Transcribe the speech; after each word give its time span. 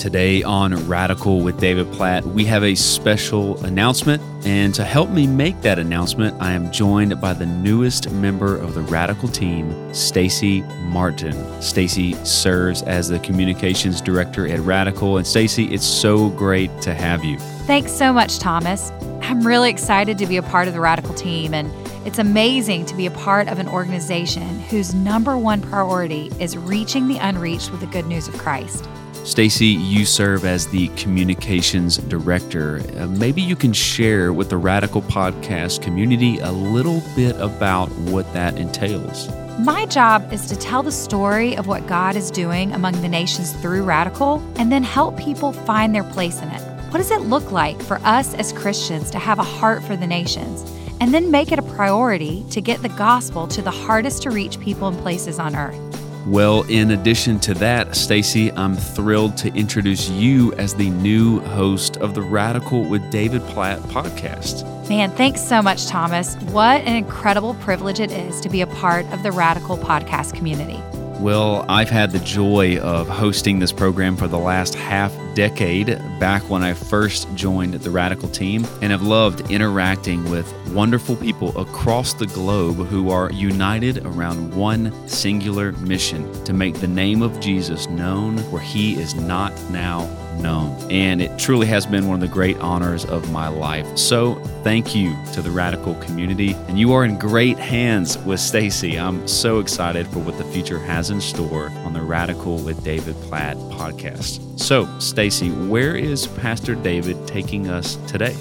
Today 0.00 0.42
on 0.42 0.88
Radical 0.88 1.42
with 1.42 1.60
David 1.60 1.92
Platt, 1.92 2.24
we 2.24 2.46
have 2.46 2.64
a 2.64 2.74
special 2.74 3.62
announcement. 3.66 4.22
And 4.46 4.74
to 4.74 4.82
help 4.82 5.10
me 5.10 5.26
make 5.26 5.60
that 5.60 5.78
announcement, 5.78 6.34
I 6.40 6.52
am 6.52 6.72
joined 6.72 7.20
by 7.20 7.34
the 7.34 7.44
newest 7.44 8.10
member 8.10 8.56
of 8.56 8.72
the 8.72 8.80
Radical 8.80 9.28
team, 9.28 9.92
Stacy 9.92 10.62
Martin. 10.84 11.34
Stacy 11.60 12.14
serves 12.24 12.80
as 12.84 13.10
the 13.10 13.18
communications 13.18 14.00
director 14.00 14.48
at 14.48 14.60
Radical. 14.60 15.18
And 15.18 15.26
Stacy, 15.26 15.66
it's 15.66 15.84
so 15.84 16.30
great 16.30 16.70
to 16.80 16.94
have 16.94 17.22
you. 17.22 17.38
Thanks 17.66 17.92
so 17.92 18.10
much, 18.10 18.38
Thomas. 18.38 18.90
I'm 19.20 19.46
really 19.46 19.68
excited 19.68 20.16
to 20.16 20.24
be 20.24 20.38
a 20.38 20.42
part 20.42 20.66
of 20.66 20.72
the 20.72 20.80
Radical 20.80 21.12
team 21.12 21.52
and 21.52 21.70
it's 22.06 22.18
amazing 22.18 22.86
to 22.86 22.94
be 22.94 23.04
a 23.04 23.10
part 23.10 23.48
of 23.48 23.58
an 23.58 23.68
organization 23.68 24.60
whose 24.60 24.94
number 24.94 25.36
one 25.36 25.60
priority 25.60 26.32
is 26.40 26.56
reaching 26.56 27.06
the 27.06 27.18
unreached 27.18 27.70
with 27.70 27.80
the 27.80 27.86
good 27.88 28.06
news 28.06 28.28
of 28.28 28.38
Christ. 28.38 28.88
Stacy, 29.24 29.66
you 29.66 30.04
serve 30.04 30.44
as 30.44 30.66
the 30.68 30.88
communications 30.96 31.98
director. 31.98 32.82
Uh, 32.96 33.06
maybe 33.06 33.42
you 33.42 33.54
can 33.54 33.72
share 33.72 34.32
with 34.32 34.50
the 34.50 34.56
Radical 34.56 35.02
Podcast 35.02 35.82
community 35.82 36.38
a 36.38 36.50
little 36.50 37.02
bit 37.14 37.36
about 37.36 37.90
what 37.98 38.32
that 38.32 38.58
entails. 38.58 39.28
My 39.60 39.86
job 39.86 40.32
is 40.32 40.46
to 40.46 40.56
tell 40.56 40.82
the 40.82 40.90
story 40.90 41.56
of 41.56 41.66
what 41.66 41.86
God 41.86 42.16
is 42.16 42.30
doing 42.30 42.72
among 42.72 43.00
the 43.02 43.08
nations 43.08 43.52
through 43.60 43.84
Radical 43.84 44.42
and 44.56 44.72
then 44.72 44.82
help 44.82 45.18
people 45.18 45.52
find 45.52 45.94
their 45.94 46.04
place 46.04 46.40
in 46.40 46.48
it. 46.48 46.62
What 46.90 46.98
does 46.98 47.10
it 47.10 47.20
look 47.20 47.52
like 47.52 47.80
for 47.82 47.98
us 47.98 48.34
as 48.34 48.52
Christians 48.52 49.10
to 49.10 49.18
have 49.18 49.38
a 49.38 49.44
heart 49.44 49.84
for 49.84 49.96
the 49.96 50.06
nations? 50.06 50.64
and 51.00 51.14
then 51.14 51.30
make 51.30 51.50
it 51.50 51.58
a 51.58 51.62
priority 51.62 52.44
to 52.50 52.60
get 52.60 52.82
the 52.82 52.88
gospel 52.90 53.48
to 53.48 53.62
the 53.62 53.70
hardest 53.70 54.22
to 54.22 54.30
reach 54.30 54.60
people 54.60 54.88
and 54.88 54.98
places 54.98 55.38
on 55.38 55.56
earth. 55.56 55.89
Well, 56.30 56.62
in 56.68 56.92
addition 56.92 57.40
to 57.40 57.54
that, 57.54 57.96
Stacy, 57.96 58.52
I'm 58.52 58.76
thrilled 58.76 59.36
to 59.38 59.52
introduce 59.52 60.08
you 60.08 60.52
as 60.54 60.76
the 60.76 60.88
new 60.90 61.40
host 61.40 61.96
of 61.96 62.14
the 62.14 62.22
Radical 62.22 62.84
with 62.84 63.10
David 63.10 63.42
Platt 63.46 63.80
podcast. 63.80 64.62
Man, 64.88 65.10
thanks 65.10 65.40
so 65.40 65.60
much, 65.60 65.88
Thomas. 65.88 66.36
What 66.52 66.82
an 66.82 66.94
incredible 66.94 67.54
privilege 67.54 67.98
it 67.98 68.12
is 68.12 68.40
to 68.42 68.48
be 68.48 68.60
a 68.60 68.68
part 68.68 69.06
of 69.06 69.24
the 69.24 69.32
Radical 69.32 69.76
podcast 69.76 70.34
community. 70.34 70.80
Well, 71.20 71.66
I've 71.68 71.90
had 71.90 72.12
the 72.12 72.18
joy 72.20 72.78
of 72.78 73.06
hosting 73.06 73.58
this 73.58 73.72
program 73.72 74.16
for 74.16 74.26
the 74.26 74.38
last 74.38 74.74
half 74.74 75.14
decade, 75.34 75.86
back 76.18 76.42
when 76.48 76.62
I 76.62 76.72
first 76.72 77.28
joined 77.34 77.74
the 77.74 77.90
Radical 77.90 78.30
team, 78.30 78.66
and 78.80 78.90
have 78.90 79.02
loved 79.02 79.50
interacting 79.50 80.30
with 80.30 80.50
wonderful 80.68 81.16
people 81.16 81.56
across 81.58 82.14
the 82.14 82.26
globe 82.26 82.86
who 82.86 83.10
are 83.10 83.30
united 83.32 84.06
around 84.06 84.54
one 84.54 84.94
singular 85.06 85.72
mission 85.72 86.32
to 86.44 86.54
make 86.54 86.80
the 86.80 86.88
name 86.88 87.20
of 87.20 87.38
Jesus 87.38 87.86
known 87.88 88.38
where 88.50 88.62
he 88.62 88.98
is 88.98 89.14
not 89.14 89.52
now 89.70 90.08
known. 90.40 90.74
And 90.90 91.20
it 91.20 91.38
truly 91.38 91.66
has 91.66 91.84
been 91.86 92.06
one 92.08 92.14
of 92.14 92.20
the 92.20 92.32
great 92.32 92.56
honors 92.58 93.04
of 93.04 93.30
my 93.30 93.48
life. 93.48 93.86
So 93.98 94.36
thank 94.62 94.94
you 94.94 95.14
to 95.34 95.42
the 95.42 95.50
Radical 95.50 95.94
community. 95.96 96.54
And 96.68 96.78
you 96.78 96.92
are 96.92 97.04
in 97.04 97.18
great 97.18 97.58
hands 97.58 98.16
with 98.18 98.40
Stacy. 98.40 98.98
I'm 98.98 99.26
so 99.28 99.58
excited 99.58 100.06
for 100.08 100.20
what 100.20 100.38
the 100.38 100.44
future 100.44 100.78
has 100.78 101.09
in 101.10 101.20
store 101.20 101.70
on 101.84 101.92
the 101.92 102.02
Radical 102.02 102.58
with 102.58 102.82
David 102.84 103.14
Platt 103.22 103.56
podcast. 103.56 104.58
So, 104.58 104.86
Stacy, 104.98 105.50
where 105.50 105.96
is 105.96 106.26
Pastor 106.26 106.74
David 106.74 107.26
taking 107.26 107.68
us 107.68 107.96
today? 108.06 108.34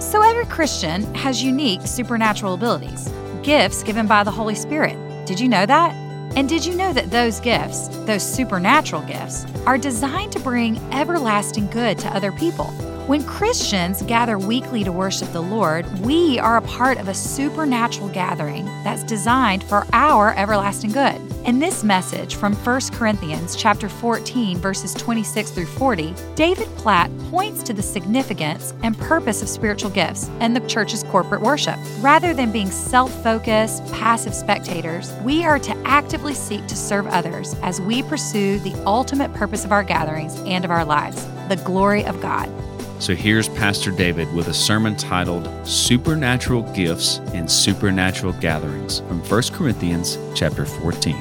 So, 0.00 0.22
every 0.22 0.46
Christian 0.46 1.02
has 1.14 1.42
unique 1.42 1.82
supernatural 1.82 2.54
abilities, 2.54 3.08
gifts 3.42 3.82
given 3.82 4.06
by 4.06 4.24
the 4.24 4.30
Holy 4.30 4.54
Spirit. 4.54 4.96
Did 5.26 5.40
you 5.40 5.48
know 5.48 5.66
that? 5.66 5.94
And 6.36 6.48
did 6.48 6.66
you 6.66 6.74
know 6.74 6.92
that 6.92 7.10
those 7.10 7.40
gifts, 7.40 7.88
those 8.04 8.22
supernatural 8.22 9.02
gifts, 9.02 9.46
are 9.64 9.78
designed 9.78 10.32
to 10.32 10.40
bring 10.40 10.76
everlasting 10.92 11.66
good 11.68 11.98
to 12.00 12.08
other 12.08 12.30
people? 12.32 12.66
When 13.06 13.22
Christians 13.22 14.02
gather 14.02 14.36
weekly 14.36 14.82
to 14.82 14.90
worship 14.90 15.30
the 15.30 15.40
Lord, 15.40 15.86
we 16.00 16.40
are 16.40 16.56
a 16.56 16.62
part 16.62 16.98
of 16.98 17.06
a 17.06 17.14
supernatural 17.14 18.08
gathering 18.08 18.64
that's 18.82 19.04
designed 19.04 19.62
for 19.62 19.86
our 19.92 20.34
everlasting 20.34 20.90
good. 20.90 21.14
In 21.46 21.60
this 21.60 21.84
message 21.84 22.34
from 22.34 22.56
1 22.56 22.80
Corinthians 22.94 23.54
chapter 23.54 23.88
14 23.88 24.58
verses 24.58 24.92
26 24.94 25.52
through 25.52 25.66
40, 25.66 26.14
David 26.34 26.66
Platt 26.78 27.08
points 27.30 27.62
to 27.62 27.72
the 27.72 27.80
significance 27.80 28.74
and 28.82 28.98
purpose 28.98 29.40
of 29.40 29.48
spiritual 29.48 29.90
gifts 29.90 30.28
and 30.40 30.56
the 30.56 30.66
church's 30.66 31.04
corporate 31.04 31.42
worship. 31.42 31.78
Rather 32.00 32.34
than 32.34 32.50
being 32.50 32.72
self-focused, 32.72 33.86
passive 33.92 34.34
spectators, 34.34 35.12
we 35.22 35.44
are 35.44 35.60
to 35.60 35.76
actively 35.86 36.34
seek 36.34 36.66
to 36.66 36.74
serve 36.74 37.06
others 37.06 37.54
as 37.62 37.80
we 37.80 38.02
pursue 38.02 38.58
the 38.58 38.74
ultimate 38.84 39.32
purpose 39.32 39.64
of 39.64 39.70
our 39.70 39.84
gatherings 39.84 40.34
and 40.40 40.64
of 40.64 40.72
our 40.72 40.84
lives, 40.84 41.24
the 41.48 41.62
glory 41.64 42.04
of 42.04 42.20
God. 42.20 42.50
So 42.98 43.14
here's 43.14 43.48
Pastor 43.50 43.90
David 43.90 44.32
with 44.32 44.48
a 44.48 44.54
sermon 44.54 44.96
titled 44.96 45.48
Supernatural 45.66 46.62
Gifts 46.72 47.18
and 47.34 47.48
Supernatural 47.48 48.32
Gatherings 48.40 49.00
from 49.00 49.20
1 49.20 49.42
Corinthians 49.52 50.18
chapter 50.34 50.64
14. 50.64 51.14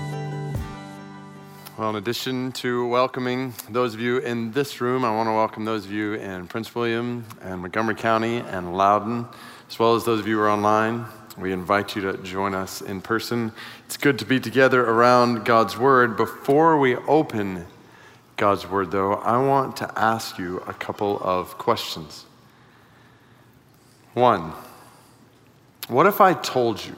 Well, 1.77 1.89
in 1.89 1.97
addition 1.97 2.53
to 2.53 2.87
welcoming 2.87 3.53
those 3.69 3.93
of 3.93 3.99
you 3.99 4.19
in 4.19 4.53
this 4.53 4.79
room, 4.79 5.03
I 5.03 5.13
want 5.13 5.27
to 5.27 5.33
welcome 5.33 5.65
those 5.65 5.83
of 5.83 5.91
you 5.91 6.13
in 6.13 6.47
Prince 6.47 6.73
William 6.73 7.25
and 7.41 7.59
Montgomery 7.59 7.95
County 7.95 8.37
and 8.37 8.75
Loudoun, 8.75 9.27
as 9.69 9.77
well 9.77 9.95
as 9.95 10.05
those 10.05 10.21
of 10.21 10.27
you 10.27 10.37
who 10.37 10.43
are 10.43 10.49
online. 10.49 11.05
We 11.37 11.51
invite 11.51 11.97
you 11.97 12.01
to 12.03 12.17
join 12.23 12.55
us 12.55 12.81
in 12.81 13.01
person. 13.01 13.51
It's 13.85 13.97
good 13.97 14.17
to 14.19 14.25
be 14.25 14.39
together 14.39 14.81
around 14.85 15.43
God's 15.43 15.77
Word. 15.77 16.15
Before 16.15 16.79
we 16.79 16.95
open 16.95 17.67
God's 18.37 18.67
word, 18.67 18.91
though, 18.91 19.13
I 19.13 19.37
want 19.37 19.77
to 19.77 19.91
ask 19.97 20.37
you 20.37 20.57
a 20.67 20.73
couple 20.73 21.19
of 21.21 21.57
questions. 21.57 22.25
One, 24.13 24.53
what 25.87 26.05
if 26.05 26.19
I 26.19 26.33
told 26.33 26.83
you 26.83 26.95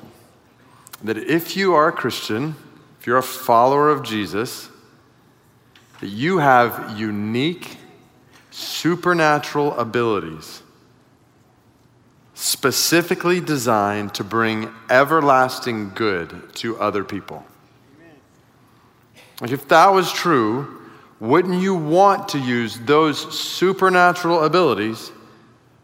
that 1.03 1.17
if 1.17 1.55
you 1.55 1.73
are 1.75 1.89
a 1.89 1.91
Christian, 1.91 2.55
if 2.99 3.05
you're 3.05 3.17
a 3.17 3.23
follower 3.23 3.89
of 3.89 4.03
Jesus, 4.03 4.69
that 5.99 6.07
you 6.07 6.39
have 6.39 6.97
unique 6.97 7.77
supernatural 8.49 9.77
abilities 9.77 10.63
specifically 12.33 13.41
designed 13.41 14.13
to 14.13 14.23
bring 14.23 14.73
everlasting 14.89 15.91
good 15.93 16.53
to 16.55 16.79
other 16.79 17.03
people? 17.03 17.45
Like 19.41 19.51
if 19.51 19.67
that 19.67 19.87
was 19.87 20.11
true, 20.11 20.76
wouldn't 21.19 21.61
you 21.61 21.73
want 21.75 22.29
to 22.29 22.39
use 22.39 22.79
those 22.79 23.37
supernatural 23.37 24.43
abilities 24.43 25.11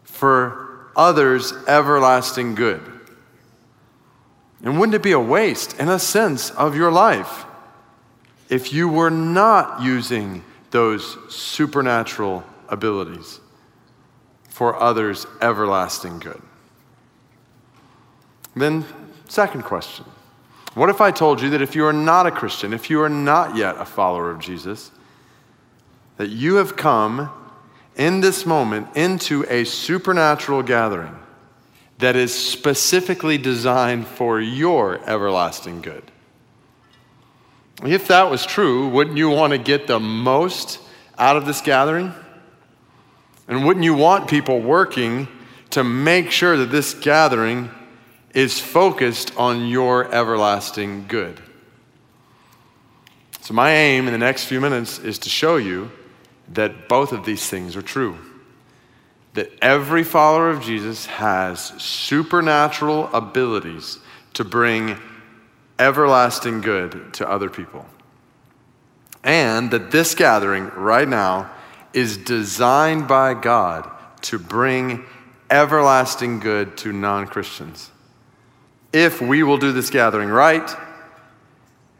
for 0.04 0.90
others' 0.96 1.52
everlasting 1.66 2.54
good? 2.54 2.82
And 4.62 4.78
wouldn't 4.78 4.94
it 4.94 5.02
be 5.02 5.12
a 5.12 5.20
waste, 5.20 5.78
in 5.78 5.88
a 5.88 5.98
sense, 5.98 6.50
of 6.50 6.76
your 6.76 6.90
life 6.90 7.44
if 8.48 8.72
you 8.72 8.88
were 8.88 9.10
not 9.10 9.82
using 9.82 10.44
those 10.70 11.18
supernatural 11.28 12.44
abilities 12.68 13.40
for 14.48 14.80
others' 14.80 15.26
everlasting 15.42 16.20
good? 16.20 16.40
Then, 18.56 18.84
second 19.28 19.64
question 19.64 20.04
What 20.74 20.88
if 20.88 21.00
I 21.00 21.10
told 21.10 21.42
you 21.42 21.50
that 21.50 21.60
if 21.60 21.74
you 21.74 21.84
are 21.84 21.92
not 21.92 22.26
a 22.26 22.30
Christian, 22.30 22.72
if 22.72 22.88
you 22.88 23.02
are 23.02 23.08
not 23.08 23.56
yet 23.56 23.76
a 23.78 23.84
follower 23.84 24.30
of 24.30 24.38
Jesus, 24.38 24.92
that 26.16 26.30
you 26.30 26.56
have 26.56 26.76
come 26.76 27.30
in 27.96 28.20
this 28.20 28.46
moment 28.46 28.88
into 28.96 29.44
a 29.48 29.64
supernatural 29.64 30.62
gathering 30.62 31.16
that 31.98 32.16
is 32.16 32.34
specifically 32.34 33.38
designed 33.38 34.06
for 34.06 34.40
your 34.40 35.00
everlasting 35.08 35.80
good. 35.80 36.02
If 37.84 38.08
that 38.08 38.30
was 38.30 38.46
true, 38.46 38.88
wouldn't 38.88 39.16
you 39.16 39.30
want 39.30 39.52
to 39.52 39.58
get 39.58 39.86
the 39.86 40.00
most 40.00 40.80
out 41.18 41.36
of 41.36 41.46
this 41.46 41.60
gathering? 41.60 42.12
And 43.48 43.64
wouldn't 43.64 43.84
you 43.84 43.94
want 43.94 44.28
people 44.28 44.60
working 44.60 45.28
to 45.70 45.84
make 45.84 46.30
sure 46.30 46.56
that 46.56 46.70
this 46.70 46.94
gathering 46.94 47.70
is 48.32 48.58
focused 48.58 49.36
on 49.36 49.66
your 49.66 50.12
everlasting 50.12 51.06
good? 51.08 51.40
So, 53.40 53.52
my 53.52 53.72
aim 53.72 54.06
in 54.06 54.12
the 54.12 54.18
next 54.18 54.46
few 54.46 54.60
minutes 54.60 54.98
is 54.98 55.18
to 55.20 55.28
show 55.28 55.56
you 55.56 55.90
that 56.48 56.88
both 56.88 57.12
of 57.12 57.24
these 57.24 57.48
things 57.48 57.76
are 57.76 57.82
true. 57.82 58.16
That 59.34 59.50
every 59.60 60.04
follower 60.04 60.50
of 60.50 60.62
Jesus 60.62 61.06
has 61.06 61.60
supernatural 61.82 63.08
abilities 63.12 63.98
to 64.34 64.44
bring 64.44 64.98
everlasting 65.78 66.60
good 66.60 67.12
to 67.14 67.28
other 67.28 67.50
people. 67.50 67.86
And 69.22 69.70
that 69.70 69.90
this 69.90 70.14
gathering 70.14 70.66
right 70.70 71.08
now 71.08 71.50
is 71.92 72.16
designed 72.16 73.08
by 73.08 73.34
God 73.34 73.90
to 74.22 74.38
bring 74.38 75.04
everlasting 75.50 76.40
good 76.40 76.76
to 76.78 76.92
non 76.92 77.26
Christians. 77.26 77.90
If 78.92 79.20
we 79.20 79.42
will 79.42 79.58
do 79.58 79.72
this 79.72 79.90
gathering 79.90 80.28
right, 80.28 80.70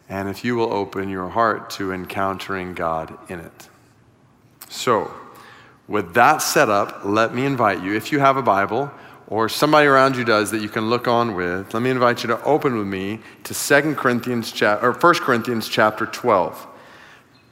and 0.08 0.28
if 0.28 0.44
you 0.44 0.54
will 0.54 0.72
open 0.72 1.08
your 1.08 1.28
heart 1.28 1.70
to 1.70 1.92
encountering 1.92 2.74
God 2.74 3.16
in 3.28 3.40
it. 3.40 3.68
So, 4.68 5.10
with 5.86 6.14
that 6.14 6.38
set 6.38 6.70
up, 6.70 7.04
let 7.04 7.34
me 7.34 7.44
invite 7.44 7.82
you, 7.82 7.94
if 7.94 8.10
you 8.10 8.18
have 8.18 8.36
a 8.36 8.42
Bible 8.42 8.90
or 9.26 9.48
somebody 9.48 9.86
around 9.86 10.16
you 10.16 10.24
does 10.24 10.50
that 10.50 10.62
you 10.62 10.68
can 10.68 10.88
look 10.88 11.06
on 11.08 11.34
with, 11.34 11.74
let 11.74 11.82
me 11.82 11.90
invite 11.90 12.22
you 12.22 12.28
to 12.28 12.42
open 12.42 12.76
with 12.76 12.86
me 12.86 13.20
to 13.44 13.54
2 13.54 13.94
Corinthians 13.94 14.52
cha- 14.52 14.78
or 14.80 14.92
1 14.92 15.14
Corinthians 15.16 15.68
chapter 15.68 16.06
12. 16.06 16.66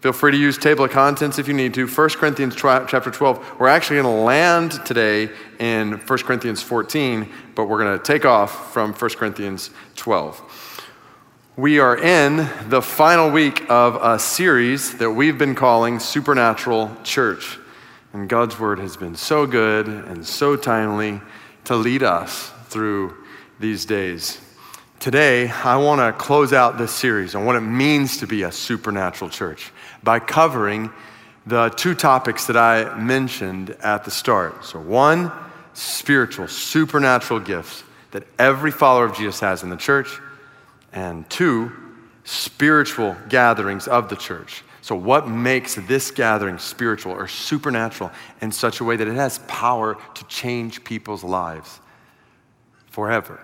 Feel 0.01 0.13
free 0.13 0.33
to 0.33 0.37
use 0.37 0.59
table 0.59 0.85
of 0.85 0.91
contents 0.91 1.39
if 1.39 1.47
you 1.47 1.55
need 1.55 1.73
to. 1.75 1.87
1 1.87 2.09
Corinthians 2.11 2.57
chapter 2.57 3.11
12. 3.11 3.61
We're 3.61 3.69
actually 3.69 4.03
going 4.03 4.17
to 4.17 4.23
land 4.23 4.85
today 4.85 5.31
in 5.61 5.93
1 5.93 6.19
Corinthians 6.21 6.61
14, 6.61 7.31
but 7.55 7.67
we're 7.67 7.79
going 7.79 7.97
to 7.97 8.03
take 8.03 8.25
off 8.25 8.73
from 8.73 8.93
1 8.95 9.11
Corinthians 9.11 9.71
12. 9.95 10.62
We 11.57 11.81
are 11.81 11.99
in 11.99 12.49
the 12.71 12.81
final 12.81 13.31
week 13.31 13.69
of 13.69 13.97
a 13.97 14.19
series 14.19 14.97
that 14.97 15.11
we've 15.11 15.37
been 15.37 15.55
calling 15.55 15.99
Supernatural 15.99 16.91
Church. 17.05 17.59
And 18.15 18.27
God's 18.27 18.59
word 18.59 18.79
has 18.79 18.97
been 18.97 19.15
so 19.15 19.47
good 19.47 19.87
and 19.87 20.27
so 20.27 20.57
timely 20.57 21.21
to 21.65 21.77
lead 21.77 22.03
us 22.03 22.51
through 22.69 23.15
these 23.61 23.85
days. 23.85 24.41
Today, 24.99 25.51
I 25.51 25.77
want 25.77 26.01
to 26.01 26.19
close 26.19 26.55
out 26.55 26.79
this 26.79 26.91
series 26.91 27.35
on 27.35 27.45
what 27.45 27.57
it 27.57 27.61
means 27.61 28.17
to 28.21 28.27
be 28.27 28.45
a 28.45 28.51
supernatural 28.51 29.29
church 29.29 29.73
by 30.03 30.21
covering 30.21 30.91
the 31.47 31.69
two 31.69 31.95
topics 31.95 32.47
that 32.47 32.57
I 32.57 32.97
mentioned 32.97 33.77
at 33.83 34.07
the 34.07 34.11
start. 34.11 34.65
So, 34.65 34.81
one, 34.81 35.31
spiritual, 35.75 36.49
supernatural 36.49 37.41
gifts 37.41 37.85
that 38.13 38.27
every 38.39 38.71
follower 38.71 39.05
of 39.05 39.15
Jesus 39.15 39.41
has 39.41 39.63
in 39.63 39.69
the 39.69 39.77
church, 39.77 40.19
and 40.93 41.29
two, 41.31 41.73
spiritual 42.25 43.17
gatherings 43.29 43.89
of 43.89 44.09
the 44.09 44.17
church. 44.17 44.63
So, 44.81 44.97
what 44.97 45.29
makes 45.29 45.77
this 45.77 46.11
gathering 46.11 46.59
spiritual 46.59 47.13
or 47.13 47.29
supernatural 47.29 48.11
in 48.41 48.51
such 48.51 48.81
a 48.81 48.85
way 48.85 48.97
that 48.97 49.07
it 49.07 49.15
has 49.15 49.39
power 49.47 49.97
to 50.15 50.25
change 50.25 50.83
people's 50.83 51.23
lives 51.23 51.81
forever? 52.91 53.41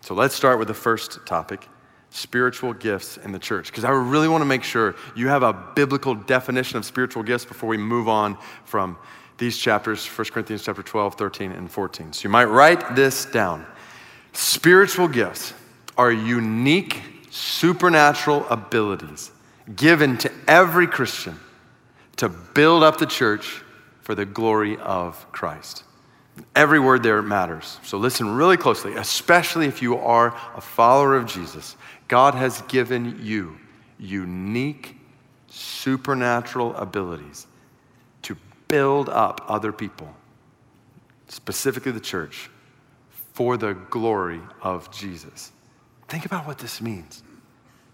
So, 0.00 0.14
let's 0.14 0.34
start 0.34 0.58
with 0.58 0.68
the 0.68 0.74
first 0.74 1.26
topic 1.26 1.68
spiritual 2.14 2.72
gifts 2.72 3.16
in 3.18 3.32
the 3.32 3.38
church 3.38 3.66
because 3.66 3.84
I 3.84 3.90
really 3.90 4.28
want 4.28 4.40
to 4.40 4.46
make 4.46 4.62
sure 4.62 4.94
you 5.16 5.26
have 5.28 5.42
a 5.42 5.52
biblical 5.52 6.14
definition 6.14 6.78
of 6.78 6.84
spiritual 6.84 7.24
gifts 7.24 7.44
before 7.44 7.68
we 7.68 7.76
move 7.76 8.08
on 8.08 8.38
from 8.64 8.96
these 9.36 9.58
chapters 9.58 10.06
1 10.06 10.28
Corinthians 10.28 10.62
chapter 10.62 10.82
12, 10.82 11.16
13 11.16 11.52
and 11.52 11.68
14. 11.68 12.12
So 12.12 12.22
you 12.22 12.30
might 12.30 12.44
write 12.44 12.94
this 12.94 13.24
down. 13.24 13.66
Spiritual 14.32 15.08
gifts 15.08 15.54
are 15.96 16.10
unique 16.10 17.00
supernatural 17.30 18.46
abilities 18.48 19.30
given 19.74 20.18
to 20.18 20.30
every 20.46 20.86
Christian 20.86 21.38
to 22.16 22.28
build 22.28 22.82
up 22.82 22.98
the 22.98 23.06
church 23.06 23.62
for 24.02 24.14
the 24.14 24.24
glory 24.24 24.76
of 24.78 25.30
Christ. 25.32 25.84
Every 26.54 26.80
word 26.80 27.02
there 27.02 27.22
matters. 27.22 27.78
So 27.82 27.96
listen 27.96 28.34
really 28.34 28.56
closely, 28.56 28.94
especially 28.94 29.66
if 29.66 29.82
you 29.82 29.96
are 29.96 30.36
a 30.54 30.60
follower 30.60 31.16
of 31.16 31.26
Jesus. 31.26 31.76
God 32.08 32.34
has 32.34 32.60
given 32.62 33.20
you 33.22 33.56
unique 33.98 34.96
supernatural 35.48 36.74
abilities 36.76 37.46
to 38.22 38.36
build 38.68 39.08
up 39.08 39.44
other 39.48 39.72
people, 39.72 40.12
specifically 41.28 41.92
the 41.92 42.00
church, 42.00 42.50
for 43.32 43.56
the 43.56 43.74
glory 43.74 44.40
of 44.60 44.90
Jesus. 44.92 45.52
Think 46.14 46.26
about 46.26 46.46
what 46.46 46.58
this 46.58 46.80
means. 46.80 47.24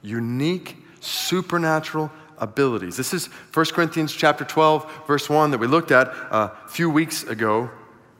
Unique 0.03 0.77
supernatural 1.01 2.13
abilities. 2.37 2.95
This 2.95 3.15
is 3.15 3.29
1 3.55 3.67
Corinthians 3.73 4.13
chapter 4.13 4.45
12 4.45 5.07
verse 5.07 5.31
1 5.31 5.53
that 5.53 5.57
we 5.57 5.67
looked 5.67 5.91
at 5.91 6.09
uh, 6.09 6.51
a 6.67 6.69
few 6.69 6.91
weeks 6.91 7.23
ago. 7.23 7.71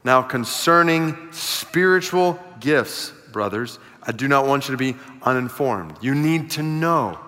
Now 0.03 0.23
concerning 0.23 1.31
spiritual 1.31 2.39
gifts, 2.59 3.13
brothers, 3.31 3.77
I 4.01 4.11
do 4.11 4.27
not 4.27 4.47
want 4.47 4.67
you 4.67 4.71
to 4.71 4.77
be 4.77 4.95
uninformed. 5.21 5.93
You 6.01 6.15
need 6.15 6.49
to 6.51 6.63
know 6.63 7.19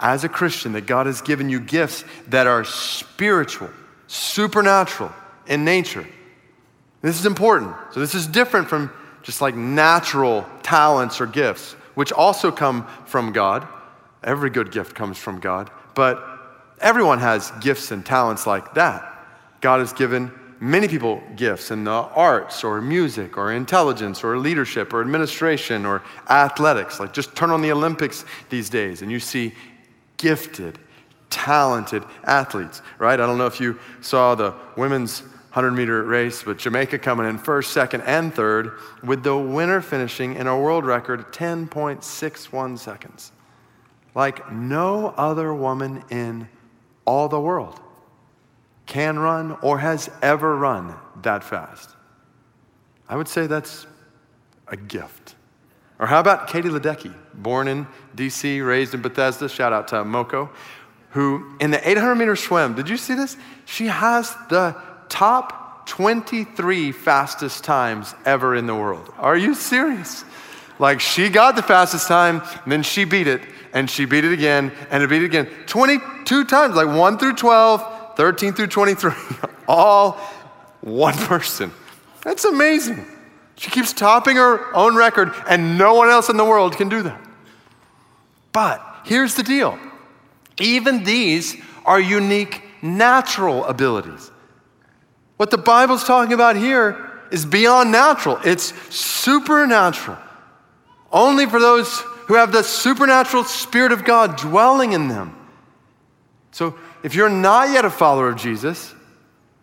as 0.00 0.24
a 0.24 0.28
Christian 0.28 0.72
that 0.72 0.86
God 0.86 1.06
has 1.06 1.20
given 1.20 1.48
you 1.48 1.60
gifts 1.60 2.04
that 2.30 2.48
are 2.48 2.64
spiritual, 2.64 3.70
supernatural 4.08 5.12
in 5.46 5.64
nature. 5.64 6.08
This 7.00 7.20
is 7.20 7.26
important. 7.26 7.76
So 7.92 8.00
this 8.00 8.16
is 8.16 8.26
different 8.26 8.68
from 8.68 8.90
just 9.22 9.40
like 9.40 9.54
natural 9.54 10.44
talents 10.64 11.20
or 11.20 11.26
gifts, 11.26 11.76
which 11.94 12.12
also 12.12 12.50
come 12.50 12.86
from 13.06 13.32
God. 13.32 13.66
Every 14.22 14.50
good 14.50 14.70
gift 14.70 14.94
comes 14.94 15.18
from 15.18 15.40
God, 15.40 15.70
but 15.94 16.22
everyone 16.80 17.18
has 17.18 17.50
gifts 17.60 17.90
and 17.90 18.04
talents 18.04 18.46
like 18.46 18.74
that. 18.74 19.08
God 19.60 19.80
has 19.80 19.92
given 19.92 20.32
many 20.62 20.86
people 20.86 21.20
gifts 21.34 21.72
in 21.72 21.82
the 21.82 21.90
arts 21.90 22.62
or 22.62 22.80
music 22.80 23.36
or 23.36 23.52
intelligence 23.52 24.22
or 24.22 24.38
leadership 24.38 24.92
or 24.92 25.00
administration 25.00 25.84
or 25.84 26.02
athletics. 26.30 27.00
Like 27.00 27.12
just 27.12 27.34
turn 27.34 27.50
on 27.50 27.62
the 27.62 27.72
Olympics 27.72 28.24
these 28.48 28.70
days 28.70 29.02
and 29.02 29.10
you 29.10 29.18
see 29.18 29.54
gifted, 30.18 30.78
talented 31.30 32.04
athletes, 32.22 32.80
right? 33.00 33.18
I 33.18 33.26
don't 33.26 33.38
know 33.38 33.46
if 33.46 33.60
you 33.60 33.78
saw 34.02 34.36
the 34.36 34.54
women's 34.76 35.24
100 35.52 35.72
meter 35.72 36.02
race, 36.02 36.42
but 36.42 36.58
Jamaica 36.58 36.98
coming 36.98 37.28
in 37.28 37.38
first, 37.38 37.72
second, 37.72 38.00
and 38.02 38.34
third, 38.34 38.72
with 39.04 39.22
the 39.22 39.36
winner 39.36 39.80
finishing 39.80 40.34
in 40.34 40.46
a 40.46 40.58
world 40.58 40.86
record 40.86 41.32
10.61 41.32 42.78
seconds 42.78 43.32
like 44.14 44.52
no 44.52 45.08
other 45.16 45.54
woman 45.54 46.04
in 46.10 46.48
all 47.04 47.28
the 47.28 47.40
world 47.40 47.80
can 48.86 49.18
run 49.18 49.52
or 49.62 49.78
has 49.78 50.10
ever 50.20 50.56
run 50.56 50.94
that 51.22 51.42
fast. 51.42 51.90
I 53.08 53.16
would 53.16 53.28
say 53.28 53.46
that's 53.46 53.86
a 54.68 54.76
gift. 54.76 55.34
Or 55.98 56.06
how 56.06 56.20
about 56.20 56.48
Katie 56.48 56.68
Ledecky, 56.68 57.14
born 57.34 57.68
in 57.68 57.86
DC, 58.16 58.66
raised 58.66 58.94
in 58.94 59.02
Bethesda, 59.02 59.48
shout 59.48 59.72
out 59.72 59.88
to 59.88 59.96
MoCo, 59.96 60.50
who 61.10 61.56
in 61.60 61.70
the 61.70 61.88
800 61.88 62.14
meter 62.14 62.36
swim, 62.36 62.74
did 62.74 62.88
you 62.88 62.96
see 62.96 63.14
this? 63.14 63.36
She 63.66 63.86
has 63.86 64.34
the 64.48 64.74
top 65.12 65.86
23 65.86 66.90
fastest 66.90 67.64
times 67.64 68.14
ever 68.24 68.56
in 68.56 68.66
the 68.66 68.74
world. 68.74 69.12
Are 69.18 69.36
you 69.36 69.54
serious? 69.54 70.24
Like 70.78 71.00
she 71.00 71.28
got 71.28 71.54
the 71.54 71.62
fastest 71.62 72.08
time, 72.08 72.42
then 72.66 72.82
she 72.82 73.04
beat 73.04 73.26
it, 73.26 73.42
and 73.74 73.90
she 73.90 74.06
beat 74.06 74.24
it 74.24 74.32
again, 74.32 74.72
and 74.90 75.02
it 75.02 75.10
beat 75.10 75.22
it 75.22 75.26
again. 75.26 75.46
22 75.66 76.44
times, 76.46 76.74
like 76.74 76.88
1 76.88 77.18
through 77.18 77.34
12, 77.34 78.16
13 78.16 78.54
through 78.54 78.66
23, 78.68 79.12
all 79.68 80.12
one 80.80 81.14
person. 81.14 81.70
That's 82.22 82.46
amazing. 82.46 83.04
She 83.56 83.70
keeps 83.70 83.92
topping 83.92 84.36
her 84.36 84.74
own 84.74 84.96
record, 84.96 85.32
and 85.46 85.76
no 85.76 85.92
one 85.94 86.08
else 86.08 86.30
in 86.30 86.38
the 86.38 86.44
world 86.44 86.76
can 86.76 86.88
do 86.88 87.02
that. 87.02 87.20
But 88.52 88.82
here's 89.04 89.34
the 89.34 89.42
deal 89.42 89.78
even 90.58 91.04
these 91.04 91.56
are 91.84 92.00
unique 92.00 92.62
natural 92.80 93.64
abilities. 93.66 94.31
What 95.42 95.50
the 95.50 95.58
Bible's 95.58 96.04
talking 96.04 96.34
about 96.34 96.54
here 96.54 97.10
is 97.32 97.44
beyond 97.44 97.90
natural, 97.90 98.38
it's 98.44 98.72
supernatural. 98.94 100.16
Only 101.10 101.46
for 101.46 101.58
those 101.58 101.98
who 102.28 102.34
have 102.34 102.52
the 102.52 102.62
supernatural 102.62 103.42
Spirit 103.42 103.90
of 103.90 104.04
God 104.04 104.36
dwelling 104.36 104.92
in 104.92 105.08
them. 105.08 105.34
So 106.52 106.78
if 107.02 107.16
you're 107.16 107.28
not 107.28 107.70
yet 107.70 107.84
a 107.84 107.90
follower 107.90 108.28
of 108.28 108.36
Jesus, 108.36 108.94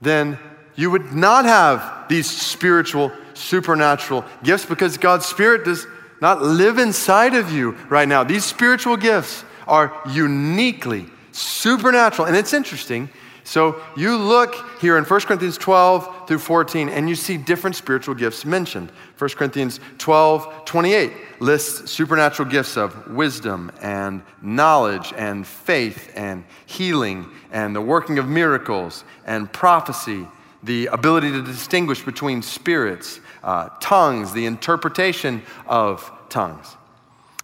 then 0.01 0.37
you 0.75 0.91
would 0.91 1.13
not 1.13 1.45
have 1.45 2.09
these 2.09 2.29
spiritual, 2.29 3.13
supernatural 3.33 4.25
gifts 4.43 4.65
because 4.65 4.97
God's 4.97 5.27
Spirit 5.27 5.63
does 5.63 5.87
not 6.19 6.41
live 6.41 6.77
inside 6.77 7.35
of 7.35 7.53
you 7.53 7.71
right 7.87 8.09
now. 8.09 8.25
These 8.25 8.43
spiritual 8.43 8.97
gifts 8.97 9.45
are 9.65 9.97
uniquely 10.09 11.05
supernatural. 11.31 12.27
And 12.27 12.35
it's 12.35 12.53
interesting 12.53 13.09
so 13.49 13.81
you 13.97 14.15
look 14.15 14.79
here 14.79 14.95
in 14.99 15.03
1 15.03 15.21
Corinthians 15.21 15.57
12 15.57 16.27
through 16.27 16.37
14, 16.37 16.87
and 16.87 17.09
you 17.09 17.15
see 17.15 17.35
different 17.35 17.75
spiritual 17.75 18.13
gifts 18.13 18.45
mentioned. 18.45 18.91
1 19.17 19.29
Corinthians 19.31 19.79
12, 19.97 20.65
28 20.65 21.11
lists 21.39 21.89
supernatural 21.89 22.47
gifts 22.47 22.77
of 22.77 23.09
wisdom 23.09 23.71
and 23.81 24.21
knowledge 24.43 25.13
and 25.17 25.47
faith 25.47 26.11
and 26.13 26.43
healing 26.67 27.27
and 27.51 27.75
the 27.75 27.81
working 27.81 28.19
of 28.19 28.27
miracles 28.27 29.03
and 29.25 29.51
prophecy, 29.51 30.27
the 30.61 30.85
ability 30.85 31.31
to 31.31 31.41
distinguish 31.41 32.05
between 32.05 32.43
spirits, 32.43 33.19
uh, 33.43 33.69
tongues, 33.81 34.31
the 34.31 34.45
interpretation 34.45 35.41
of 35.65 36.11
tongues. 36.29 36.77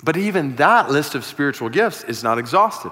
But 0.04 0.18
even 0.18 0.56
that 0.58 0.92
list 0.92 1.16
of 1.16 1.26
spiritual 1.26 1.70
gifts 1.70 2.04
is 2.04 2.24
not 2.24 2.38
exhaustive. 2.38 2.92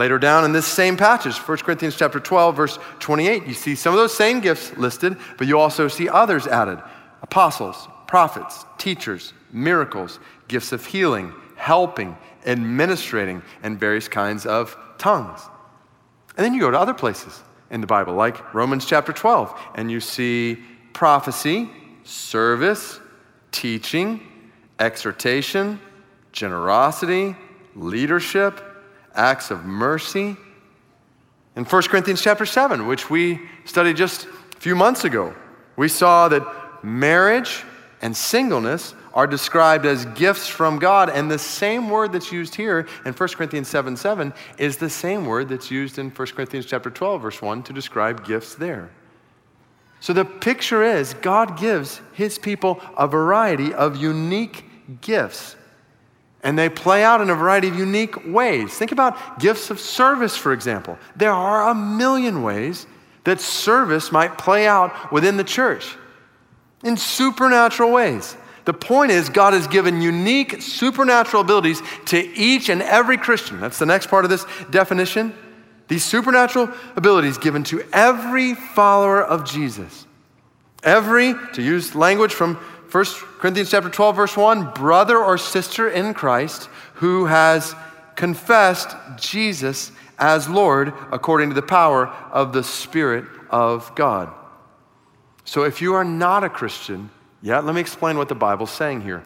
Later 0.00 0.18
down 0.18 0.46
in 0.46 0.52
this 0.52 0.64
same 0.64 0.96
passage, 0.96 1.36
1 1.36 1.58
Corinthians 1.58 1.94
chapter 1.94 2.18
12, 2.18 2.56
verse 2.56 2.78
28, 3.00 3.46
you 3.46 3.52
see 3.52 3.74
some 3.74 3.92
of 3.92 3.98
those 3.98 4.16
same 4.16 4.40
gifts 4.40 4.74
listed, 4.78 5.14
but 5.36 5.46
you 5.46 5.58
also 5.58 5.88
see 5.88 6.08
others 6.08 6.46
added 6.46 6.82
apostles, 7.20 7.86
prophets, 8.06 8.64
teachers, 8.78 9.34
miracles, 9.52 10.18
gifts 10.48 10.72
of 10.72 10.86
healing, 10.86 11.34
helping, 11.56 12.16
administrating, 12.46 13.42
and 13.62 13.78
various 13.78 14.08
kinds 14.08 14.46
of 14.46 14.74
tongues. 14.96 15.42
And 16.34 16.46
then 16.46 16.54
you 16.54 16.60
go 16.60 16.70
to 16.70 16.78
other 16.78 16.94
places. 16.94 17.42
in 17.70 17.82
the 17.82 17.86
Bible, 17.86 18.14
like 18.14 18.54
Romans 18.54 18.86
chapter 18.86 19.12
12. 19.12 19.54
And 19.74 19.90
you 19.90 20.00
see 20.00 20.64
prophecy, 20.94 21.68
service, 22.04 23.00
teaching, 23.52 24.22
exhortation, 24.78 25.78
generosity, 26.32 27.36
leadership, 27.76 28.69
acts 29.14 29.50
of 29.50 29.64
mercy. 29.64 30.36
In 31.56 31.64
1 31.64 31.82
Corinthians 31.84 32.22
chapter 32.22 32.46
7, 32.46 32.86
which 32.86 33.10
we 33.10 33.40
studied 33.64 33.96
just 33.96 34.26
a 34.26 34.60
few 34.60 34.74
months 34.74 35.04
ago, 35.04 35.34
we 35.76 35.88
saw 35.88 36.28
that 36.28 36.44
marriage 36.82 37.64
and 38.02 38.16
singleness 38.16 38.94
are 39.12 39.26
described 39.26 39.86
as 39.86 40.04
gifts 40.06 40.46
from 40.46 40.78
God, 40.78 41.10
and 41.10 41.30
the 41.30 41.38
same 41.38 41.90
word 41.90 42.12
that's 42.12 42.30
used 42.30 42.54
here 42.54 42.86
in 43.04 43.12
1 43.12 43.28
Corinthians 43.30 43.68
7 43.68 43.96
7 43.96 44.32
is 44.58 44.76
the 44.76 44.88
same 44.90 45.26
word 45.26 45.48
that's 45.48 45.70
used 45.70 45.98
in 45.98 46.10
1 46.10 46.28
Corinthians 46.28 46.66
chapter 46.66 46.90
12, 46.90 47.22
verse 47.22 47.42
1 47.42 47.62
to 47.64 47.72
describe 47.72 48.24
gifts 48.24 48.54
there. 48.54 48.90
So 50.00 50.12
the 50.12 50.24
picture 50.24 50.82
is 50.82 51.14
God 51.14 51.58
gives 51.58 52.00
his 52.12 52.38
people 52.38 52.80
a 52.96 53.06
variety 53.06 53.74
of 53.74 53.96
unique 53.96 54.64
gifts. 55.00 55.56
And 56.42 56.58
they 56.58 56.68
play 56.68 57.04
out 57.04 57.20
in 57.20 57.28
a 57.28 57.34
variety 57.34 57.68
of 57.68 57.78
unique 57.78 58.26
ways. 58.26 58.72
Think 58.72 58.92
about 58.92 59.40
gifts 59.40 59.70
of 59.70 59.78
service, 59.78 60.36
for 60.36 60.52
example. 60.52 60.98
There 61.14 61.32
are 61.32 61.68
a 61.68 61.74
million 61.74 62.42
ways 62.42 62.86
that 63.24 63.40
service 63.40 64.10
might 64.10 64.38
play 64.38 64.66
out 64.66 65.12
within 65.12 65.36
the 65.36 65.44
church 65.44 65.96
in 66.82 66.96
supernatural 66.96 67.92
ways. 67.92 68.36
The 68.64 68.72
point 68.72 69.10
is, 69.10 69.28
God 69.28 69.52
has 69.52 69.66
given 69.66 70.00
unique 70.00 70.62
supernatural 70.62 71.42
abilities 71.42 71.82
to 72.06 72.18
each 72.18 72.68
and 72.68 72.82
every 72.82 73.18
Christian. 73.18 73.60
That's 73.60 73.78
the 73.78 73.86
next 73.86 74.08
part 74.08 74.24
of 74.24 74.30
this 74.30 74.44
definition. 74.70 75.34
These 75.88 76.04
supernatural 76.04 76.70
abilities 76.94 77.36
given 77.36 77.64
to 77.64 77.82
every 77.92 78.54
follower 78.54 79.22
of 79.22 79.44
Jesus. 79.44 80.06
Every, 80.82 81.34
to 81.54 81.62
use 81.62 81.94
language 81.94 82.32
from 82.32 82.58
1 82.90 83.04
Corinthians 83.38 83.70
chapter 83.70 83.88
12, 83.88 84.16
verse 84.16 84.36
1, 84.36 84.72
brother 84.72 85.16
or 85.18 85.38
sister 85.38 85.88
in 85.88 86.12
Christ 86.12 86.68
who 86.94 87.26
has 87.26 87.74
confessed 88.16 88.96
Jesus 89.16 89.92
as 90.18 90.48
Lord 90.48 90.92
according 91.12 91.50
to 91.50 91.54
the 91.54 91.62
power 91.62 92.08
of 92.08 92.52
the 92.52 92.64
Spirit 92.64 93.24
of 93.48 93.94
God. 93.94 94.32
So 95.44 95.62
if 95.62 95.80
you 95.80 95.94
are 95.94 96.04
not 96.04 96.42
a 96.42 96.48
Christian, 96.48 97.10
yet, 97.42 97.64
let 97.64 97.74
me 97.74 97.80
explain 97.80 98.18
what 98.18 98.28
the 98.28 98.34
Bible's 98.34 98.70
saying 98.70 99.02
here. 99.02 99.24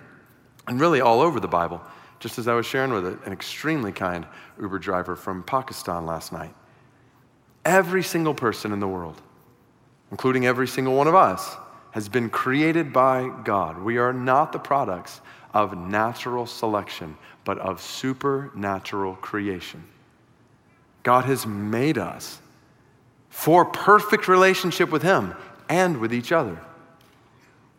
And 0.68 0.78
really 0.78 1.00
all 1.00 1.21
over 1.21 1.40
the 1.40 1.49
Bible, 1.49 1.80
just 2.21 2.38
as 2.38 2.49
I 2.49 2.54
was 2.54 2.66
sharing 2.66 2.92
with 2.92 3.06
an 3.06 3.33
extremely 3.33 3.92
kind 3.92 4.26
Uber 4.61 4.78
driver 4.78 5.16
from 5.16 5.42
Pakistan 5.42 6.06
last 6.06 6.33
night. 6.33 6.54
Every 7.64 8.02
single 8.02 8.35
person 8.35 8.73
in 8.73 8.80
the 8.80 8.88
world, 8.88 9.21
including 10.11 10.47
every 10.47 10.68
single 10.68 10.94
one 10.94 11.09
of 11.09 11.14
us, 11.14 11.56
has 11.94 12.08
been 12.08 12.28
created 12.28 12.92
by 12.92 13.30
God. 13.44 13.78
We 13.78 13.98
are 13.98 14.12
not 14.12 14.50
the 14.50 14.58
products 14.58 15.20
of 15.52 15.78
natural 15.78 16.44
selection, 16.44 17.16
but 17.44 17.56
of 17.58 17.80
supernatural 17.80 19.14
creation. 19.14 19.84
God 21.04 21.24
has 21.26 21.46
made 21.46 21.96
us 21.96 22.40
for 23.30 23.64
perfect 23.64 24.26
relationship 24.26 24.90
with 24.90 25.04
Him 25.04 25.36
and 25.68 25.98
with 25.98 26.12
each 26.12 26.32
other. 26.32 26.58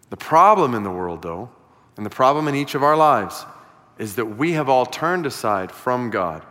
The 0.10 0.15
problem 0.15 0.75
in 0.75 0.84
the 0.84 0.91
world, 0.91 1.22
though, 1.22 1.50
and 1.98 2.05
the 2.05 2.10
problem 2.10 2.48
in 2.48 2.55
each 2.55 2.74
of 2.74 2.84
our 2.84 2.95
lives, 2.95 3.45
is 3.98 4.15
that 4.15 4.38
we 4.38 4.53
have 4.53 4.69
all 4.69 4.86
turned 4.86 5.25
aside 5.25 5.74
from 5.74 6.10
God 6.10 6.45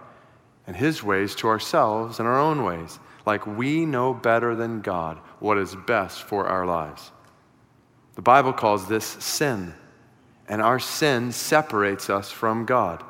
and 0.66 0.76
His 0.76 1.02
ways 1.02 1.34
to 1.36 1.48
ourselves 1.48 2.18
and 2.18 2.28
our 2.28 2.38
own 2.38 2.62
ways, 2.62 2.98
like 3.24 3.46
we 3.46 3.86
know 3.86 4.12
better 4.12 4.54
than 4.54 4.82
God 4.82 5.16
what 5.40 5.56
is 5.56 5.74
best 5.86 6.24
for 6.24 6.46
our 6.46 6.66
lives. 6.66 7.10
The 8.14 8.22
Bible 8.22 8.52
calls 8.52 8.86
this 8.86 9.04
sin, 9.04 9.74
and 10.48 10.62
our 10.62 10.78
sin 10.78 11.32
separates 11.32 12.08
us 12.08 12.30
from 12.30 12.64
God. 12.64 13.02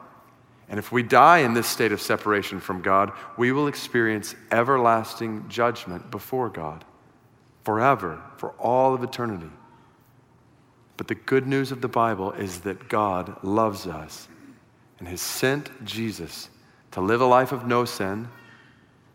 And 0.69 0.79
if 0.79 0.91
we 0.91 1.03
die 1.03 1.39
in 1.39 1.53
this 1.53 1.67
state 1.67 1.93
of 1.93 2.01
separation 2.01 2.59
from 2.59 2.81
God, 2.81 3.13
we 3.37 3.53
will 3.53 3.67
experience 3.67 4.35
everlasting 4.51 5.49
judgment 5.49 6.11
before 6.11 6.49
God 6.49 6.85
forever, 7.65 8.23
for 8.37 8.51
all 8.53 8.95
of 8.95 9.03
eternity. 9.03 9.51
But 10.97 11.09
the 11.09 11.15
good 11.15 11.47
news 11.47 11.73
of 11.73 11.81
the 11.81 11.89
Bible 11.89 12.33
is 12.33 12.61
that 12.61 12.89
God 12.89 13.43
loves 13.43 13.87
us 13.87 14.29
and 14.99 15.09
has 15.09 15.21
sent 15.21 15.85
Jesus 15.85 16.51
to 16.93 17.01
live 17.01 17.21
a 17.21 17.27
life 17.27 17.53
of 17.53 17.67
no 17.67 17.85
sin. 17.85 18.29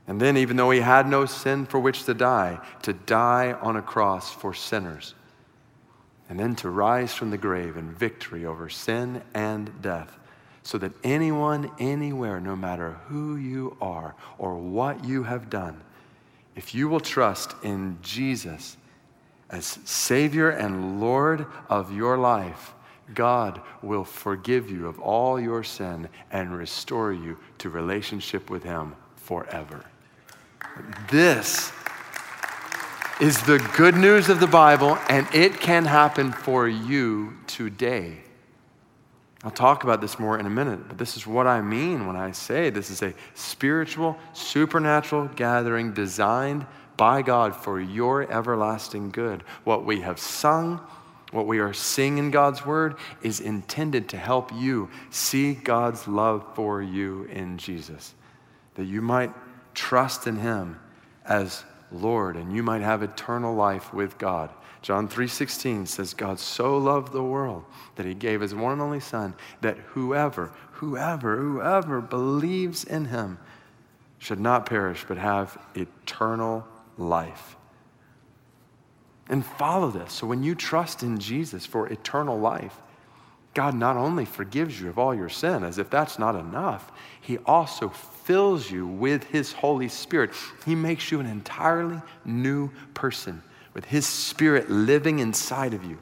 And 0.08 0.20
then, 0.20 0.36
even 0.36 0.58
though 0.58 0.72
he 0.72 0.82
had 0.82 1.08
no 1.08 1.26
sin 1.26 1.66
for 1.66 1.80
which 1.80 2.04
to 2.06 2.14
die, 2.14 2.60
to 2.82 2.94
die 2.94 3.54
on 3.62 3.76
a 3.76 3.82
cross 3.82 4.32
for 4.32 4.54
sinners. 4.54 5.14
And 6.30 6.40
then 6.40 6.56
to 6.58 6.70
rise 6.70 7.14
from 7.14 7.32
the 7.32 7.38
grave 7.38 7.76
in 7.76 7.92
victory 7.92 8.46
over 8.46 8.70
sin 8.70 9.22
and 9.34 9.82
death 9.82 10.18
so 10.62 10.78
that 10.78 10.94
anyone, 11.04 11.72
anywhere, 11.80 12.40
no 12.40 12.56
matter 12.56 12.92
who 13.08 13.36
you 13.36 13.76
are 13.82 14.16
or 14.38 14.56
what 14.56 15.04
you 15.04 15.24
have 15.24 15.50
done, 15.50 15.82
if 16.56 16.76
you 16.76 16.88
will 16.88 17.00
trust 17.00 17.56
in 17.64 17.98
Jesus 18.04 18.78
as 19.50 19.80
Savior 19.86 20.52
and 20.52 21.02
Lord 21.02 21.48
of 21.70 21.92
your 21.92 22.18
life, 22.18 22.76
God 23.16 23.62
will 23.82 24.04
forgive 24.04 24.70
you 24.70 24.88
of 24.88 25.00
all 25.00 25.40
your 25.40 25.64
sin 25.64 26.08
and 26.32 26.56
restore 26.56 27.12
you 27.12 27.40
to 27.58 27.70
relationship 27.70 28.50
with 28.52 28.64
Him 28.64 28.96
forever. 29.16 29.84
This 31.10 31.72
is 33.20 33.42
the 33.42 33.60
good 33.76 33.96
news 33.96 34.30
of 34.30 34.40
the 34.40 34.48
Bible, 34.48 34.98
and 35.10 35.28
it 35.34 35.60
can 35.60 35.84
happen 35.84 36.32
for 36.32 36.70
you 36.70 37.34
today. 37.48 38.18
I'll 39.44 39.52
talk 39.52 39.84
about 39.84 40.00
this 40.00 40.18
more 40.18 40.40
in 40.40 40.46
a 40.46 40.50
minute, 40.50 40.88
but 40.88 40.98
this 40.98 41.18
is 41.18 41.28
what 41.28 41.46
I 41.46 41.62
mean 41.62 42.08
when 42.08 42.16
I 42.16 42.32
say 42.32 42.70
this 42.70 42.90
is 42.90 43.02
a 43.02 43.14
spiritual, 43.34 44.18
supernatural 44.32 45.28
gathering 45.36 45.94
designed 45.94 46.66
by 46.96 47.22
God 47.22 47.56
for 47.56 47.80
your 47.80 48.30
everlasting 48.32 49.10
good. 49.10 49.44
What 49.66 49.86
we 49.86 50.00
have 50.02 50.18
sung, 50.18 50.80
what 51.32 51.46
we 51.46 51.60
are 51.60 51.74
seeing 51.74 52.20
in 52.20 52.32
God's 52.32 52.66
word 52.66 52.96
is 53.22 53.42
intended 53.42 54.08
to 54.10 54.18
help 54.18 54.54
you 54.54 54.90
see 55.10 55.54
God's 55.56 56.08
love 56.08 56.46
for 56.56 56.82
you 56.82 57.24
in 57.26 57.58
Jesus, 57.58 58.14
that 58.76 58.86
you 58.86 59.02
might 59.02 59.34
trust 59.74 60.26
in 60.26 60.38
Him 60.38 60.80
as 61.26 61.66
Lord 61.92 62.36
and 62.36 62.56
you 62.56 62.64
might 62.64 62.82
have 62.82 63.04
eternal 63.04 63.56
life 63.56 63.94
with 63.94 64.18
God. 64.18 64.50
John 64.82 65.08
3:16 65.08 65.86
says 65.88 66.14
God 66.14 66.40
so 66.40 66.78
loved 66.78 67.12
the 67.12 67.24
world 67.24 67.66
that 67.96 68.06
he 68.06 68.14
gave 68.14 68.42
his 68.42 68.56
one 68.56 68.74
and 68.74 68.82
only 68.82 69.00
son 69.00 69.34
that 69.62 69.78
whoever 69.78 70.52
whoever 70.74 71.38
whoever 71.38 72.02
believes 72.02 72.84
in 72.84 73.06
him 73.06 73.38
should 74.18 74.40
not 74.40 74.66
perish 74.66 75.06
but 75.08 75.18
have 75.18 75.58
eternal 75.76 76.66
life. 76.98 77.56
And 79.28 79.46
follow 79.46 79.92
this. 79.92 80.14
So 80.14 80.28
when 80.28 80.44
you 80.44 80.56
trust 80.56 81.04
in 81.04 81.20
Jesus 81.20 81.66
for 81.66 81.88
eternal 81.88 82.40
life, 82.40 82.82
God 83.54 83.76
not 83.76 83.98
only 83.98 84.26
forgives 84.26 84.80
you 84.80 84.90
of 84.90 84.98
all 84.98 85.14
your 85.14 85.30
sin, 85.30 85.64
as 85.64 85.78
if 85.78 85.90
that's 85.90 86.18
not 86.18 86.36
enough, 86.36 86.92
He 87.22 87.38
also 87.40 87.90
fills 88.30 88.70
you 88.70 88.86
with 88.86 89.24
His 89.24 89.52
Holy 89.52 89.90
Spirit. 89.90 90.30
He 90.64 90.76
makes 90.76 91.12
you 91.12 91.20
an 91.20 91.26
entirely 91.26 92.00
new 92.24 92.70
person 92.94 93.42
with 93.74 93.86
His 93.86 94.06
Spirit 94.06 94.70
living 94.70 95.18
inside 95.18 95.74
of 95.74 95.84
you, 95.84 95.98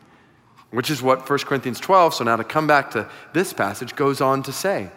which 0.72 0.90
is 0.90 1.02
what 1.02 1.30
1 1.30 1.40
Corinthians 1.40 1.80
12, 1.80 2.16
so 2.16 2.26
now 2.26 2.36
to 2.36 2.44
come 2.44 2.68
back 2.68 2.92
to 2.92 3.10
this 3.32 3.54
passage, 3.54 3.96
goes 3.96 4.20
on 4.20 4.44
to 4.44 4.52
say. 4.52 4.92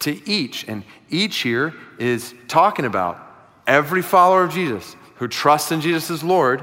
To 0.00 0.28
each, 0.28 0.68
and 0.68 0.84
each 1.08 1.38
here 1.38 1.72
is 1.98 2.34
talking 2.48 2.84
about 2.84 3.18
every 3.66 4.02
follower 4.02 4.44
of 4.44 4.52
Jesus 4.52 4.94
who 5.14 5.26
trusts 5.26 5.72
in 5.72 5.80
Jesus 5.80 6.10
as 6.10 6.22
Lord, 6.22 6.62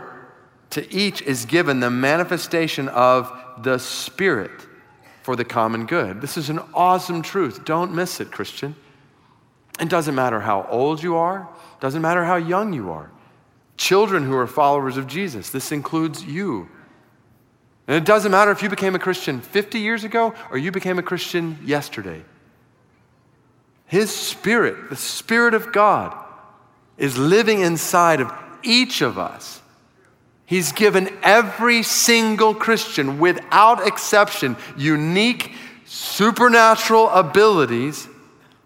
to 0.70 0.94
each 0.94 1.24
is 1.24 1.46
given 1.46 1.80
the 1.80 1.90
manifestation 1.90 2.90
of 2.90 3.36
the 3.63 3.80
Spirit 3.80 4.51
for 5.24 5.36
the 5.36 5.46
common 5.46 5.88
good. 5.88 6.22
This 6.22 6.38
is 6.38 6.51
an 6.51 6.60
awesome 6.75 7.24
truth. 7.24 7.66
Don't 7.66 7.96
miss 7.96 8.20
it, 8.20 8.30
Christian. 8.30 8.75
It 9.81 9.89
doesn't 9.89 10.15
matter 10.15 10.39
how 10.39 10.65
old 10.69 11.03
you 11.03 11.17
are, 11.17 11.50
doesn't 11.81 12.01
matter 12.01 12.23
how 12.23 12.38
young 12.38 12.71
you 12.71 12.91
are 12.91 13.11
children 13.81 14.23
who 14.23 14.35
are 14.35 14.45
followers 14.45 14.95
of 14.95 15.07
Jesus. 15.07 15.50
This 15.50 15.71
includes 15.71 16.23
you. 16.23 16.69
And 17.88 17.97
it 17.97 18.05
doesn't 18.05 18.31
matter 18.31 18.51
if 18.51 18.61
you 18.61 18.69
became 18.69 18.93
a 18.93 19.00
Christian 19.00 19.41
50 19.41 19.79
years 19.79 20.03
ago 20.03 20.35
or 20.51 20.59
you 20.59 20.71
became 20.71 21.00
a 21.00 21.03
Christian 21.03 21.57
yesterday. 21.65 22.23
His 23.88 24.11
Spirit, 24.15 24.91
the 24.91 24.95
Spirit 24.95 25.55
of 25.55 25.73
God, 25.73 26.15
is 26.95 27.17
living 27.17 27.61
inside 27.61 28.21
of 28.21 28.31
each 28.61 29.01
of 29.01 29.17
us. 29.17 29.61
He's 30.45 30.71
given 30.73 31.09
every 31.23 31.81
single 31.81 32.53
Christian, 32.53 33.17
without 33.19 33.88
exception, 33.88 34.57
unique 34.77 35.53
supernatural 35.85 37.09
abilities 37.09 38.07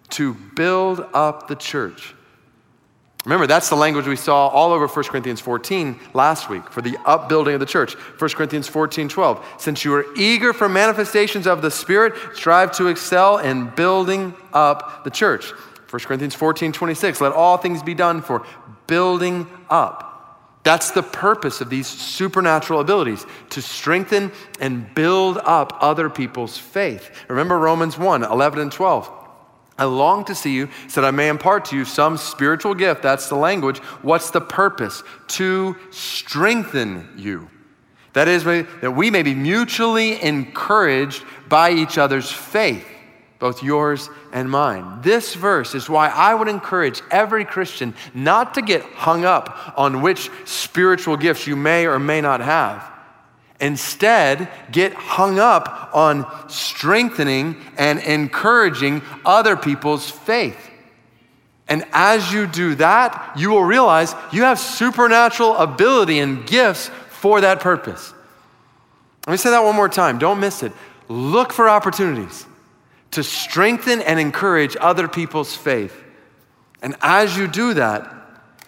to 0.10 0.34
build 0.34 1.06
up 1.14 1.48
the 1.48 1.56
church. 1.56 2.16
Remember, 3.26 3.48
that's 3.48 3.70
the 3.70 3.76
language 3.76 4.06
we 4.06 4.16
saw 4.16 4.48
all 4.50 4.72
over 4.72 4.88
1 4.88 5.06
Corinthians 5.06 5.42
14 5.42 6.00
last 6.14 6.48
week 6.48 6.70
for 6.70 6.84
the 6.84 6.96
upbuilding 7.06 7.56
of 7.56 7.60
the 7.60 7.66
church. 7.66 7.96
1 7.96 8.30
Corinthians 8.32 8.68
14 8.68 9.10
12. 9.10 9.56
Since 9.58 9.84
you 9.84 9.96
are 9.96 10.06
eager 10.16 10.54
for 10.54 10.70
manifestations 10.70 11.48
of 11.48 11.64
the 11.64 11.72
Spirit, 11.72 12.14
strive 12.36 12.72
to 12.74 12.88
excel 12.88 13.40
in 13.40 13.70
building 13.72 14.36
up 14.54 15.04
the 15.04 15.10
church. 15.10 15.50
1 15.90 16.00
Corinthians 16.02 16.36
14 16.36 16.72
26. 16.72 17.20
Let 17.20 17.32
all 17.32 17.58
things 17.58 17.82
be 17.82 17.96
done 17.96 18.22
for 18.22 18.46
building 18.86 19.48
up. 19.72 20.12
That's 20.62 20.92
the 20.92 21.04
purpose 21.04 21.62
of 21.62 21.70
these 21.72 21.88
supernatural 21.88 22.80
abilities 22.80 23.26
to 23.52 23.62
strengthen 23.62 24.32
and 24.60 24.94
build 24.94 25.40
up 25.44 25.78
other 25.82 26.12
people's 26.12 26.60
faith. 26.60 27.10
Remember 27.28 27.58
Romans 27.58 27.98
1 27.98 28.24
11 28.24 28.60
and 28.60 28.72
12. 28.72 29.25
I 29.78 29.84
long 29.86 30.24
to 30.26 30.36
see 30.36 30.54
you 30.54 30.70
so 30.88 31.02
that 31.02 31.08
I 31.08 31.12
may 31.12 31.28
impart 31.28 31.66
to 31.66 31.76
you 31.76 31.84
some 31.84 32.18
spiritual 32.18 32.74
gift. 32.76 33.02
That's 33.02 33.28
the 33.28 33.36
language. 33.36 33.80
What's 34.02 34.32
the 34.32 34.42
purpose? 34.42 35.04
To 35.30 35.76
strengthen 35.92 37.10
you. 37.18 37.50
That 38.14 38.30
is, 38.30 38.46
that 38.46 38.96
we 38.96 39.12
may 39.12 39.24
be 39.24 39.34
mutually 39.36 40.22
encouraged 40.24 41.24
by 41.50 41.72
each 41.72 41.98
other's 41.98 42.32
faith, 42.32 42.88
both 43.40 43.62
yours 43.62 44.10
and 44.32 44.50
mine. 44.50 45.02
This 45.02 45.36
verse 45.36 45.76
is 45.76 45.90
why 45.90 46.08
I 46.08 46.34
would 46.34 46.48
encourage 46.48 47.02
every 47.12 47.44
Christian 47.44 47.94
not 48.14 48.54
to 48.54 48.62
get 48.62 48.84
hung 48.84 49.26
up 49.26 49.74
on 49.78 50.02
which 50.02 50.30
spiritual 50.46 51.18
gifts 51.18 51.46
you 51.46 51.58
may 51.58 51.86
or 51.86 52.00
may 52.00 52.22
not 52.22 52.40
have 52.40 52.95
Instead, 53.60 54.50
get 54.72 54.94
hung 54.94 55.40
up 55.40 55.92
on 55.94 56.26
strengthening 56.50 57.56
and 57.78 58.00
encouraging 58.00 59.02
other 59.26 59.56
people's 59.56 60.10
faith. 60.10 60.70
And 61.68 61.86
as 61.94 62.32
you 62.32 62.48
do 62.48 62.76
that, 62.76 63.34
you 63.38 63.50
will 63.50 63.64
realize 63.64 64.14
you 64.32 64.44
have 64.44 64.60
supernatural 64.60 65.56
ability 65.56 66.20
and 66.20 66.46
gifts 66.46 66.92
for 67.10 67.42
that 67.42 67.60
purpose. 67.60 68.14
Let 69.26 69.32
me 69.32 69.38
say 69.38 69.50
that 69.50 69.64
one 69.64 69.76
more 69.76 69.90
time. 69.90 70.20
Don't 70.20 70.40
miss 70.40 70.62
it. 70.62 70.72
Look 71.08 71.54
for 71.54 71.70
opportunities 71.70 72.46
to 73.12 73.24
strengthen 73.24 74.02
and 74.02 74.20
encourage 74.20 74.76
other 74.80 75.08
people's 75.08 75.56
faith. 75.56 75.96
And 76.82 76.96
as 77.02 77.36
you 77.36 77.48
do 77.48 77.74
that, 77.76 78.12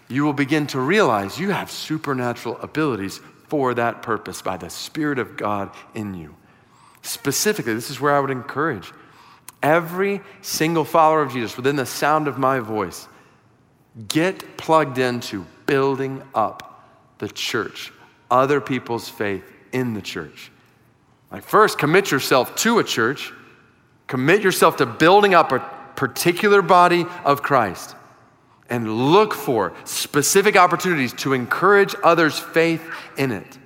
you 0.07 0.23
will 0.23 0.33
begin 0.33 0.65
to 0.67 0.79
realize 0.79 1.37
you 1.39 1.51
have 1.51 1.69
supernatural 1.69 2.57
abilities 2.61 3.19
for 3.47 3.73
that 3.73 4.01
purpose 4.01 4.41
by 4.41 4.57
the 4.57 4.69
Spirit 4.69 5.19
of 5.19 5.37
God 5.37 5.71
in 5.93 6.13
you. 6.13 6.35
Specifically, 7.01 7.73
this 7.73 7.89
is 7.89 8.01
where 8.01 8.15
I 8.15 8.19
would 8.19 8.31
encourage 8.31 8.91
every 9.63 10.21
single 10.41 10.83
follower 10.83 11.21
of 11.21 11.31
Jesus 11.31 11.57
within 11.57 11.75
the 11.75 11.85
sound 11.85 12.27
of 12.27 12.37
my 12.37 12.59
voice 12.59 13.07
get 14.07 14.57
plugged 14.57 14.97
into 14.97 15.45
building 15.65 16.21
up 16.35 16.87
the 17.17 17.27
church, 17.27 17.91
other 18.29 18.61
people's 18.61 19.09
faith 19.09 19.43
in 19.71 19.93
the 19.93 20.01
church. 20.01 20.51
Like, 21.31 21.43
first, 21.43 21.79
commit 21.79 22.11
yourself 22.11 22.55
to 22.57 22.79
a 22.79 22.83
church, 22.83 23.33
commit 24.05 24.43
yourself 24.43 24.77
to 24.77 24.85
building 24.85 25.33
up 25.33 25.51
a 25.51 25.59
particular 25.95 26.61
body 26.61 27.05
of 27.25 27.41
Christ 27.41 27.96
and 28.69 29.11
look 29.11 29.33
for 29.33 29.73
specific 29.85 30.55
opportunities 30.55 31.13
to 31.13 31.33
encourage 31.33 31.95
others' 32.03 32.37
faith 32.37 32.83
in 33.17 33.31
it. 33.31 33.57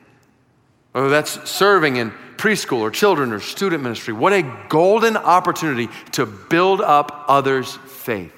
Whether 0.91 1.09
that's 1.09 1.49
serving 1.49 1.95
in 1.97 2.11
preschool 2.37 2.79
or 2.79 2.91
children 2.91 3.31
or 3.31 3.39
student 3.39 3.83
ministry, 3.83 4.13
what 4.13 4.33
a 4.33 4.43
golden 4.67 5.15
opportunity 5.15 5.89
to 6.11 6.25
build 6.25 6.81
up 6.81 7.25
others' 7.27 7.77
faith 7.87 8.33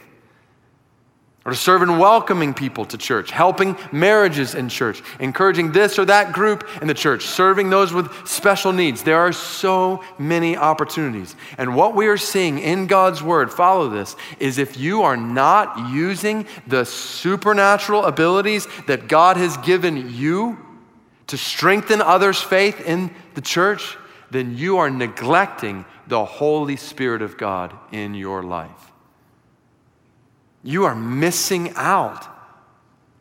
or 1.46 1.52
to 1.52 1.58
serve 1.58 1.82
in 1.82 1.98
welcoming 1.98 2.54
people 2.54 2.86
to 2.86 2.98
church, 2.98 3.30
helping 3.30 3.78
marriages 3.92 4.56
in 4.56 4.70
church, 4.70 5.04
encouraging 5.20 5.74
this 5.74 6.00
or 6.00 6.06
that 6.06 6.32
group 6.32 6.68
in 6.82 6.88
the 6.88 6.94
church, 6.94 7.26
serving 7.26 7.70
those 7.70 7.92
with 7.92 8.10
special 8.26 8.72
needs. 8.72 9.04
There 9.04 9.20
are 9.20 9.34
so 9.34 10.02
many 10.18 10.56
opportunities. 10.56 11.36
And 11.58 11.76
what 11.76 11.96
we 11.96 12.08
are 12.08 12.18
seeing 12.18 12.60
in 12.60 12.88
God's 12.88 13.22
word, 13.22 13.52
follow 13.52 13.90
this, 13.90 14.16
is 14.40 14.58
if 14.58 14.78
you 14.78 15.02
are 15.02 15.18
not 15.18 15.92
using 15.92 16.48
the 16.68 16.86
supernatural 16.86 18.06
abilities 18.06 18.66
that 18.88 19.10
God 19.10 19.36
has 19.36 19.58
given 19.58 20.14
you 20.14 20.58
to 21.28 21.38
strengthen 21.38 22.02
others' 22.02 22.42
faith 22.42 22.80
in 22.88 23.14
the 23.34 23.42
church, 23.42 23.98
then 24.32 24.58
you 24.58 24.78
are 24.78 24.90
neglecting 24.90 25.84
the 26.08 26.24
Holy 26.24 26.78
Spirit 26.78 27.22
of 27.22 27.38
God 27.38 27.74
in 27.92 28.14
your 28.14 28.44
life 28.44 28.93
you 30.64 30.86
are 30.86 30.96
missing 30.96 31.74
out 31.76 32.26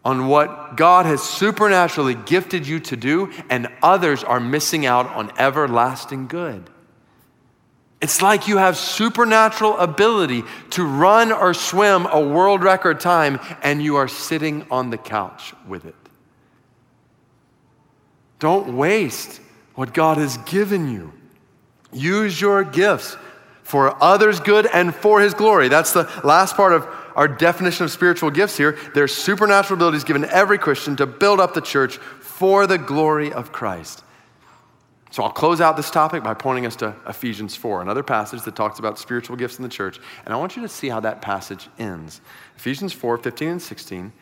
on 0.05 0.27
what 0.27 0.77
God 0.77 1.07
has 1.07 1.23
supernaturally 1.23 2.15
gifted 2.15 2.67
you 2.67 2.81
to 2.81 2.97
do, 2.97 3.33
and 3.51 3.69
others 3.83 4.25
are 4.25 4.41
missing 4.41 4.87
out 4.87 5.07
on 5.07 5.31
everlasting 5.39 6.27
good. 6.27 6.69
It's 8.01 8.21
like 8.21 8.49
you 8.49 8.57
have 8.57 8.77
supernatural 8.77 9.79
ability 9.79 10.43
to 10.71 10.85
run 10.85 11.31
or 11.31 11.55
swim 11.55 12.07
a 12.07 12.21
world 12.21 12.65
record 12.65 12.99
time, 12.99 13.39
and 13.63 13.81
you 13.81 13.95
are 13.95 14.09
sitting 14.09 14.67
on 14.73 14.91
the 14.91 14.99
couch 14.99 15.55
with 15.69 15.85
it. 15.85 15.95
Don't 18.41 18.77
waste 18.77 19.41
what 19.77 19.95
God 19.95 20.19
has 20.19 20.37
given 20.39 20.91
you. 20.93 21.13
Use 21.93 22.41
your 22.41 22.65
gifts 22.65 23.17
for 23.73 23.97
others' 24.05 24.39
good 24.39 24.67
and 24.67 24.95
for 24.95 25.23
His 25.23 25.33
glory. 25.33 25.69
That's 25.69 25.95
the 25.95 26.05
last 26.25 26.57
part 26.57 26.75
of 26.75 26.87
our 27.17 27.27
definition 27.27 27.87
of 27.87 27.91
spiritual 27.91 28.31
gifts 28.31 28.55
here. 28.55 28.77
They're 28.95 29.09
supernatural 29.09 29.79
abilities 29.79 30.05
given 30.05 30.27
every 30.27 30.59
Christian 30.59 30.95
to 30.97 31.07
build 31.07 31.41
up 31.41 31.55
the 31.55 31.63
church 31.63 31.97
for 31.97 32.67
the 32.67 32.77
glory 32.77 33.33
of 33.33 33.51
Christ. 33.51 34.05
So 35.11 35.23
I'll 35.23 35.31
close 35.31 35.63
out 35.63 35.79
this 35.79 35.91
topic 35.91 36.23
by 36.23 36.35
pointing 36.35 36.67
us 36.67 36.77
to 36.77 36.95
Ephesians 37.09 37.57
4, 37.57 37.81
another 37.81 38.03
passage 38.03 38.43
that 38.43 38.55
talks 38.55 38.79
about 38.79 38.99
spiritual 38.99 39.37
gifts 39.37 39.57
in 39.57 39.63
the 39.63 39.71
church. 39.71 39.99
And 40.27 40.35
I 40.35 40.37
want 40.37 40.55
you 40.55 40.61
to 40.61 40.69
see 40.69 40.91
how 40.91 41.01
that 41.01 41.23
passage 41.23 41.71
ends. 41.79 42.21
Ephesians 42.59 42.93
4, 42.93 43.17
15 43.17 43.49
and 43.49 43.63
16. 43.63 44.13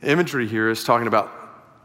The 0.00 0.10
imagery 0.10 0.48
here 0.48 0.68
is 0.68 0.82
talking 0.82 1.06
about 1.06 1.30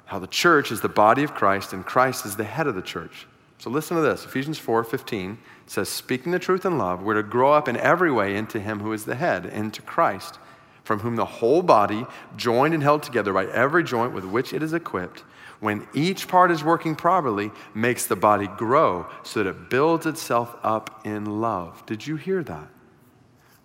how 0.05 0.17
the 0.17 0.25
church 0.25 0.71
is 0.71 0.81
the 0.81 0.89
body 0.89 1.23
of 1.23 1.35
Christ 1.35 1.71
and 1.71 1.85
Christ 1.85 2.25
is 2.25 2.35
the 2.35 2.45
head 2.45 2.65
of 2.65 2.73
the 2.73 2.81
church. 2.81 3.27
So 3.59 3.69
listen 3.69 3.97
to 3.97 4.01
this 4.01 4.23
Ephesians 4.23 4.57
4 4.57 4.83
15 4.85 5.37
says, 5.67 5.89
Speaking 5.89 6.31
the 6.31 6.39
truth 6.39 6.65
in 6.65 6.77
love, 6.77 7.03
we're 7.03 7.15
to 7.15 7.23
grow 7.23 7.53
up 7.53 7.67
in 7.67 7.75
every 7.77 8.11
way 8.11 8.35
into 8.35 8.59
Him 8.59 8.79
who 8.79 8.93
is 8.93 9.03
the 9.05 9.15
head, 9.15 9.45
into 9.45 9.81
Christ, 9.81 10.39
from 10.83 10.99
whom 10.99 11.17
the 11.17 11.25
whole 11.25 11.61
body, 11.61 12.05
joined 12.37 12.73
and 12.73 12.81
held 12.81 13.03
together 13.03 13.33
by 13.33 13.45
every 13.47 13.83
joint 13.83 14.13
with 14.13 14.23
which 14.23 14.53
it 14.53 14.63
is 14.63 14.73
equipped, 14.73 15.25
when 15.59 15.85
each 15.93 16.29
part 16.29 16.51
is 16.51 16.63
working 16.63 16.95
properly, 16.95 17.51
makes 17.75 18.05
the 18.07 18.15
body 18.15 18.47
grow 18.47 19.05
so 19.23 19.43
that 19.43 19.49
it 19.49 19.69
builds 19.69 20.05
itself 20.05 20.55
up 20.63 21.05
in 21.05 21.41
love. 21.41 21.85
Did 21.85 22.07
you 22.07 22.15
hear 22.15 22.41
that? 22.43 22.69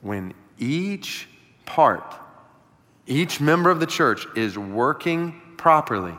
When 0.01 0.35
each 0.59 1.29
part, 1.67 2.17
each 3.07 3.41
member 3.41 3.71
of 3.71 3.79
the 3.79 3.87
church 3.87 4.27
is 4.35 4.59
working 4.59 5.41
properly, 5.57 6.15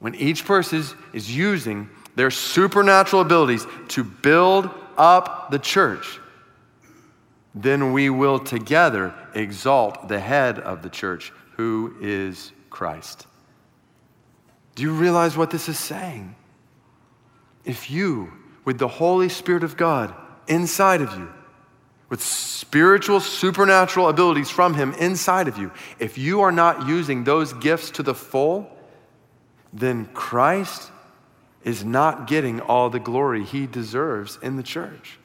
when 0.00 0.14
each 0.14 0.44
person 0.44 0.80
is, 0.80 0.94
is 1.14 1.34
using 1.34 1.88
their 2.18 2.32
supernatural 2.32 3.22
abilities 3.22 3.64
to 3.86 4.02
build 4.02 4.68
up 4.96 5.52
the 5.52 5.58
church, 5.58 6.18
then 7.54 7.92
we 7.92 8.10
will 8.10 8.40
together 8.40 9.14
exalt 9.36 10.08
the 10.08 10.18
head 10.18 10.58
of 10.58 10.82
the 10.82 10.88
church, 10.88 11.32
who 11.52 11.94
is 12.00 12.50
Christ. 12.70 13.28
Do 14.74 14.82
you 14.82 14.92
realize 14.94 15.36
what 15.36 15.50
this 15.50 15.68
is 15.68 15.78
saying? 15.78 16.34
If 17.64 17.88
you, 17.88 18.32
with 18.64 18.78
the 18.78 18.88
Holy 18.88 19.28
Spirit 19.28 19.62
of 19.62 19.76
God 19.76 20.12
inside 20.48 21.02
of 21.02 21.16
you, 21.16 21.32
with 22.08 22.20
spiritual, 22.20 23.20
supernatural 23.20 24.08
abilities 24.08 24.50
from 24.50 24.74
Him 24.74 24.92
inside 24.94 25.46
of 25.46 25.56
you, 25.56 25.70
if 26.00 26.18
you 26.18 26.40
are 26.40 26.50
not 26.50 26.88
using 26.88 27.22
those 27.22 27.52
gifts 27.52 27.92
to 27.92 28.02
the 28.02 28.14
full, 28.14 28.68
then 29.72 30.06
Christ 30.06 30.90
is 31.68 31.84
not 31.84 32.26
getting 32.26 32.60
all 32.60 32.88
the 32.88 32.98
glory 32.98 33.44
he 33.44 33.66
deserves 33.66 34.38
in 34.42 34.56
the 34.56 34.62
church. 34.62 35.18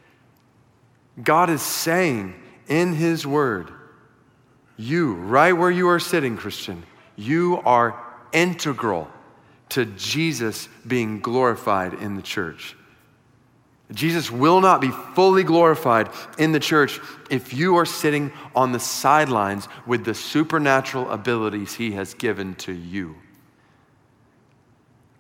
God 1.22 1.50
is 1.50 1.62
saying 1.62 2.36
in 2.68 2.94
his 2.94 3.26
word, 3.26 3.72
you, 4.76 5.14
right 5.14 5.54
where 5.54 5.72
you 5.72 5.88
are 5.88 6.00
sitting, 6.00 6.36
Christian, 6.36 6.84
you 7.16 7.62
are 7.64 7.98
integral 8.34 9.08
to 9.70 9.86
Jesus 9.86 10.68
being 10.86 11.22
glorified 11.22 11.94
in 11.94 12.16
the 12.16 12.22
church. 12.22 12.76
Jesus 13.92 14.32
will 14.32 14.60
not 14.60 14.82
be 14.82 14.90
fully 14.90 15.44
glorified 15.44 16.10
in 16.40 16.52
the 16.52 16.60
church 16.60 17.00
if 17.30 17.54
you 17.54 17.78
are 17.78 17.86
sitting 17.86 18.32
on 18.56 18.72
the 18.72 18.80
sidelines 18.80 19.68
with 19.86 20.04
the 20.04 20.14
supernatural 20.14 21.10
abilities 21.12 21.76
he 21.76 21.92
has 21.92 22.14
given 22.16 22.56
to 22.56 22.74
you. 22.74 23.16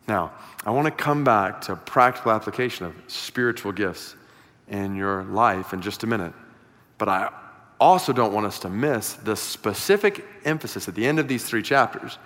Now, 0.07 0.33
I 0.65 0.71
want 0.71 0.85
to 0.85 0.91
come 0.91 1.23
back 1.23 1.61
to 1.61 1.75
practical 1.75 2.31
application 2.31 2.85
of 2.85 2.93
spiritual 3.07 3.71
gifts 3.71 4.15
in 4.67 4.95
your 4.95 5.23
life 5.23 5.73
in 5.73 5.81
just 5.81 6.03
a 6.03 6.07
minute. 6.07 6.33
But 6.97 7.09
I 7.09 7.31
also 7.79 8.13
don't 8.13 8.33
want 8.33 8.45
us 8.45 8.59
to 8.59 8.69
miss 8.69 9.13
the 9.13 9.35
specific 9.35 10.25
emphasis 10.45 10.87
at 10.87 10.95
the 10.95 11.05
end 11.05 11.19
of 11.19 11.27
these 11.27 11.43
three 11.45 11.61
chapters, 11.61 12.17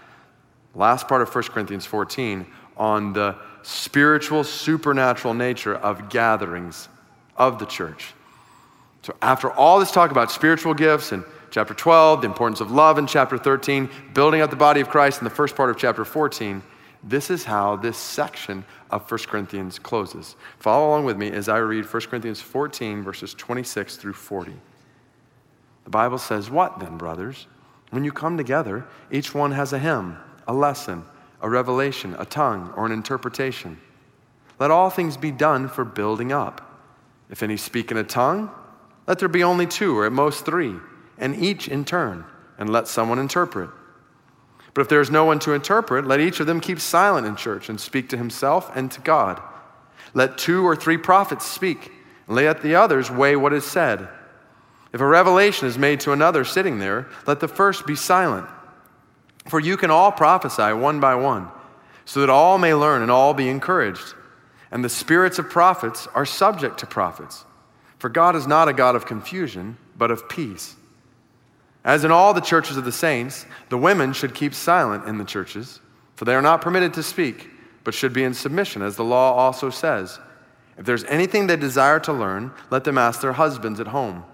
last 0.76 1.08
part 1.08 1.22
of 1.22 1.34
1 1.34 1.44
Corinthians 1.46 1.86
14, 1.86 2.46
on 2.78 3.14
the 3.14 3.36
spiritual, 3.64 4.44
supernatural 4.44 5.34
nature 5.34 5.76
of 5.76 6.10
gatherings 6.10 6.90
of 7.36 7.60
the 7.60 7.66
church. 7.66 8.14
So, 9.04 9.16
after 9.22 9.52
all 9.52 9.80
this 9.80 9.92
talk 9.92 10.12
about 10.12 10.32
spiritual 10.32 10.74
gifts 10.74 11.12
in 11.12 11.24
chapter 11.50 11.74
12, 11.74 12.22
the 12.22 12.28
importance 12.28 12.60
of 12.60 12.72
love 12.72 12.98
in 12.98 13.08
chapter 13.08 13.38
13, 13.38 13.90
building 14.14 14.42
up 14.42 14.50
the 14.50 14.56
body 14.56 14.82
of 14.82 14.90
Christ 14.90 15.20
in 15.20 15.24
the 15.24 15.30
first 15.30 15.56
part 15.56 15.70
of 15.70 15.78
chapter 15.78 16.04
14, 16.04 16.62
this 17.04 17.30
is 17.30 17.46
how 17.46 17.76
this 17.76 17.98
section 17.98 18.66
of 18.90 19.10
1 19.10 19.20
Corinthians 19.28 19.80
closes. 19.80 20.36
Follow 20.60 20.90
along 20.90 21.06
with 21.06 21.18
me 21.18 21.32
as 21.32 21.48
I 21.48 21.58
read 21.58 21.86
1 21.86 22.02
Corinthians 22.04 22.42
14, 22.42 23.04
verses 23.04 23.34
26 23.34 23.98
through 23.98 24.14
40. 24.14 24.54
The 25.84 25.90
Bible 25.90 26.18
says, 26.18 26.50
What 26.50 26.80
then, 26.80 26.98
brothers? 26.98 27.48
When 27.92 28.04
you 28.04 28.12
come 28.12 28.36
together, 28.36 28.86
each 29.12 29.34
one 29.34 29.52
has 29.52 29.72
a 29.72 29.80
hymn, 29.80 30.18
a 30.48 30.54
lesson, 30.54 31.06
a 31.42 31.50
revelation, 31.50 32.16
a 32.20 32.26
tongue, 32.26 32.74
or 32.76 32.86
an 32.86 32.92
interpretation. 32.92 33.80
Let 34.60 34.72
all 34.72 34.90
things 34.90 35.16
be 35.18 35.32
done 35.32 35.70
for 35.70 35.86
building 35.86 36.32
up. 36.32 36.64
If 37.30 37.44
any 37.44 37.58
speak 37.58 37.92
in 37.92 37.98
a 37.98 38.04
tongue, 38.04 38.50
let 39.06 39.20
there 39.20 39.30
be 39.30 39.44
only 39.44 39.68
two, 39.68 39.98
or 39.98 40.06
at 40.06 40.12
most 40.12 40.46
three, 40.46 40.76
and 41.18 41.36
each 41.36 41.68
in 41.68 41.86
turn, 41.86 42.26
and 42.58 42.70
let 42.70 42.88
someone 42.88 43.20
interpret. 43.20 43.70
But 44.78 44.82
if 44.82 44.90
there 44.90 45.02
is 45.02 45.10
no 45.10 45.26
one 45.26 45.40
to 45.40 45.54
interpret, 45.54 46.06
let 46.06 46.20
each 46.20 46.40
of 46.40 46.46
them 46.46 46.60
keep 46.60 46.80
silent 46.80 47.26
in 47.26 47.36
church 47.36 47.68
and 47.68 47.82
speak 47.82 48.10
to 48.10 48.18
himself 48.18 48.70
and 48.76 48.92
to 48.92 49.02
God. 49.02 49.42
Let 50.14 50.38
two 50.38 50.64
or 50.64 50.76
three 50.76 51.00
prophets 51.00 51.48
speak, 51.48 51.92
and 52.28 52.36
let 52.36 52.62
the 52.62 52.76
others 52.76 53.10
weigh 53.10 53.36
what 53.38 53.54
is 53.54 53.66
said. 53.66 54.08
If 54.94 55.02
a 55.02 55.08
revelation 55.08 55.68
is 55.68 55.80
made 55.80 56.00
to 56.02 56.12
another 56.12 56.46
sitting 56.46 56.78
there, 56.78 57.08
let 57.26 57.40
the 57.40 57.48
first 57.48 57.88
be 57.88 57.96
silent. 57.96 58.48
For 59.48 59.60
you 59.60 59.78
can 59.78 59.90
all 59.90 60.12
prophesy 60.12 60.74
one 60.74 61.00
by 61.00 61.16
one, 61.16 61.48
so 62.06 62.20
that 62.20 62.30
all 62.30 62.60
may 62.60 62.76
learn 62.76 63.02
and 63.02 63.10
all 63.10 63.34
be 63.34 63.50
encouraged. 63.50 64.14
And 64.70 64.86
the 64.86 64.90
spirits 64.90 65.40
of 65.40 65.50
prophets 65.50 66.08
are 66.14 66.24
subject 66.24 66.78
to 66.82 66.86
prophets. 66.86 67.46
For 67.98 68.10
God 68.10 68.36
is 68.36 68.46
not 68.46 68.70
a 68.70 68.74
God 68.74 68.96
of 68.96 69.08
confusion, 69.08 69.80
but 69.98 70.12
of 70.12 70.30
peace 70.30 70.76
as 71.88 72.04
in 72.04 72.12
all 72.12 72.34
the 72.34 72.42
churches 72.42 72.76
of 72.76 72.84
the 72.84 72.92
saints, 72.92 73.46
the 73.70 73.78
women 73.78 74.12
should 74.12 74.36
keep 74.36 74.54
silent 74.54 75.08
in 75.08 75.18
the 75.18 75.24
churches, 75.24 75.80
for 76.18 76.26
they 76.26 76.36
are 76.36 76.42
not 76.42 76.62
permitted 76.62 76.94
to 76.96 77.02
speak, 77.02 77.50
but 77.86 77.94
should 77.94 78.12
be 78.12 78.26
in 78.26 78.34
submission, 78.34 78.82
as 78.82 78.98
the 78.98 79.06
law 79.06 79.34
also 79.34 79.70
says. 79.70 80.20
If 80.78 80.86
there's 80.86 81.06
anything 81.06 81.48
they 81.48 81.56
desire 81.56 82.02
to 82.02 82.12
learn, 82.12 82.52
let 82.72 82.84
them 82.84 82.98
ask 82.98 83.22
their 83.22 83.32
husbands 83.32 83.80
at 83.80 83.88
home. 83.88 84.26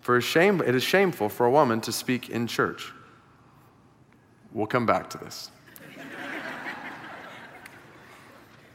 For 0.00 0.16
it 0.16 0.24
is 0.24 0.82
shameful 0.82 1.28
for 1.28 1.46
a 1.46 1.50
woman 1.50 1.80
to 1.82 1.92
speak 1.92 2.28
in 2.28 2.48
church. 2.48 2.92
We'll 4.52 4.66
come 4.66 4.84
back 4.84 5.08
to 5.10 5.18
this. 5.18 5.52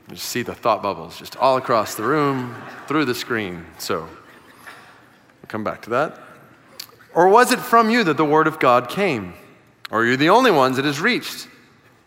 you 0.09 0.15
see 0.15 0.41
the 0.41 0.55
thought 0.55 0.81
bubbles 0.81 1.19
just 1.19 1.35
all 1.35 1.57
across 1.57 1.95
the 1.95 2.03
room, 2.03 2.55
through 2.87 3.03
the 3.03 3.15
screen. 3.15 3.65
So 3.77 3.99
we'll 3.99 5.49
come 5.49 5.65
back 5.65 5.81
to 5.81 5.89
that. 5.89 6.30
Or 7.13 7.27
was 7.27 7.51
it 7.51 7.59
from 7.59 7.89
you 7.89 8.03
that 8.05 8.17
the 8.17 8.25
word 8.25 8.47
of 8.47 8.59
God 8.59 8.89
came? 8.89 9.33
Or 9.89 10.01
are 10.01 10.05
you 10.05 10.17
the 10.17 10.29
only 10.29 10.51
ones 10.51 10.77
it 10.77 10.85
has 10.85 10.99
reached? 10.99 11.47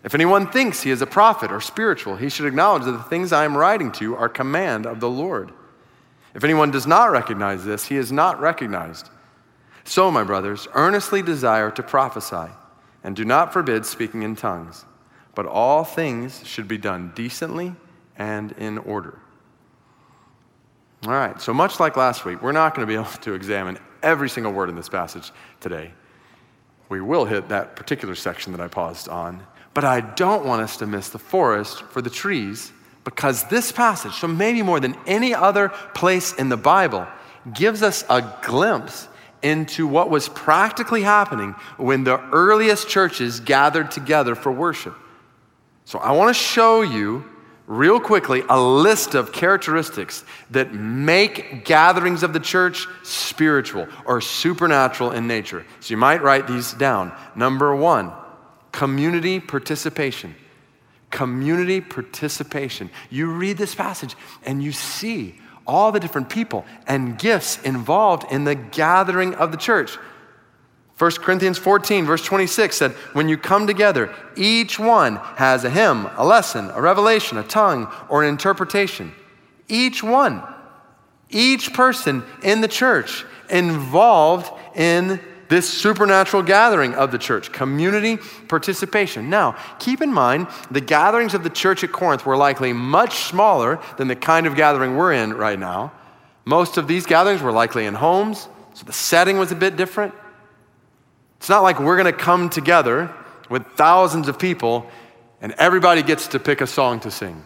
If 0.02 0.14
anyone 0.14 0.46
thinks 0.46 0.82
he 0.82 0.90
is 0.90 1.02
a 1.02 1.06
prophet 1.06 1.50
or 1.50 1.60
spiritual, 1.60 2.16
he 2.16 2.28
should 2.28 2.46
acknowledge 2.46 2.84
that 2.84 2.92
the 2.92 3.02
things 3.02 3.32
I 3.32 3.44
am 3.44 3.56
writing 3.56 3.90
to 3.92 4.04
you 4.04 4.16
are 4.16 4.28
command 4.28 4.86
of 4.86 5.00
the 5.00 5.08
Lord. 5.08 5.52
If 6.34 6.44
anyone 6.44 6.70
does 6.70 6.86
not 6.86 7.10
recognize 7.10 7.64
this, 7.64 7.86
he 7.86 7.96
is 7.96 8.12
not 8.12 8.40
recognized. 8.40 9.08
So, 9.84 10.10
my 10.10 10.24
brothers, 10.24 10.66
earnestly 10.74 11.22
desire 11.22 11.70
to 11.70 11.82
prophesy, 11.82 12.50
and 13.02 13.14
do 13.14 13.24
not 13.24 13.52
forbid 13.52 13.86
speaking 13.86 14.22
in 14.22 14.34
tongues. 14.34 14.84
But 15.34 15.46
all 15.46 15.84
things 15.84 16.46
should 16.46 16.68
be 16.68 16.78
done 16.78 17.12
decently 17.14 17.74
and 18.16 18.52
in 18.52 18.78
order. 18.78 19.18
All 21.06 21.12
right, 21.12 21.40
so 21.40 21.52
much 21.52 21.80
like 21.80 21.96
last 21.96 22.24
week, 22.24 22.42
we're 22.42 22.52
not 22.52 22.74
going 22.74 22.86
to 22.86 22.90
be 22.90 22.94
able 23.00 23.10
to 23.22 23.34
examine 23.34 23.78
every 24.04 24.28
single 24.28 24.52
word 24.52 24.68
in 24.68 24.76
this 24.76 24.88
passage 24.88 25.32
today. 25.60 25.92
We 26.88 27.00
will 27.00 27.24
hit 27.24 27.48
that 27.48 27.76
particular 27.76 28.14
section 28.14 28.52
that 28.52 28.60
I 28.60 28.68
paused 28.68 29.08
on, 29.08 29.42
but 29.72 29.84
I 29.84 30.00
don't 30.00 30.44
want 30.44 30.62
us 30.62 30.76
to 30.76 30.86
miss 30.86 31.08
the 31.08 31.18
forest 31.18 31.82
for 31.82 32.02
the 32.02 32.10
trees 32.10 32.72
because 33.02 33.44
this 33.44 33.72
passage, 33.72 34.12
so 34.14 34.28
maybe 34.28 34.62
more 34.62 34.80
than 34.80 34.96
any 35.06 35.34
other 35.34 35.70
place 35.94 36.32
in 36.34 36.48
the 36.48 36.56
Bible, 36.56 37.06
gives 37.52 37.82
us 37.82 38.04
a 38.08 38.22
glimpse 38.42 39.08
into 39.42 39.86
what 39.86 40.08
was 40.08 40.28
practically 40.30 41.02
happening 41.02 41.54
when 41.76 42.04
the 42.04 42.18
earliest 42.30 42.88
churches 42.88 43.40
gathered 43.40 43.90
together 43.90 44.34
for 44.34 44.50
worship. 44.50 44.94
So 45.84 45.98
I 45.98 46.12
want 46.12 46.34
to 46.34 46.42
show 46.42 46.80
you 46.80 47.24
real 47.66 47.98
quickly 47.98 48.42
a 48.48 48.60
list 48.60 49.14
of 49.14 49.32
characteristics 49.32 50.24
that 50.50 50.74
make 50.74 51.64
gatherings 51.64 52.22
of 52.22 52.32
the 52.32 52.40
church 52.40 52.86
spiritual 53.02 53.88
or 54.04 54.20
supernatural 54.20 55.12
in 55.12 55.26
nature. 55.26 55.64
So 55.80 55.92
you 55.92 55.96
might 55.96 56.22
write 56.22 56.46
these 56.46 56.72
down. 56.74 57.12
Number 57.34 57.74
one, 57.74 58.12
community 58.72 59.40
participation. 59.40 60.34
Community 61.10 61.80
participation. 61.80 62.90
You 63.08 63.30
read 63.32 63.56
this 63.56 63.74
passage 63.74 64.16
and 64.44 64.62
you 64.62 64.72
see 64.72 65.36
all 65.66 65.92
the 65.92 66.00
different 66.00 66.28
people 66.28 66.66
and 66.86 67.18
gifts 67.18 67.62
involved 67.62 68.30
in 68.30 68.44
the 68.44 68.54
gathering 68.54 69.34
of 69.34 69.50
the 69.50 69.56
church. 69.56 69.96
1 70.98 71.10
Corinthians 71.12 71.58
14, 71.58 72.04
verse 72.04 72.24
26 72.24 72.76
said, 72.76 72.92
When 73.14 73.28
you 73.28 73.36
come 73.36 73.66
together, 73.66 74.14
each 74.36 74.78
one 74.78 75.16
has 75.36 75.64
a 75.64 75.70
hymn, 75.70 76.08
a 76.16 76.24
lesson, 76.24 76.70
a 76.70 76.80
revelation, 76.80 77.36
a 77.36 77.42
tongue, 77.42 77.92
or 78.08 78.22
an 78.22 78.28
interpretation. 78.28 79.12
Each 79.66 80.04
one, 80.04 80.42
each 81.30 81.72
person 81.72 82.22
in 82.44 82.60
the 82.60 82.68
church 82.68 83.24
involved 83.50 84.52
in 84.76 85.20
this 85.48 85.68
supernatural 85.68 86.42
gathering 86.42 86.94
of 86.94 87.10
the 87.10 87.18
church, 87.18 87.52
community 87.52 88.18
participation. 88.48 89.28
Now, 89.28 89.56
keep 89.78 90.00
in 90.00 90.12
mind, 90.12 90.46
the 90.70 90.80
gatherings 90.80 91.34
of 91.34 91.42
the 91.42 91.50
church 91.50 91.84
at 91.84 91.92
Corinth 91.92 92.24
were 92.24 92.36
likely 92.36 92.72
much 92.72 93.24
smaller 93.24 93.80
than 93.98 94.08
the 94.08 94.16
kind 94.16 94.46
of 94.46 94.54
gathering 94.54 94.96
we're 94.96 95.12
in 95.12 95.34
right 95.34 95.58
now. 95.58 95.92
Most 96.44 96.76
of 96.76 96.86
these 96.86 97.04
gatherings 97.04 97.42
were 97.42 97.52
likely 97.52 97.84
in 97.84 97.94
homes, 97.94 98.48
so 98.74 98.84
the 98.84 98.92
setting 98.92 99.38
was 99.38 99.50
a 99.50 99.56
bit 99.56 99.76
different. 99.76 100.14
It's 101.44 101.50
not 101.50 101.62
like 101.62 101.78
we're 101.78 101.98
going 101.98 102.10
to 102.10 102.18
come 102.18 102.48
together 102.48 103.14
with 103.50 103.66
thousands 103.76 104.28
of 104.28 104.38
people 104.38 104.86
and 105.42 105.52
everybody 105.58 106.02
gets 106.02 106.28
to 106.28 106.38
pick 106.38 106.62
a 106.62 106.66
song 106.66 107.00
to 107.00 107.10
sing. 107.10 107.44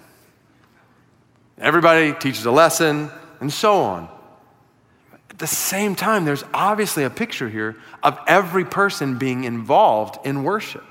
Everybody 1.58 2.12
teaches 2.12 2.46
a 2.46 2.52
lesson 2.52 3.11
and 3.40 3.52
so 3.52 3.80
on. 3.80 4.08
At 5.30 5.40
the 5.40 5.48
same 5.48 5.96
time, 5.96 6.24
there's 6.24 6.44
obviously 6.54 7.02
a 7.02 7.11
picture 7.11 7.48
here 7.48 7.74
of 8.04 8.16
every 8.28 8.64
person 8.64 9.18
being 9.18 9.42
involved 9.42 10.24
in 10.24 10.44
worship. 10.44 10.84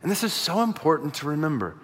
And 0.00 0.10
this 0.10 0.24
is 0.24 0.32
so 0.32 0.62
important 0.62 1.12
to 1.16 1.26
remember, 1.26 1.76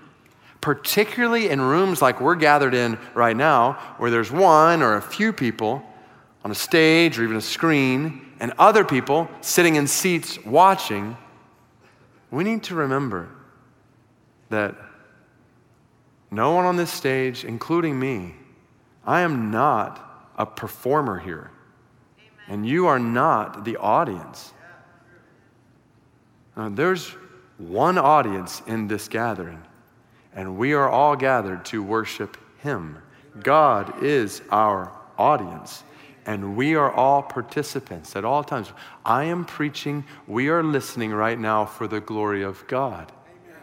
particularly 0.63 1.51
in 1.51 1.61
rooms 1.61 2.01
like 2.01 2.23
we're 2.23 2.37
gathered 2.37 2.73
in 2.73 2.97
right 3.13 3.37
now, 3.37 3.75
where 3.99 4.11
there's 4.11 4.33
one 4.33 4.81
or 4.81 4.95
a 4.95 5.03
few 5.03 5.31
people 5.35 5.85
on 6.45 6.51
a 6.51 6.55
stage 6.55 7.19
or 7.19 7.25
even 7.25 7.37
a 7.37 7.41
screen 7.41 8.33
and 8.41 8.53
other 8.59 8.85
people 8.85 9.29
sitting 9.41 9.77
in 9.77 9.87
seats 9.87 10.39
watching, 10.45 11.17
we 12.31 12.45
need 12.45 12.63
to 12.65 12.75
remember 12.75 13.29
that 14.51 14.77
no 16.31 16.53
one 16.55 16.65
on 16.65 16.77
this 16.77 16.93
stage, 16.93 17.45
including 17.45 17.99
me, 17.99 18.35
I 19.07 19.23
am 19.23 19.51
not 19.51 20.31
a 20.37 20.45
performer 20.45 21.19
here. 21.19 21.51
And 22.49 22.67
you 22.67 22.87
are 22.87 22.99
not 22.99 23.65
the 23.65 23.77
audience. 23.77 24.53
Now, 26.57 26.69
there's 26.69 27.09
one 27.59 27.99
audience 27.99 28.63
in 28.67 28.89
this 28.89 29.09
gathering, 29.09 29.63
and 30.35 30.57
we 30.57 30.73
are 30.75 30.89
all 30.89 31.17
gathered 31.17 31.65
to 31.67 31.83
worship 31.83 32.37
Him. 32.59 32.99
God 33.43 34.03
is 34.03 34.43
our 34.51 34.93
audience 35.19 35.83
and 36.29 36.57
we 36.59 36.75
are 36.75 36.93
all 36.93 37.23
participants 37.23 38.15
at 38.15 38.23
all 38.23 38.45
times. 38.45 38.71
I 39.03 39.25
am 39.25 39.47
preaching, 39.47 40.05
we 40.27 40.51
are 40.51 40.63
listening 40.63 41.11
right 41.11 41.39
now 41.39 41.65
for 41.65 41.89
the 41.89 42.01
glory 42.01 42.43
of 42.43 42.63
God. 42.67 43.11
Amen. 43.47 43.63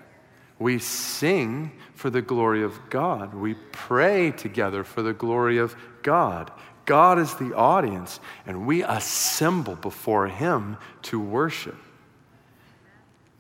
We 0.58 0.80
sing 0.80 1.74
for 1.94 2.10
the 2.10 2.24
glory 2.24 2.64
of 2.64 2.74
God. 2.90 3.36
We 3.36 3.54
pray 3.72 4.32
together 4.32 4.84
for 4.84 5.04
the 5.04 5.14
glory 5.14 5.60
of 5.60 5.76
God. 6.02 6.50
God 6.86 7.20
is 7.20 7.36
the 7.36 7.54
audience, 7.56 8.20
and 8.48 8.66
we 8.66 8.82
assemble 8.82 9.76
before 9.76 10.28
Him 10.28 10.78
to 11.04 11.20
worship. 11.20 11.78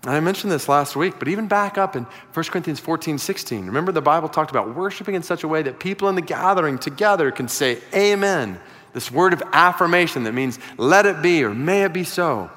And 0.03 0.11
I 0.11 0.19
mentioned 0.19 0.51
this 0.51 0.69
last 0.69 0.95
week, 0.95 1.15
but 1.17 1.29
even 1.29 1.47
back 1.47 1.79
up 1.79 1.95
in 1.95 2.03
1 2.03 2.45
Corinthians 2.45 2.79
14, 2.79 3.17
16, 3.17 3.65
remember 3.65 3.91
the 3.91 4.03
Bible 4.03 4.29
talked 4.29 4.51
about 4.51 4.75
worshiping 4.75 5.15
in 5.15 5.23
such 5.23 5.43
a 5.43 5.47
way 5.47 5.63
that 5.63 5.79
people 5.79 6.09
in 6.09 6.13
the 6.13 6.21
gathering 6.21 6.77
together 6.77 7.31
can 7.31 7.47
say, 7.47 7.79
Amen 7.91 8.59
this 8.95 9.11
word 9.11 9.33
of 9.33 9.43
affirmation 9.51 10.23
that 10.23 10.31
means 10.31 10.57
let 10.77 11.05
it 11.05 11.21
be 11.21 11.43
or 11.43 11.53
may 11.53 11.83
it 11.83 11.91
be 11.91 12.05
so. 12.05 12.49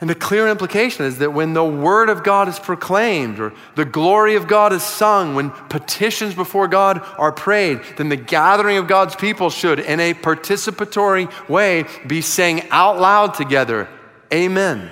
And 0.00 0.08
the 0.08 0.14
clear 0.14 0.48
implication 0.48 1.04
is 1.04 1.18
that 1.18 1.34
when 1.34 1.52
the 1.52 1.62
word 1.62 2.08
of 2.08 2.24
God 2.24 2.48
is 2.48 2.58
proclaimed 2.58 3.38
or 3.38 3.52
the 3.76 3.84
glory 3.84 4.34
of 4.34 4.48
God 4.48 4.72
is 4.72 4.82
sung, 4.82 5.34
when 5.34 5.50
petitions 5.50 6.34
before 6.34 6.68
God 6.68 7.06
are 7.18 7.32
prayed, 7.32 7.80
then 7.98 8.08
the 8.08 8.16
gathering 8.16 8.78
of 8.78 8.88
God's 8.88 9.14
people 9.14 9.50
should, 9.50 9.78
in 9.78 10.00
a 10.00 10.14
participatory 10.14 11.30
way, 11.50 11.84
be 12.06 12.22
saying 12.22 12.66
out 12.70 12.98
loud 12.98 13.34
together, 13.34 13.88
Amen. 14.32 14.90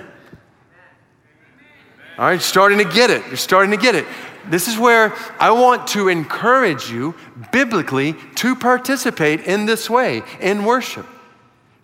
All 2.19 2.25
right, 2.25 2.39
starting 2.39 2.77
to 2.77 2.83
get 2.83 3.09
it. 3.09 3.25
You're 3.29 3.37
starting 3.37 3.71
to 3.71 3.77
get 3.77 3.95
it. 3.95 4.05
This 4.47 4.67
is 4.67 4.77
where 4.77 5.13
I 5.39 5.51
want 5.51 5.87
to 5.89 6.07
encourage 6.07 6.89
you 6.89 7.15
biblically 7.51 8.15
to 8.35 8.55
participate 8.55 9.41
in 9.41 9.65
this 9.65 9.89
way 9.89 10.23
in 10.39 10.65
worship. 10.65 11.05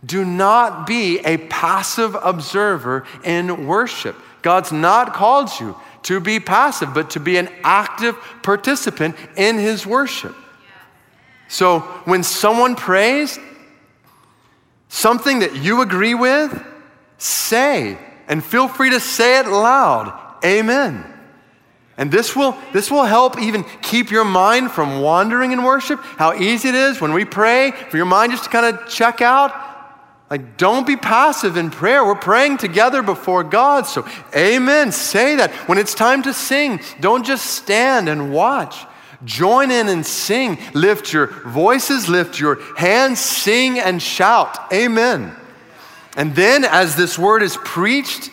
Do 0.06 0.24
not 0.24 0.86
be 0.86 1.20
a 1.20 1.38
passive 1.38 2.15
observer 2.22 3.06
in 3.24 3.68
worship. 3.68 4.15
God's 4.41 4.72
not 4.72 5.13
called 5.13 5.50
you 5.60 5.76
to 6.04 6.20
be 6.20 6.39
passive, 6.39 6.94
but 6.94 7.10
to 7.12 7.20
be 7.20 7.38
an 7.38 7.50
active 7.63 8.15
participant 8.44 9.15
in 9.36 9.58
His 9.58 9.86
worship. 9.86 10.36
So 11.48 11.80
when 12.06 12.24
someone 12.24 12.76
prays, 12.76 13.39
something 14.89 15.39
that 15.39 15.56
you 15.56 15.82
agree 15.82 16.13
with, 16.13 16.63
say, 17.18 17.98
and 18.28 18.44
feel 18.44 18.68
free 18.68 18.91
to 18.91 19.00
say 19.00 19.39
it 19.39 19.48
loud 19.48 20.22
Amen. 20.46 21.04
And 21.97 22.12
this 22.12 22.36
will, 22.36 22.58
this 22.73 22.91
will 22.91 23.05
help 23.05 23.39
even 23.39 23.63
keep 23.81 24.12
your 24.12 24.25
mind 24.25 24.71
from 24.71 25.01
wandering 25.01 25.51
in 25.51 25.63
worship. 25.63 25.99
How 26.01 26.34
easy 26.34 26.69
it 26.69 26.75
is 26.75 26.99
when 26.99 27.13
we 27.13 27.23
pray 27.23 27.71
for 27.71 27.95
your 27.95 28.05
mind 28.05 28.34
just 28.34 28.45
to 28.45 28.49
kind 28.49 28.75
of 28.75 28.88
check 28.89 29.21
out. 29.21 29.53
Like, 30.29 30.58
don't 30.58 30.88
be 30.88 30.97
passive 30.97 31.55
in 31.55 31.69
prayer. 31.69 32.03
We're 32.03 32.15
praying 32.15 32.58
together 32.58 33.01
before 33.01 33.43
God. 33.43 33.86
So, 33.86 34.08
amen. 34.36 34.91
Say 34.91 35.36
that. 35.36 35.51
When 35.69 35.77
it's 35.77 35.93
time 35.93 36.23
to 36.23 36.34
sing, 36.34 36.81
don't 36.99 37.25
just 37.25 37.45
stand 37.45 38.10
and 38.10 38.34
watch. 38.34 38.75
Join 39.23 39.71
in 39.71 39.88
and 39.88 40.05
sing. 40.05 40.58
Lift 40.73 41.13
your 41.13 41.27
voices, 41.27 42.10
lift 42.10 42.39
your 42.39 42.62
hands, 42.75 43.19
sing 43.19 43.79
and 43.79 44.01
shout. 44.01 44.73
Amen. 44.73 45.34
And 46.17 46.36
then, 46.36 46.65
as 46.65 46.95
this 46.95 47.17
word 47.19 47.43
is 47.43 47.58
preached, 47.58 48.31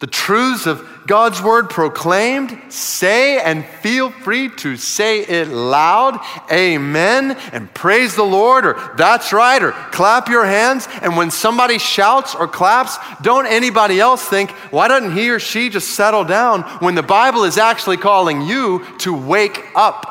the 0.00 0.06
truths 0.06 0.66
of 0.66 0.86
God's 1.10 1.42
word 1.42 1.70
proclaimed, 1.70 2.56
say 2.68 3.40
and 3.40 3.64
feel 3.64 4.10
free 4.10 4.48
to 4.58 4.76
say 4.76 5.22
it 5.22 5.48
loud, 5.48 6.20
amen, 6.52 7.32
and 7.52 7.74
praise 7.74 8.14
the 8.14 8.22
Lord, 8.22 8.64
or 8.64 8.94
that's 8.96 9.32
right, 9.32 9.60
or 9.60 9.72
clap 9.72 10.28
your 10.28 10.46
hands. 10.46 10.86
And 11.02 11.16
when 11.16 11.32
somebody 11.32 11.78
shouts 11.78 12.36
or 12.36 12.46
claps, 12.46 12.96
don't 13.22 13.46
anybody 13.46 13.98
else 13.98 14.24
think, 14.24 14.52
why 14.70 14.86
doesn't 14.86 15.16
he 15.16 15.30
or 15.30 15.40
she 15.40 15.68
just 15.68 15.88
settle 15.96 16.22
down 16.22 16.62
when 16.78 16.94
the 16.94 17.02
Bible 17.02 17.42
is 17.42 17.58
actually 17.58 17.96
calling 17.96 18.42
you 18.42 18.86
to 18.98 19.12
wake 19.12 19.64
up? 19.74 20.06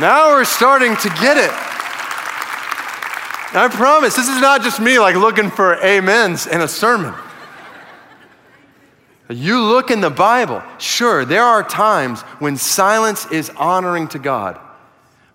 Now 0.00 0.32
we're 0.32 0.44
starting 0.44 0.96
to 0.96 1.08
get 1.10 1.36
it. 1.36 1.73
I 3.54 3.68
promise, 3.68 4.16
this 4.16 4.28
is 4.28 4.40
not 4.40 4.62
just 4.62 4.80
me 4.80 4.98
like 4.98 5.14
looking 5.14 5.50
for 5.50 5.76
amens 5.84 6.46
in 6.46 6.60
a 6.60 6.68
sermon. 6.68 7.14
You 9.30 9.62
look 9.62 9.90
in 9.90 10.00
the 10.00 10.10
Bible, 10.10 10.62
sure, 10.78 11.24
there 11.24 11.44
are 11.44 11.62
times 11.62 12.20
when 12.40 12.56
silence 12.56 13.30
is 13.30 13.50
honoring 13.50 14.08
to 14.08 14.18
God. 14.18 14.60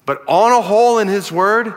But 0.05 0.21
on 0.27 0.51
a 0.51 0.62
whole 0.62 0.99
in 0.99 1.08
His 1.08 1.32
Word, 1.32 1.73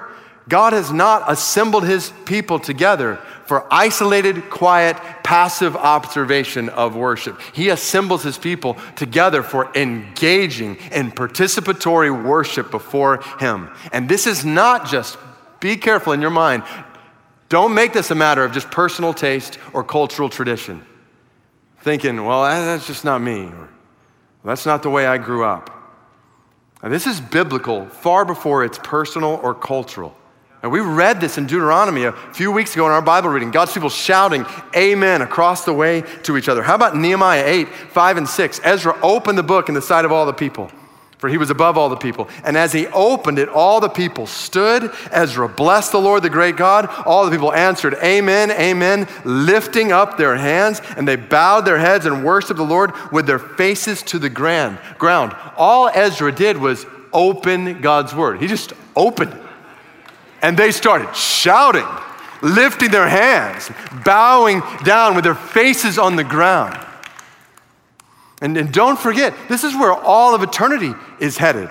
God 0.48 0.72
has 0.72 0.92
not 0.92 1.30
assembled 1.30 1.84
His 1.84 2.12
people 2.26 2.58
together 2.58 3.16
for 3.46 3.66
isolated, 3.72 4.50
quiet, 4.50 4.96
passive 5.22 5.76
observation 5.76 6.68
of 6.70 6.96
worship. 6.96 7.40
He 7.52 7.68
assembles 7.68 8.22
His 8.22 8.36
people 8.36 8.76
together 8.96 9.42
for 9.42 9.70
engaging 9.74 10.76
in 10.90 11.12
participatory 11.12 12.24
worship 12.24 12.70
before 12.70 13.22
Him. 13.38 13.70
And 13.92 14.08
this 14.08 14.26
is 14.26 14.44
not 14.44 14.86
just 14.86 15.16
be 15.62 15.76
careful 15.76 16.12
in 16.12 16.20
your 16.20 16.30
mind. 16.30 16.64
Don't 17.48 17.72
make 17.72 17.92
this 17.92 18.10
a 18.10 18.14
matter 18.16 18.44
of 18.44 18.52
just 18.52 18.70
personal 18.70 19.14
taste 19.14 19.58
or 19.72 19.84
cultural 19.84 20.28
tradition. 20.28 20.84
Thinking, 21.82 22.24
well, 22.24 22.42
that's 22.42 22.86
just 22.86 23.04
not 23.04 23.22
me, 23.22 23.44
or 23.44 23.68
that's 24.44 24.66
not 24.66 24.82
the 24.82 24.90
way 24.90 25.06
I 25.06 25.18
grew 25.18 25.44
up. 25.44 25.70
Now, 26.82 26.88
this 26.88 27.06
is 27.06 27.20
biblical 27.20 27.86
far 27.86 28.24
before 28.24 28.64
it's 28.64 28.78
personal 28.82 29.38
or 29.40 29.54
cultural. 29.54 30.16
And 30.64 30.72
we 30.72 30.80
read 30.80 31.20
this 31.20 31.38
in 31.38 31.46
Deuteronomy 31.46 32.04
a 32.04 32.12
few 32.12 32.50
weeks 32.50 32.74
ago 32.74 32.86
in 32.86 32.92
our 32.92 33.02
Bible 33.02 33.30
reading. 33.30 33.52
God's 33.52 33.72
people 33.72 33.88
shouting 33.88 34.44
amen 34.76 35.22
across 35.22 35.64
the 35.64 35.72
way 35.72 36.02
to 36.24 36.36
each 36.36 36.48
other. 36.48 36.62
How 36.62 36.74
about 36.74 36.96
Nehemiah 36.96 37.44
8, 37.46 37.68
5, 37.68 38.16
and 38.16 38.28
6? 38.28 38.60
Ezra 38.64 38.98
opened 39.00 39.38
the 39.38 39.44
book 39.44 39.68
in 39.68 39.76
the 39.76 39.82
sight 39.82 40.04
of 40.04 40.10
all 40.10 40.26
the 40.26 40.32
people 40.32 40.72
for 41.22 41.28
he 41.28 41.38
was 41.38 41.50
above 41.50 41.78
all 41.78 41.88
the 41.88 41.94
people. 41.94 42.28
And 42.42 42.56
as 42.56 42.72
he 42.72 42.88
opened 42.88 43.38
it, 43.38 43.48
all 43.48 43.78
the 43.78 43.88
people 43.88 44.26
stood. 44.26 44.90
Ezra 45.12 45.48
blessed 45.48 45.92
the 45.92 46.00
Lord, 46.00 46.24
the 46.24 46.28
great 46.28 46.56
God. 46.56 46.86
All 47.06 47.24
the 47.24 47.30
people 47.30 47.52
answered, 47.52 47.94
Amen, 48.02 48.50
Amen, 48.50 49.06
lifting 49.24 49.92
up 49.92 50.16
their 50.16 50.34
hands, 50.34 50.80
and 50.96 51.06
they 51.06 51.14
bowed 51.14 51.60
their 51.60 51.78
heads 51.78 52.06
and 52.06 52.24
worshiped 52.24 52.56
the 52.56 52.64
Lord 52.64 52.90
with 53.12 53.26
their 53.26 53.38
faces 53.38 54.02
to 54.02 54.18
the 54.18 54.28
ground. 54.28 55.36
All 55.56 55.88
Ezra 55.94 56.32
did 56.32 56.56
was 56.56 56.86
open 57.12 57.80
God's 57.80 58.12
word. 58.12 58.40
He 58.40 58.48
just 58.48 58.72
opened 58.96 59.32
it. 59.32 59.42
And 60.42 60.56
they 60.56 60.72
started 60.72 61.14
shouting, 61.14 61.86
lifting 62.42 62.90
their 62.90 63.08
hands, 63.08 63.70
bowing 64.04 64.60
down 64.82 65.14
with 65.14 65.22
their 65.22 65.36
faces 65.36 66.00
on 66.00 66.16
the 66.16 66.24
ground. 66.24 66.84
And, 68.42 68.56
and 68.58 68.72
don't 68.72 68.98
forget, 68.98 69.34
this 69.48 69.64
is 69.64 69.74
where 69.74 69.92
all 69.92 70.34
of 70.34 70.42
eternity 70.42 70.92
is 71.20 71.38
headed. 71.38 71.70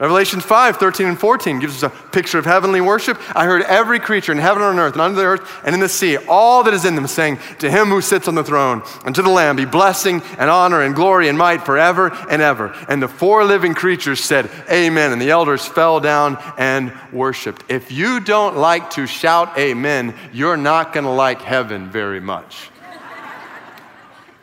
Revelation 0.00 0.40
5, 0.40 0.78
13 0.78 1.06
and 1.06 1.18
14 1.18 1.60
gives 1.60 1.84
us 1.84 1.90
a 1.90 2.08
picture 2.10 2.36
of 2.36 2.44
heavenly 2.44 2.80
worship. 2.80 3.16
I 3.36 3.44
heard 3.44 3.62
every 3.62 4.00
creature 4.00 4.32
in 4.32 4.38
heaven 4.38 4.60
and 4.60 4.72
on 4.72 4.78
earth 4.80 4.94
and 4.94 5.00
under 5.00 5.16
the 5.16 5.24
earth 5.24 5.62
and 5.64 5.72
in 5.72 5.80
the 5.80 5.88
sea, 5.88 6.16
all 6.16 6.64
that 6.64 6.74
is 6.74 6.84
in 6.84 6.96
them, 6.96 7.06
saying, 7.06 7.38
To 7.60 7.70
him 7.70 7.86
who 7.86 8.00
sits 8.00 8.26
on 8.26 8.34
the 8.34 8.42
throne 8.42 8.82
and 9.06 9.14
to 9.14 9.22
the 9.22 9.30
Lamb 9.30 9.54
be 9.54 9.66
blessing 9.66 10.20
and 10.36 10.50
honor 10.50 10.82
and 10.82 10.96
glory 10.96 11.28
and 11.28 11.38
might 11.38 11.64
forever 11.64 12.10
and 12.28 12.42
ever. 12.42 12.74
And 12.88 13.00
the 13.00 13.06
four 13.06 13.44
living 13.44 13.72
creatures 13.72 14.18
said, 14.18 14.50
Amen. 14.68 15.12
And 15.12 15.22
the 15.22 15.30
elders 15.30 15.64
fell 15.64 16.00
down 16.00 16.42
and 16.58 16.92
worshiped. 17.12 17.62
If 17.68 17.92
you 17.92 18.18
don't 18.18 18.56
like 18.56 18.90
to 18.90 19.06
shout 19.06 19.56
amen, 19.56 20.12
you're 20.32 20.56
not 20.56 20.92
going 20.92 21.04
to 21.04 21.10
like 21.10 21.40
heaven 21.40 21.88
very 21.88 22.20
much. 22.20 22.68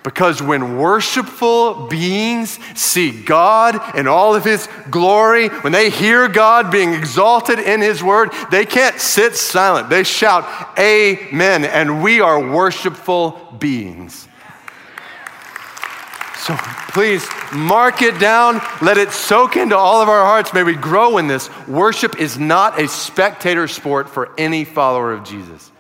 Because 0.04 0.42
when 0.42 0.78
worshipful 0.78 1.88
beings 1.88 2.58
see 2.74 3.12
God 3.24 3.96
in 3.96 4.08
all 4.08 4.34
of 4.34 4.44
His 4.44 4.68
glory, 4.90 5.50
when 5.50 5.72
they 5.72 5.92
hear 5.92 6.28
God 6.28 6.72
being 6.72 6.94
exalted 6.94 7.60
in 7.60 7.82
His 7.82 8.02
word, 8.02 8.32
they 8.50 8.66
can't 8.66 9.00
sit 9.00 9.36
silent. 9.36 9.90
They 9.90 10.04
shout, 10.04 10.48
Amen. 10.80 11.66
And 11.66 12.02
we 12.02 12.20
are 12.20 12.52
worshipful 12.52 13.56
beings. 13.60 14.28
So 16.40 16.58
please 16.90 17.24
mark 17.54 18.02
it 18.02 18.20
down, 18.20 18.60
let 18.82 18.98
it 18.98 19.12
soak 19.12 19.56
into 19.56 19.78
all 19.78 20.02
of 20.02 20.10
our 20.10 20.26
hearts. 20.26 20.52
May 20.56 20.64
we 20.64 20.74
grow 20.74 21.20
in 21.20 21.28
this. 21.28 21.52
Worship 21.68 22.20
is 22.20 22.40
not 22.40 22.82
a 22.82 22.88
spectator 22.88 23.68
sport 23.68 24.10
for 24.10 24.34
any 24.40 24.66
follower 24.66 25.14
of 25.14 25.24
Jesus. 25.24 25.71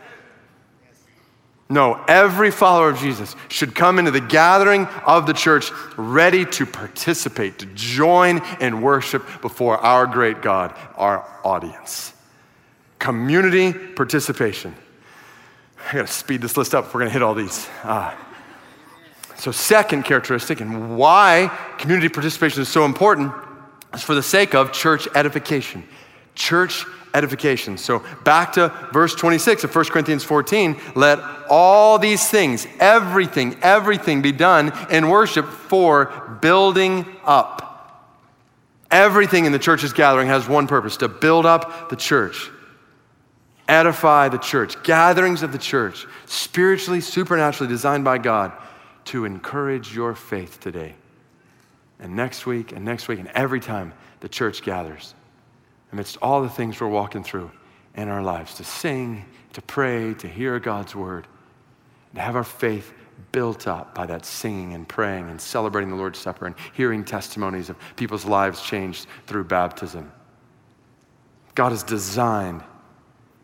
No, 1.71 2.03
every 2.05 2.51
follower 2.51 2.89
of 2.89 2.99
Jesus 2.99 3.33
should 3.47 3.73
come 3.73 3.97
into 3.97 4.11
the 4.11 4.19
gathering 4.19 4.87
of 5.05 5.25
the 5.25 5.31
church 5.31 5.71
ready 5.95 6.43
to 6.47 6.65
participate, 6.65 7.59
to 7.59 7.65
join 7.67 8.41
in 8.59 8.81
worship 8.81 9.23
before 9.41 9.77
our 9.77 10.05
great 10.05 10.41
God, 10.41 10.77
our 10.97 11.25
audience. 11.45 12.11
Community 12.99 13.71
participation. 13.71 14.75
I 15.89 15.93
gotta 15.93 16.07
speed 16.07 16.41
this 16.41 16.57
list 16.57 16.75
up 16.75 16.93
we're 16.93 16.99
gonna 16.99 17.09
hit 17.09 17.21
all 17.21 17.35
these. 17.35 17.69
Uh, 17.83 18.13
so, 19.37 19.53
second 19.53 20.03
characteristic, 20.03 20.59
and 20.59 20.97
why 20.97 21.57
community 21.77 22.09
participation 22.09 22.61
is 22.61 22.67
so 22.67 22.83
important, 22.83 23.31
is 23.93 24.03
for 24.03 24.13
the 24.13 24.21
sake 24.21 24.53
of 24.53 24.73
church 24.73 25.07
edification. 25.15 25.85
Church 26.35 26.85
edification. 27.13 27.77
So 27.77 28.03
back 28.23 28.53
to 28.53 28.69
verse 28.93 29.15
26 29.15 29.63
of 29.63 29.75
1 29.75 29.85
Corinthians 29.85 30.23
14. 30.23 30.79
Let 30.95 31.19
all 31.49 31.99
these 31.99 32.29
things, 32.29 32.67
everything, 32.79 33.57
everything 33.61 34.21
be 34.21 34.31
done 34.31 34.71
in 34.89 35.09
worship 35.09 35.47
for 35.47 36.05
building 36.41 37.05
up. 37.23 37.61
Everything 38.89 39.45
in 39.45 39.51
the 39.51 39.59
church's 39.59 39.93
gathering 39.93 40.27
has 40.27 40.47
one 40.47 40.67
purpose 40.67 40.97
to 40.97 41.07
build 41.07 41.45
up 41.45 41.89
the 41.89 41.95
church, 41.95 42.49
edify 43.67 44.27
the 44.27 44.37
church, 44.37 44.81
gatherings 44.83 45.43
of 45.43 45.53
the 45.53 45.57
church, 45.57 46.05
spiritually, 46.25 46.99
supernaturally 46.99 47.71
designed 47.71 48.03
by 48.03 48.17
God 48.17 48.51
to 49.05 49.23
encourage 49.23 49.95
your 49.95 50.13
faith 50.13 50.59
today. 50.59 50.95
And 51.99 52.15
next 52.15 52.45
week, 52.45 52.73
and 52.73 52.83
next 52.83 53.07
week, 53.07 53.19
and 53.19 53.29
every 53.29 53.59
time 53.59 53.93
the 54.19 54.29
church 54.29 54.61
gathers. 54.61 55.13
Amidst 55.91 56.17
all 56.21 56.41
the 56.41 56.49
things 56.49 56.79
we're 56.79 56.87
walking 56.87 57.23
through 57.23 57.51
in 57.95 58.07
our 58.07 58.23
lives 58.23 58.55
to 58.55 58.63
sing, 58.63 59.25
to 59.53 59.61
pray, 59.61 60.13
to 60.15 60.27
hear 60.27 60.59
God's 60.59 60.95
word, 60.95 61.27
to 62.15 62.21
have 62.21 62.35
our 62.35 62.43
faith 62.43 62.93
built 63.31 63.67
up 63.67 63.93
by 63.93 64.05
that 64.05 64.25
singing 64.25 64.73
and 64.73 64.87
praying 64.87 65.29
and 65.29 65.39
celebrating 65.39 65.89
the 65.89 65.95
Lord's 65.95 66.19
Supper 66.19 66.47
and 66.47 66.55
hearing 66.73 67.03
testimonies 67.03 67.69
of 67.69 67.77
people's 67.95 68.25
lives 68.25 68.61
changed 68.61 69.07
through 69.27 69.43
baptism. 69.45 70.11
God 71.55 71.69
has 71.69 71.83
designed 71.83 72.63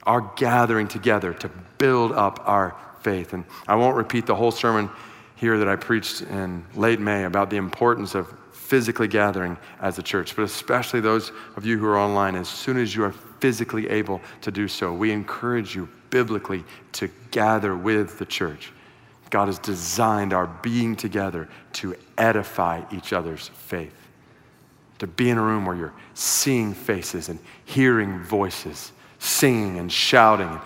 our 0.04 0.22
gathering 0.38 0.88
together 0.88 1.34
to 1.34 1.50
build 1.78 2.14
up 2.14 2.40
our 2.46 2.76
faith. 3.02 3.34
And 3.34 3.44
I 3.68 3.76
won't 3.76 3.98
repeat 3.98 4.26
the 4.26 4.36
whole 4.36 4.52
sermon 4.52 4.90
here 5.36 5.58
that 5.60 5.68
I 5.68 5.76
preached 5.76 6.22
in 6.22 6.66
late 6.76 7.00
May 7.00 7.26
about 7.26 7.50
the 7.50 7.58
importance 7.58 8.16
of 8.16 8.34
physically 8.68 9.08
gathering 9.08 9.58
as 9.80 9.98
a 9.98 10.04
church, 10.04 10.36
but 10.36 10.44
especially 10.44 11.00
those 11.00 11.32
of 11.56 11.66
you 11.66 11.78
who 11.78 11.86
are 11.86 11.98
online, 11.98 12.36
as 12.36 12.50
soon 12.50 12.78
as 12.78 12.94
you 12.94 13.04
are 13.04 13.14
physically 13.40 13.90
able 13.90 14.20
to 14.42 14.52
do 14.52 14.68
so, 14.68 14.92
we 14.92 15.12
encourage 15.12 15.74
you 15.74 15.88
biblically 16.10 16.66
to 16.92 17.10
gather 17.32 17.78
with 17.78 18.20
the 18.20 18.26
church. 18.26 18.74
God 19.30 19.48
has 19.48 19.58
designed 19.60 20.34
our 20.34 20.48
being 20.48 20.98
together 20.98 21.48
to 21.74 21.96
edify 22.18 22.82
each 22.92 23.14
other's 23.14 23.48
faith. 23.48 23.96
To 25.00 25.08
be 25.08 25.30
in 25.30 25.38
a 25.38 25.42
room 25.42 25.66
where 25.66 25.76
you're 25.76 25.94
seeing 26.14 26.74
faces 26.74 27.30
and 27.30 27.40
hearing 27.64 28.20
voices, 28.24 28.92
singing 29.20 29.80
and 29.80 29.92
shouting 29.92 30.60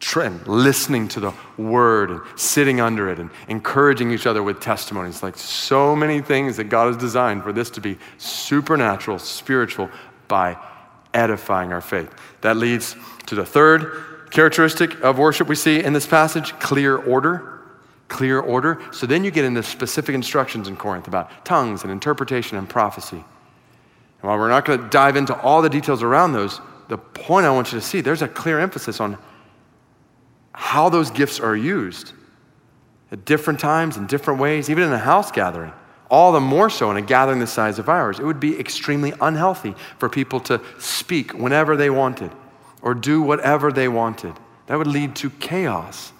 and 0.00 0.46
listening 0.46 1.08
to 1.08 1.20
the 1.20 1.32
word 1.58 2.10
and 2.10 2.20
sitting 2.36 2.80
under 2.80 3.08
it 3.08 3.18
and 3.18 3.30
encouraging 3.48 4.12
each 4.12 4.26
other 4.26 4.42
with 4.42 4.60
testimonies. 4.60 5.22
Like 5.22 5.36
so 5.36 5.96
many 5.96 6.20
things 6.20 6.56
that 6.56 6.64
God 6.64 6.88
has 6.88 6.96
designed 6.96 7.42
for 7.42 7.52
this 7.52 7.70
to 7.70 7.80
be 7.80 7.98
supernatural, 8.18 9.18
spiritual, 9.18 9.90
by 10.28 10.56
edifying 11.14 11.72
our 11.72 11.80
faith. 11.80 12.12
That 12.42 12.56
leads 12.56 12.96
to 13.26 13.34
the 13.34 13.44
third 13.44 14.30
characteristic 14.30 15.00
of 15.02 15.18
worship 15.18 15.48
we 15.48 15.54
see 15.54 15.82
in 15.82 15.92
this 15.92 16.06
passage 16.06 16.52
clear 16.58 16.96
order. 16.96 17.60
Clear 18.08 18.38
order. 18.38 18.80
So 18.92 19.06
then 19.06 19.24
you 19.24 19.30
get 19.30 19.44
into 19.44 19.62
specific 19.62 20.14
instructions 20.14 20.68
in 20.68 20.76
Corinth 20.76 21.08
about 21.08 21.44
tongues 21.44 21.82
and 21.82 21.90
interpretation 21.90 22.56
and 22.56 22.68
prophecy. 22.68 23.16
And 23.16 23.24
while 24.22 24.38
we're 24.38 24.48
not 24.48 24.64
going 24.64 24.80
to 24.80 24.88
dive 24.88 25.16
into 25.16 25.38
all 25.40 25.60
the 25.60 25.68
details 25.68 26.02
around 26.02 26.32
those, 26.32 26.60
the 26.88 26.98
point 26.98 27.46
I 27.46 27.50
want 27.50 27.72
you 27.72 27.80
to 27.80 27.84
see 27.84 28.00
there's 28.00 28.22
a 28.22 28.28
clear 28.28 28.60
emphasis 28.60 29.00
on 29.00 29.18
how 30.56 30.88
those 30.88 31.10
gifts 31.10 31.38
are 31.38 31.54
used 31.54 32.14
at 33.12 33.26
different 33.26 33.60
times 33.60 33.98
in 33.98 34.06
different 34.06 34.40
ways, 34.40 34.70
even 34.70 34.84
in 34.84 34.92
a 34.92 34.98
house 34.98 35.30
gathering. 35.30 35.72
All 36.10 36.32
the 36.32 36.40
more 36.40 36.70
so 36.70 36.90
in 36.90 36.96
a 36.96 37.02
gathering 37.02 37.40
the 37.40 37.46
size 37.46 37.78
of 37.78 37.90
ours. 37.90 38.18
It 38.18 38.24
would 38.24 38.40
be 38.40 38.58
extremely 38.58 39.12
unhealthy 39.20 39.74
for 39.98 40.08
people 40.08 40.40
to 40.40 40.62
speak 40.78 41.34
whenever 41.34 41.76
they 41.76 41.90
wanted 41.90 42.32
or 42.80 42.94
do 42.94 43.20
whatever 43.20 43.70
they 43.70 43.86
wanted. 43.86 44.32
That 44.66 44.78
would 44.78 44.86
lead 44.86 45.14
to 45.16 45.28
chaos. 45.28 46.12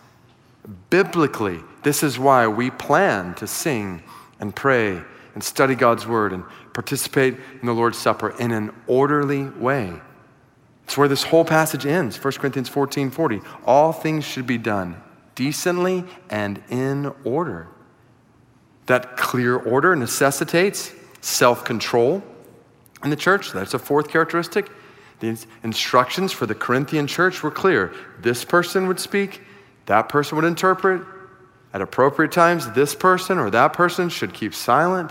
Biblically, 0.90 1.60
this 1.82 2.02
is 2.02 2.18
why 2.18 2.46
we 2.46 2.70
plan 2.70 3.34
to 3.36 3.46
sing 3.46 4.02
and 4.38 4.54
pray 4.54 5.00
and 5.34 5.42
study 5.42 5.74
God's 5.74 6.06
word 6.06 6.34
and 6.34 6.44
participate 6.74 7.36
in 7.62 7.66
the 7.66 7.72
Lord's 7.72 7.96
Supper 7.96 8.36
in 8.38 8.52
an 8.52 8.70
orderly 8.86 9.44
way. 9.44 9.94
It's 10.86 10.96
where 10.96 11.08
this 11.08 11.24
whole 11.24 11.44
passage 11.44 11.84
ends 11.84 12.22
1 12.22 12.34
Corinthians 12.34 12.68
14 12.68 13.10
40. 13.10 13.40
All 13.64 13.92
things 13.92 14.24
should 14.24 14.46
be 14.46 14.56
done 14.56 15.02
decently 15.34 16.04
and 16.30 16.62
in 16.70 17.12
order. 17.24 17.66
That 18.86 19.16
clear 19.16 19.56
order 19.56 19.96
necessitates 19.96 20.92
self 21.20 21.64
control 21.64 22.22
in 23.02 23.10
the 23.10 23.16
church. 23.16 23.50
That's 23.50 23.74
a 23.74 23.80
fourth 23.80 24.08
characteristic. 24.08 24.70
The 25.18 25.36
instructions 25.64 26.30
for 26.30 26.46
the 26.46 26.54
Corinthian 26.54 27.08
church 27.08 27.42
were 27.42 27.50
clear. 27.50 27.92
This 28.20 28.44
person 28.44 28.86
would 28.86 29.00
speak, 29.00 29.42
that 29.86 30.08
person 30.08 30.36
would 30.36 30.44
interpret. 30.44 31.02
At 31.74 31.82
appropriate 31.82 32.30
times, 32.30 32.70
this 32.72 32.94
person 32.94 33.38
or 33.38 33.50
that 33.50 33.72
person 33.72 34.08
should 34.08 34.32
keep 34.32 34.54
silent. 34.54 35.10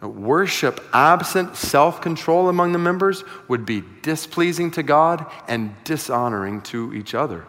Worship 0.00 0.80
absent 0.92 1.56
self 1.56 2.00
control 2.00 2.48
among 2.48 2.72
the 2.72 2.78
members 2.78 3.24
would 3.48 3.66
be 3.66 3.82
displeasing 4.02 4.70
to 4.72 4.82
God 4.84 5.26
and 5.48 5.74
dishonoring 5.82 6.62
to 6.62 6.94
each 6.94 7.14
other. 7.14 7.46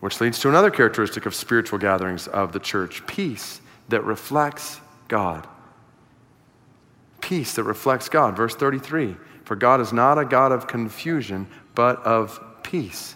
Which 0.00 0.20
leads 0.20 0.40
to 0.40 0.50
another 0.50 0.70
characteristic 0.70 1.24
of 1.24 1.34
spiritual 1.34 1.78
gatherings 1.78 2.28
of 2.28 2.52
the 2.52 2.58
church 2.58 3.06
peace 3.06 3.62
that 3.88 4.04
reflects 4.04 4.80
God. 5.08 5.46
Peace 7.22 7.54
that 7.54 7.64
reflects 7.64 8.10
God. 8.10 8.36
Verse 8.36 8.54
33 8.54 9.16
For 9.44 9.56
God 9.56 9.80
is 9.80 9.92
not 9.92 10.18
a 10.18 10.26
God 10.26 10.52
of 10.52 10.66
confusion, 10.66 11.46
but 11.74 11.98
of 12.04 12.40
peace. 12.62 13.14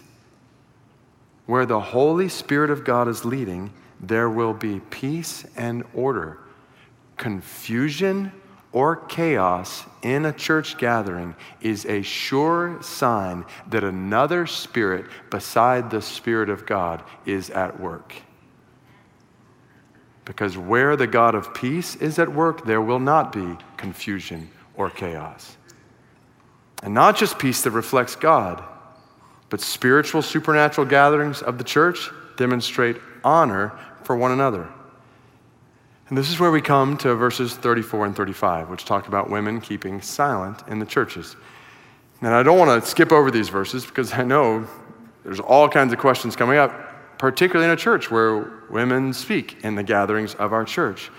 Where 1.45 1.67
the 1.67 1.79
Holy 1.79 2.29
Spirit 2.29 2.71
of 2.71 2.83
God 2.83 3.07
is 3.07 3.23
leading, 3.23 3.73
there 3.99 4.29
will 4.29 4.53
be 4.53 4.79
peace 4.79 5.45
and 5.55 5.83
order 5.93 6.39
confusion 7.17 8.31
or 8.71 8.95
chaos 8.95 9.85
in 10.03 10.25
a 10.25 10.31
church 10.31 10.77
gathering 10.77 11.35
is 11.61 11.85
a 11.85 12.01
sure 12.01 12.77
sign 12.81 13.45
that 13.69 13.83
another 13.83 14.45
spirit 14.45 15.05
beside 15.31 15.89
the 15.89 16.01
Spirit 16.01 16.49
of 16.49 16.65
God 16.65 17.03
is 17.25 17.49
at 17.49 17.79
work. 17.79 18.13
Because 20.25 20.57
where 20.57 20.95
the 20.95 21.07
God 21.07 21.35
of 21.35 21.53
peace 21.53 21.95
is 21.95 22.19
at 22.19 22.31
work, 22.31 22.65
there 22.65 22.81
will 22.81 22.99
not 22.99 23.31
be 23.31 23.57
confusion 23.77 24.49
or 24.75 24.89
chaos. 24.89 25.57
And 26.83 26.93
not 26.93 27.17
just 27.17 27.39
peace 27.39 27.61
that 27.63 27.71
reflects 27.71 28.15
God, 28.15 28.63
but 29.49 29.61
spiritual, 29.61 30.21
supernatural 30.21 30.85
gatherings 30.85 31.41
of 31.41 31.57
the 31.57 31.63
church 31.63 32.11
demonstrate 32.35 32.97
honor 33.23 33.71
for 34.03 34.15
one 34.15 34.31
another. 34.31 34.67
And 36.09 36.17
this 36.17 36.29
is 36.29 36.39
where 36.39 36.51
we 36.51 36.61
come 36.61 36.97
to 36.99 37.15
verses 37.15 37.53
34 37.53 38.05
and 38.05 38.15
35, 38.15 38.69
which 38.69 38.85
talk 38.85 39.09
about 39.09 39.29
women 39.29 39.59
keeping 39.59 40.01
silent 40.01 40.63
in 40.69 40.79
the 40.79 40.85
churches. 40.85 41.35
And 42.21 42.33
I 42.33 42.43
don't 42.43 42.57
want 42.57 42.81
to 42.81 42.89
skip 42.89 43.11
over 43.11 43.29
these 43.29 43.49
verses 43.49 43.85
because 43.85 44.13
I 44.13 44.23
know 44.23 44.65
there's 45.23 45.41
all 45.41 45.67
kinds 45.67 45.91
of 45.91 45.99
questions 45.99 46.37
coming 46.37 46.57
up, 46.57 47.17
particularly 47.17 47.69
in 47.69 47.71
a 47.71 47.79
church 47.79 48.09
where 48.09 48.63
women 48.69 49.11
speak 49.11 49.57
in 49.63 49.75
the 49.75 49.83
gatherings 49.83 50.33
of 50.35 50.53
our 50.53 50.63
church. 50.63 51.11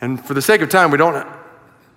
And 0.00 0.24
for 0.24 0.32
the 0.32 0.42
sake 0.42 0.62
of 0.62 0.70
time, 0.70 0.90
we 0.90 0.96
don't 0.96 1.26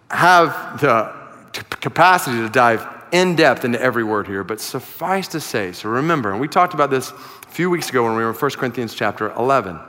have 0.10 0.82
the 0.82 1.13
capacity 1.54 2.38
to 2.38 2.50
dive 2.50 2.86
in 3.13 3.38
depth 3.38 3.63
into 3.63 3.82
every 3.82 4.04
word 4.04 4.28
here, 4.28 4.43
but 4.43 4.60
suffice 4.60 5.30
to 5.30 5.39
say, 5.39 5.71
so 5.71 5.88
remember, 5.88 6.32
and 6.32 6.41
we 6.41 6.47
talked 6.50 6.74
about 6.74 6.89
this 6.89 7.12
a 7.12 7.13
few 7.47 7.69
weeks 7.69 7.89
ago 7.89 8.04
when 8.04 8.15
we 8.15 8.24
were 8.24 8.32
in 8.32 8.36
1 8.36 8.52
Corinthians 8.52 8.93
chapter 8.93 9.32
11. 9.32 9.80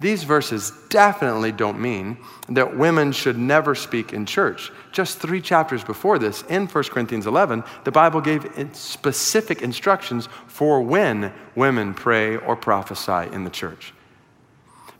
These 0.00 0.24
verses 0.24 0.72
definitely 0.88 1.52
don't 1.52 1.78
mean 1.78 2.16
that 2.48 2.76
women 2.76 3.12
should 3.12 3.36
never 3.36 3.74
speak 3.74 4.14
in 4.14 4.24
church. 4.24 4.72
Just 4.92 5.18
three 5.18 5.42
chapters 5.42 5.84
before 5.84 6.18
this, 6.18 6.42
in 6.42 6.66
1 6.66 6.84
Corinthians 6.84 7.26
11, 7.26 7.62
the 7.84 7.92
Bible 7.92 8.22
gave 8.22 8.50
specific 8.72 9.60
instructions 9.60 10.28
for 10.46 10.80
when 10.80 11.32
women 11.54 11.92
pray 11.92 12.38
or 12.38 12.56
prophesy 12.56 13.32
in 13.34 13.44
the 13.44 13.50
church. 13.50 13.92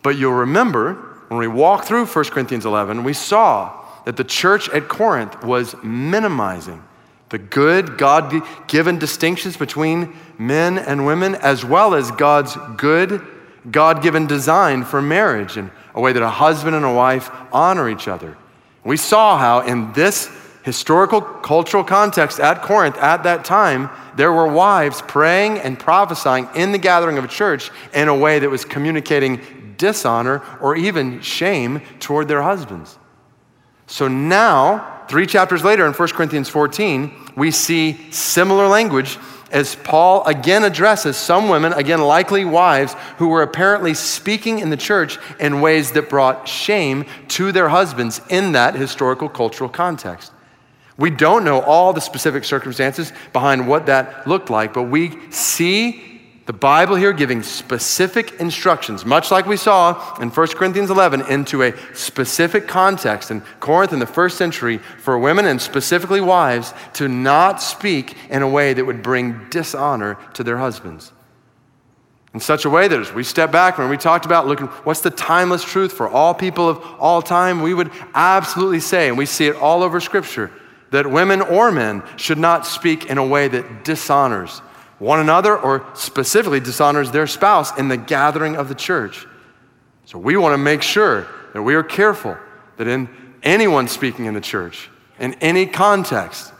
But 0.02 0.18
you'll 0.18 0.32
remember 0.32 0.94
when 1.28 1.40
we 1.40 1.48
walked 1.48 1.86
through 1.86 2.04
1 2.04 2.24
Corinthians 2.26 2.66
11, 2.66 3.02
we 3.02 3.14
saw 3.14 3.84
that 4.04 4.18
the 4.18 4.24
church 4.24 4.68
at 4.68 4.88
Corinth 4.88 5.42
was 5.42 5.74
minimizing 5.82 6.82
the 7.30 7.38
good, 7.38 7.96
God 7.96 8.42
given 8.66 8.98
distinctions 8.98 9.56
between 9.56 10.14
men 10.36 10.78
and 10.78 11.06
women, 11.06 11.36
as 11.36 11.64
well 11.64 11.94
as 11.94 12.10
God's 12.10 12.56
good 12.76 13.24
God 13.68 14.02
given 14.02 14.26
design 14.26 14.84
for 14.84 15.02
marriage 15.02 15.56
and 15.56 15.70
a 15.94 16.00
way 16.00 16.12
that 16.12 16.22
a 16.22 16.30
husband 16.30 16.76
and 16.76 16.84
a 16.84 16.92
wife 16.92 17.30
honor 17.52 17.88
each 17.88 18.08
other. 18.08 18.36
We 18.84 18.96
saw 18.96 19.36
how, 19.36 19.60
in 19.60 19.92
this 19.92 20.30
historical 20.62 21.20
cultural 21.20 21.84
context 21.84 22.38
at 22.40 22.62
Corinth 22.62 22.96
at 22.98 23.24
that 23.24 23.44
time, 23.44 23.90
there 24.16 24.32
were 24.32 24.46
wives 24.46 25.02
praying 25.02 25.58
and 25.58 25.78
prophesying 25.78 26.48
in 26.54 26.72
the 26.72 26.78
gathering 26.78 27.18
of 27.18 27.24
a 27.24 27.28
church 27.28 27.70
in 27.94 28.08
a 28.08 28.16
way 28.16 28.38
that 28.38 28.50
was 28.50 28.64
communicating 28.64 29.40
dishonor 29.76 30.42
or 30.60 30.76
even 30.76 31.20
shame 31.20 31.80
toward 31.98 32.28
their 32.28 32.42
husbands. 32.42 32.98
So 33.86 34.06
now, 34.06 35.04
three 35.08 35.26
chapters 35.26 35.64
later 35.64 35.86
in 35.86 35.92
1 35.92 36.08
Corinthians 36.10 36.48
14, 36.48 37.32
we 37.36 37.50
see 37.50 38.12
similar 38.12 38.68
language 38.68 39.18
as 39.50 39.74
Paul 39.76 40.24
again 40.26 40.64
addresses 40.64 41.16
some 41.16 41.48
women, 41.48 41.72
again 41.72 42.00
likely 42.00 42.44
wives, 42.44 42.94
who 43.18 43.28
were 43.28 43.42
apparently 43.42 43.94
speaking 43.94 44.58
in 44.58 44.70
the 44.70 44.76
church 44.76 45.18
in 45.38 45.60
ways 45.60 45.92
that 45.92 46.08
brought 46.08 46.48
shame 46.48 47.04
to 47.28 47.52
their 47.52 47.68
husbands 47.68 48.20
in 48.28 48.52
that 48.52 48.74
historical 48.74 49.28
cultural 49.28 49.68
context. 49.70 50.32
We 50.96 51.10
don't 51.10 51.44
know 51.44 51.62
all 51.62 51.92
the 51.92 52.00
specific 52.00 52.44
circumstances 52.44 53.12
behind 53.32 53.66
what 53.66 53.86
that 53.86 54.26
looked 54.26 54.50
like, 54.50 54.74
but 54.74 54.84
we 54.84 55.18
see 55.30 56.19
The 56.50 56.58
Bible 56.58 56.96
here 56.96 57.12
giving 57.12 57.44
specific 57.44 58.40
instructions, 58.40 59.04
much 59.06 59.30
like 59.30 59.46
we 59.46 59.56
saw 59.56 60.16
in 60.16 60.30
1 60.30 60.48
Corinthians 60.48 60.90
11, 60.90 61.28
into 61.28 61.62
a 61.62 61.72
specific 61.94 62.66
context 62.66 63.30
in 63.30 63.42
Corinth 63.60 63.92
in 63.92 64.00
the 64.00 64.06
first 64.06 64.36
century 64.36 64.78
for 64.78 65.16
women 65.16 65.46
and 65.46 65.62
specifically 65.62 66.20
wives 66.20 66.74
to 66.94 67.06
not 67.06 67.62
speak 67.62 68.16
in 68.30 68.42
a 68.42 68.48
way 68.48 68.72
that 68.72 68.84
would 68.84 69.00
bring 69.00 69.48
dishonor 69.50 70.18
to 70.34 70.42
their 70.42 70.58
husbands. 70.58 71.12
In 72.34 72.40
such 72.40 72.64
a 72.64 72.70
way 72.70 72.88
that 72.88 72.98
as 72.98 73.12
we 73.12 73.22
step 73.22 73.52
back 73.52 73.78
when 73.78 73.88
we 73.88 73.96
talked 73.96 74.26
about 74.26 74.48
looking, 74.48 74.66
what's 74.82 75.02
the 75.02 75.10
timeless 75.10 75.62
truth 75.62 75.92
for 75.92 76.08
all 76.08 76.34
people 76.34 76.68
of 76.68 76.84
all 76.98 77.22
time, 77.22 77.62
we 77.62 77.74
would 77.74 77.92
absolutely 78.12 78.80
say, 78.80 79.06
and 79.06 79.16
we 79.16 79.24
see 79.24 79.46
it 79.46 79.54
all 79.54 79.84
over 79.84 80.00
Scripture, 80.00 80.50
that 80.90 81.08
women 81.08 81.42
or 81.42 81.70
men 81.70 82.02
should 82.16 82.38
not 82.38 82.66
speak 82.66 83.06
in 83.06 83.18
a 83.18 83.24
way 83.24 83.46
that 83.46 83.84
dishonors 83.84 84.62
one 85.00 85.18
another 85.18 85.58
or 85.58 85.84
specifically 85.94 86.60
dishonors 86.60 87.10
their 87.10 87.26
spouse 87.26 87.76
in 87.76 87.88
the 87.88 87.96
gathering 87.96 88.54
of 88.54 88.68
the 88.68 88.74
church. 88.74 89.26
So 90.04 90.18
we 90.18 90.36
want 90.36 90.52
to 90.52 90.58
make 90.58 90.82
sure 90.82 91.26
that 91.52 91.62
we 91.62 91.74
are 91.74 91.82
careful 91.82 92.36
that 92.76 92.86
in 92.86 93.08
anyone 93.42 93.88
speaking 93.88 94.26
in 94.26 94.34
the 94.34 94.40
church, 94.40 94.88
in 95.18 95.34
any 95.34 95.66
context, 95.66 96.52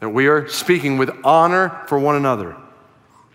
that 0.00 0.08
we 0.08 0.28
are 0.28 0.48
speaking 0.48 0.96
with 0.96 1.10
honor 1.24 1.84
for 1.88 1.98
one 1.98 2.14
another. 2.14 2.56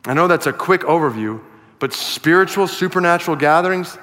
I 0.05 0.14
know 0.14 0.28
that's 0.28 0.47
a 0.47 0.53
quick 0.53 0.82
overview, 0.82 1.41
but 1.80 1.93
spiritual, 1.93 2.68
supernatural 2.68 3.36
gatherings 3.36 3.97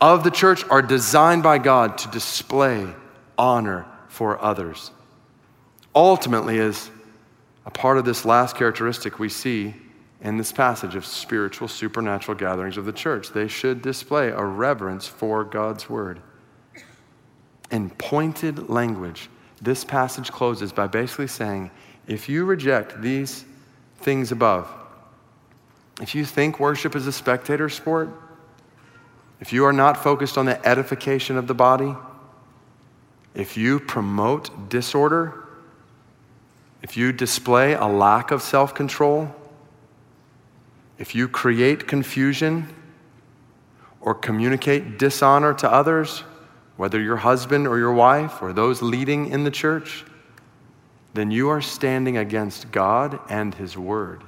of 0.00 0.22
the 0.22 0.30
church 0.30 0.64
are 0.70 0.82
designed 0.82 1.42
by 1.42 1.58
God 1.58 1.98
to 1.98 2.08
display 2.08 2.86
honor 3.36 3.86
for 4.08 4.40
others. 4.42 4.92
Ultimately, 5.94 6.58
is 6.58 6.90
a 7.66 7.70
part 7.70 7.98
of 7.98 8.04
this 8.04 8.24
last 8.24 8.56
characteristic 8.56 9.18
we 9.18 9.28
see 9.28 9.74
in 10.22 10.36
this 10.36 10.52
passage 10.52 10.94
of 10.94 11.06
spiritual, 11.06 11.68
supernatural 11.68 12.36
gatherings 12.36 12.76
of 12.76 12.84
the 12.84 12.92
church. 12.92 13.30
They 13.30 13.48
should 13.48 13.82
display 13.82 14.28
a 14.28 14.44
reverence 14.44 15.06
for 15.06 15.44
God's 15.44 15.88
word. 15.88 16.20
In 17.70 17.90
pointed 17.90 18.68
language, 18.68 19.28
this 19.62 19.84
passage 19.84 20.30
closes 20.30 20.72
by 20.72 20.86
basically 20.86 21.28
saying 21.28 21.70
if 22.06 22.28
you 22.28 22.44
reject 22.44 23.00
these 23.00 23.44
things 23.98 24.32
above, 24.32 24.68
if 26.00 26.14
you 26.14 26.24
think 26.24 26.58
worship 26.58 26.96
is 26.96 27.06
a 27.06 27.12
spectator 27.12 27.68
sport, 27.68 28.08
if 29.40 29.52
you 29.52 29.64
are 29.64 29.72
not 29.72 30.02
focused 30.02 30.36
on 30.36 30.46
the 30.46 30.66
edification 30.66 31.36
of 31.36 31.46
the 31.46 31.54
body, 31.54 31.94
if 33.34 33.56
you 33.56 33.80
promote 33.80 34.68
disorder, 34.68 35.39
if 36.82 36.96
you 36.96 37.12
display 37.12 37.74
a 37.74 37.86
lack 37.86 38.30
of 38.30 38.42
self 38.42 38.74
control, 38.74 39.34
if 40.98 41.14
you 41.14 41.28
create 41.28 41.86
confusion 41.86 42.68
or 44.00 44.14
communicate 44.14 44.98
dishonor 44.98 45.54
to 45.54 45.70
others, 45.70 46.20
whether 46.76 47.00
your 47.00 47.16
husband 47.16 47.66
or 47.66 47.78
your 47.78 47.92
wife 47.92 48.40
or 48.40 48.52
those 48.52 48.80
leading 48.80 49.28
in 49.30 49.44
the 49.44 49.50
church, 49.50 50.04
then 51.12 51.30
you 51.30 51.48
are 51.48 51.60
standing 51.60 52.16
against 52.16 52.70
God 52.70 53.18
and 53.28 53.54
His 53.54 53.76
Word. 53.76 54.22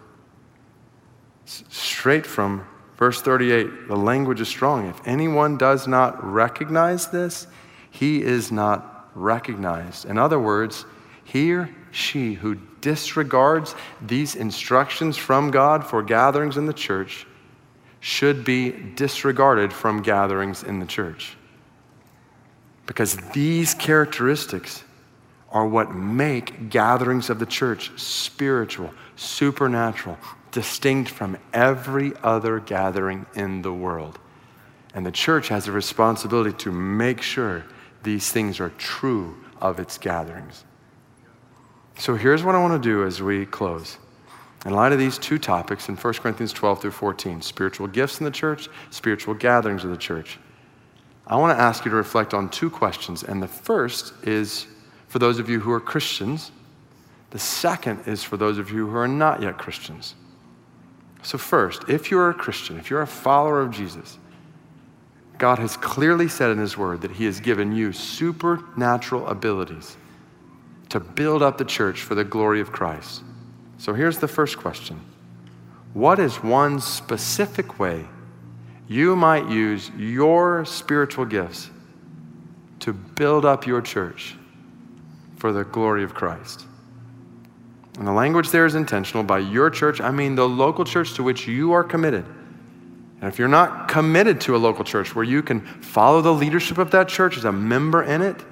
Straight 1.45 2.27
from 2.27 2.67
verse 2.97 3.23
38, 3.23 3.89
the 3.89 3.97
language 3.97 4.41
is 4.41 4.49
strong. 4.49 4.87
If 4.87 5.01
anyone 5.07 5.57
does 5.57 5.87
not 5.87 6.23
recognize 6.25 7.09
this, 7.09 7.47
he 7.91 8.23
is 8.23 8.51
not 8.51 9.11
recognized. 9.15 10.07
In 10.07 10.19
other 10.19 10.39
words, 10.39 10.87
he 11.25 11.53
or 11.53 11.69
she 11.93 12.35
who 12.35 12.57
disregards 12.81 13.75
these 14.01 14.35
instructions 14.35 15.17
from 15.17 15.51
God 15.51 15.87
for 15.87 16.03
gatherings 16.03 16.57
in 16.57 16.67
the 16.67 16.73
church 16.73 17.27
should 18.01 18.45
be 18.45 18.71
disregarded 18.71 19.73
from 19.73 20.03
gatherings 20.03 20.65
in 20.65 20.81
the 20.81 20.87
church. 20.87 21.37
Because 22.87 23.17
these 23.33 23.75
characteristics 23.75 24.83
are 25.51 25.67
what 25.67 25.95
make 25.95 26.71
gatherings 26.71 27.31
of 27.31 27.39
the 27.39 27.47
church 27.47 27.93
spiritual, 27.97 28.93
supernatural, 29.15 30.19
distinct 30.51 31.11
from 31.11 31.37
every 31.53 32.13
other 32.23 32.59
gathering 32.59 33.27
in 33.35 33.63
the 33.63 33.73
world. 33.73 34.19
And 34.95 35.07
the 35.07 35.13
church 35.13 35.49
has 35.49 35.69
a 35.69 35.73
responsibility 35.73 36.53
to 36.59 36.73
make 36.73 37.23
sure 37.23 37.65
these 38.03 38.33
things 38.33 38.61
are 38.61 38.71
true 38.71 39.37
of 39.61 39.79
its 39.79 39.97
gatherings. 39.97 40.65
So 41.99 42.15
here's 42.15 42.43
what 42.43 42.55
I 42.55 42.61
want 42.61 42.83
to 42.83 42.89
do 42.89 43.05
as 43.05 43.23
we 43.23 43.47
close. 43.47 43.99
In 44.65 44.73
light 44.73 44.93
of 44.93 44.99
these 44.99 45.19
two 45.19 45.39
topics 45.39 45.89
in 45.89 45.97
1 45.97 46.15
Corinthians 46.15 46.53
12 46.53 46.83
through 46.83 46.91
14 46.93 47.43
spiritual 47.43 47.87
gifts 47.87 48.21
in 48.21 48.25
the 48.25 48.31
church, 48.31 48.69
spiritual 48.91 49.35
gatherings 49.35 49.85
of 49.85 49.91
the 49.91 49.97
church 49.97 50.39
I 51.27 51.37
want 51.37 51.57
to 51.57 51.63
ask 51.63 51.85
you 51.85 51.91
to 51.91 51.97
reflect 51.97 52.35
on 52.35 52.49
two 52.49 52.69
questions. 52.69 53.23
And 53.23 53.43
the 53.43 53.49
first 53.49 54.13
is 54.25 54.67
for 55.09 55.19
those 55.19 55.39
of 55.39 55.49
you 55.49 55.61
who 55.61 55.71
are 55.71 55.81
Christians, 55.81 56.51
the 57.31 57.39
second 57.39 58.07
is 58.07 58.23
for 58.23 58.37
those 58.37 58.59
of 58.59 58.71
you 58.71 58.87
who 58.89 58.97
are 58.97 59.09
not 59.09 59.41
yet 59.41 59.57
Christians. 59.57 60.15
So, 61.23 61.39
first, 61.39 61.89
if 61.89 62.11
you're 62.11 62.31
a 62.31 62.35
Christian, 62.35 62.79
if 62.79 62.91
you're 62.91 63.03
a 63.03 63.07
follower 63.07 63.61
of 63.61 63.71
Jesus, 63.71 64.19
God 65.39 65.59
has 65.59 65.77
clearly 65.77 66.29
said 66.29 66.51
in 66.51 66.59
His 66.59 66.77
Word 66.77 67.01
that 67.03 67.13
He 67.13 67.25
has 67.27 67.39
given 67.39 67.73
you 67.73 67.93
supernatural 67.93 69.27
abilities 69.29 69.97
to 70.93 71.01
build 71.01 71.43
up 71.43 71.57
the 71.57 71.65
church 71.65 72.03
for 72.03 72.15
the 72.15 72.23
glory 72.23 72.61
of 72.61 72.71
Christ. 72.71 73.23
So 73.79 73.95
here's 73.95 74.19
the 74.19 74.29
first 74.29 74.59
question 74.59 75.01
What 75.95 76.19
is 76.19 76.37
one 76.37 76.81
specific 76.81 77.79
way 77.79 78.07
you 78.87 79.17
might 79.17 79.49
use 79.49 79.91
your 79.97 80.67
spiritual 80.67 81.25
gifts 81.25 81.71
to 82.81 82.93
build 82.93 83.47
up 83.47 83.67
your 83.67 83.81
church 83.81 84.37
for 85.37 85.51
the 85.51 85.65
glory 85.65 86.05
of 86.05 86.13
Christ? 86.13 86.67
And 87.99 88.07
the 88.07 88.13
language 88.13 88.51
there 88.51 88.67
is 88.67 88.75
intentional. 88.75 89.23
By 89.23 89.39
your 89.39 89.71
church, 89.71 89.99
I 89.99 90.11
mean 90.11 90.35
the 90.35 90.49
local 90.49 90.85
church 90.85 91.15
to 91.15 91.23
which 91.23 91.49
you 91.49 91.73
are 91.73 91.85
committed. 91.85 92.27
And 93.23 93.33
if 93.33 93.39
you're 93.39 93.49
not 93.49 93.89
committed 93.89 94.43
to 94.43 94.57
a 94.57 94.59
local 94.59 94.85
church 94.85 95.15
where 95.15 95.25
you 95.25 95.43
can 95.43 95.63
follow 95.81 96.21
the 96.21 96.35
leadership 96.35 96.77
of 96.77 96.91
that 96.91 97.09
church 97.09 97.39
as 97.39 97.47
a 97.47 97.53
member 97.53 98.03
in 98.03 98.21
it, 98.21 98.45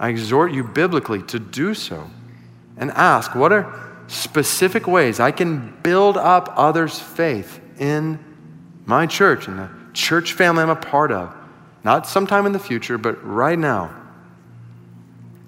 I 0.00 0.08
exhort 0.08 0.52
you 0.52 0.64
biblically 0.64 1.22
to 1.24 1.38
do 1.38 1.74
so 1.74 2.10
and 2.78 2.90
ask 2.92 3.34
what 3.34 3.52
are 3.52 3.92
specific 4.08 4.86
ways 4.86 5.20
I 5.20 5.30
can 5.30 5.76
build 5.82 6.16
up 6.16 6.54
others' 6.56 6.98
faith 6.98 7.60
in 7.78 8.18
my 8.86 9.06
church 9.06 9.46
and 9.46 9.58
the 9.58 9.68
church 9.92 10.32
family 10.32 10.62
I'm 10.62 10.70
a 10.70 10.74
part 10.74 11.12
of. 11.12 11.36
Not 11.84 12.06
sometime 12.06 12.46
in 12.46 12.52
the 12.52 12.58
future, 12.58 12.96
but 12.96 13.22
right 13.24 13.58
now. 13.58 13.94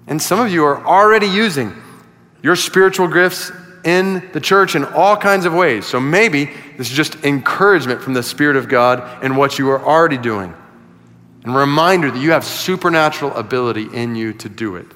And 0.05 0.21
some 0.21 0.39
of 0.39 0.51
you 0.51 0.63
are 0.65 0.85
already 0.85 1.27
using 1.27 1.73
your 2.43 2.55
spiritual 2.55 3.07
gifts 3.07 3.51
in 3.83 4.29
the 4.33 4.39
church 4.39 4.75
in 4.75 4.85
all 4.85 5.17
kinds 5.17 5.45
of 5.45 5.53
ways. 5.53 5.85
So 5.87 5.99
maybe 5.99 6.45
this 6.77 6.91
is 6.91 6.95
just 6.95 7.15
encouragement 7.25 8.01
from 8.01 8.13
the 8.13 8.23
Spirit 8.23 8.55
of 8.55 8.69
God 8.69 9.23
in 9.23 9.35
what 9.35 9.57
you 9.57 9.69
are 9.71 9.83
already 9.83 10.17
doing 10.17 10.53
and 11.43 11.55
reminder 11.55 12.09
that 12.09 12.19
you 12.19 12.31
have 12.31 12.45
supernatural 12.45 13.33
ability 13.35 13.87
in 13.93 14.15
you 14.15 14.33
to 14.33 14.49
do 14.49 14.75
it. 14.77 14.87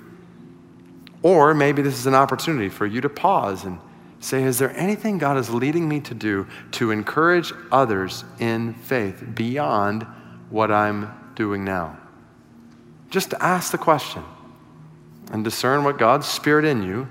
Or 1.22 1.54
maybe 1.54 1.82
this 1.82 1.96
is 1.96 2.06
an 2.06 2.16
opportunity 2.16 2.70
for 2.70 2.86
you 2.86 3.02
to 3.02 3.10
pause 3.10 3.66
and 3.66 3.80
say, 4.20 4.44
Is 4.44 4.58
there 4.58 4.76
anything 4.78 5.18
God 5.18 5.38
is 5.38 5.50
leading 5.50 5.88
me 5.90 6.00
to 6.02 6.14
do 6.14 6.48
to 6.74 6.92
encourage 6.92 7.52
others 7.72 8.24
in 8.40 8.74
faith 8.74 9.24
beyond 9.36 10.04
what 10.50 10.72
I'm 10.72 11.12
doing 11.36 11.66
now? 11.66 11.98
Just 13.10 13.34
ask 13.40 13.72
the 13.72 13.78
question 13.78 14.24
and 15.32 15.44
discern 15.44 15.84
what 15.84 15.98
God's 15.98 16.28
Spirit 16.28 16.66
in 16.66 16.84
you 16.84 17.08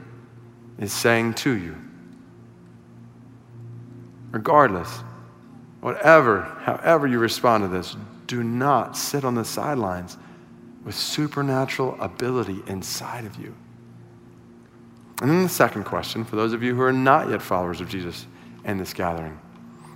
is 0.79 0.93
saying 0.93 1.35
to 1.35 1.51
you. 1.51 1.77
Regardless, 4.31 4.91
whatever, 5.81 6.43
however 6.63 7.07
you 7.07 7.19
respond 7.19 7.65
to 7.65 7.69
this, 7.69 7.97
do 8.27 8.43
not 8.43 8.97
sit 8.97 9.25
on 9.25 9.35
the 9.35 9.45
sidelines 9.45 10.17
with 10.85 10.95
supernatural 10.95 11.97
ability 12.01 12.63
inside 12.67 13.25
of 13.25 13.37
you. 13.37 13.55
And 15.21 15.31
then 15.31 15.43
the 15.43 15.49
second 15.49 15.85
question 15.85 16.25
for 16.25 16.37
those 16.37 16.53
of 16.53 16.63
you 16.63 16.75
who 16.75 16.83
are 16.83 16.93
not 16.93 17.31
yet 17.31 17.43
followers 17.43 17.81
of 17.81 17.89
Jesus 17.89 18.27
in 18.65 18.79
this 18.79 18.93
gathering, 18.93 19.39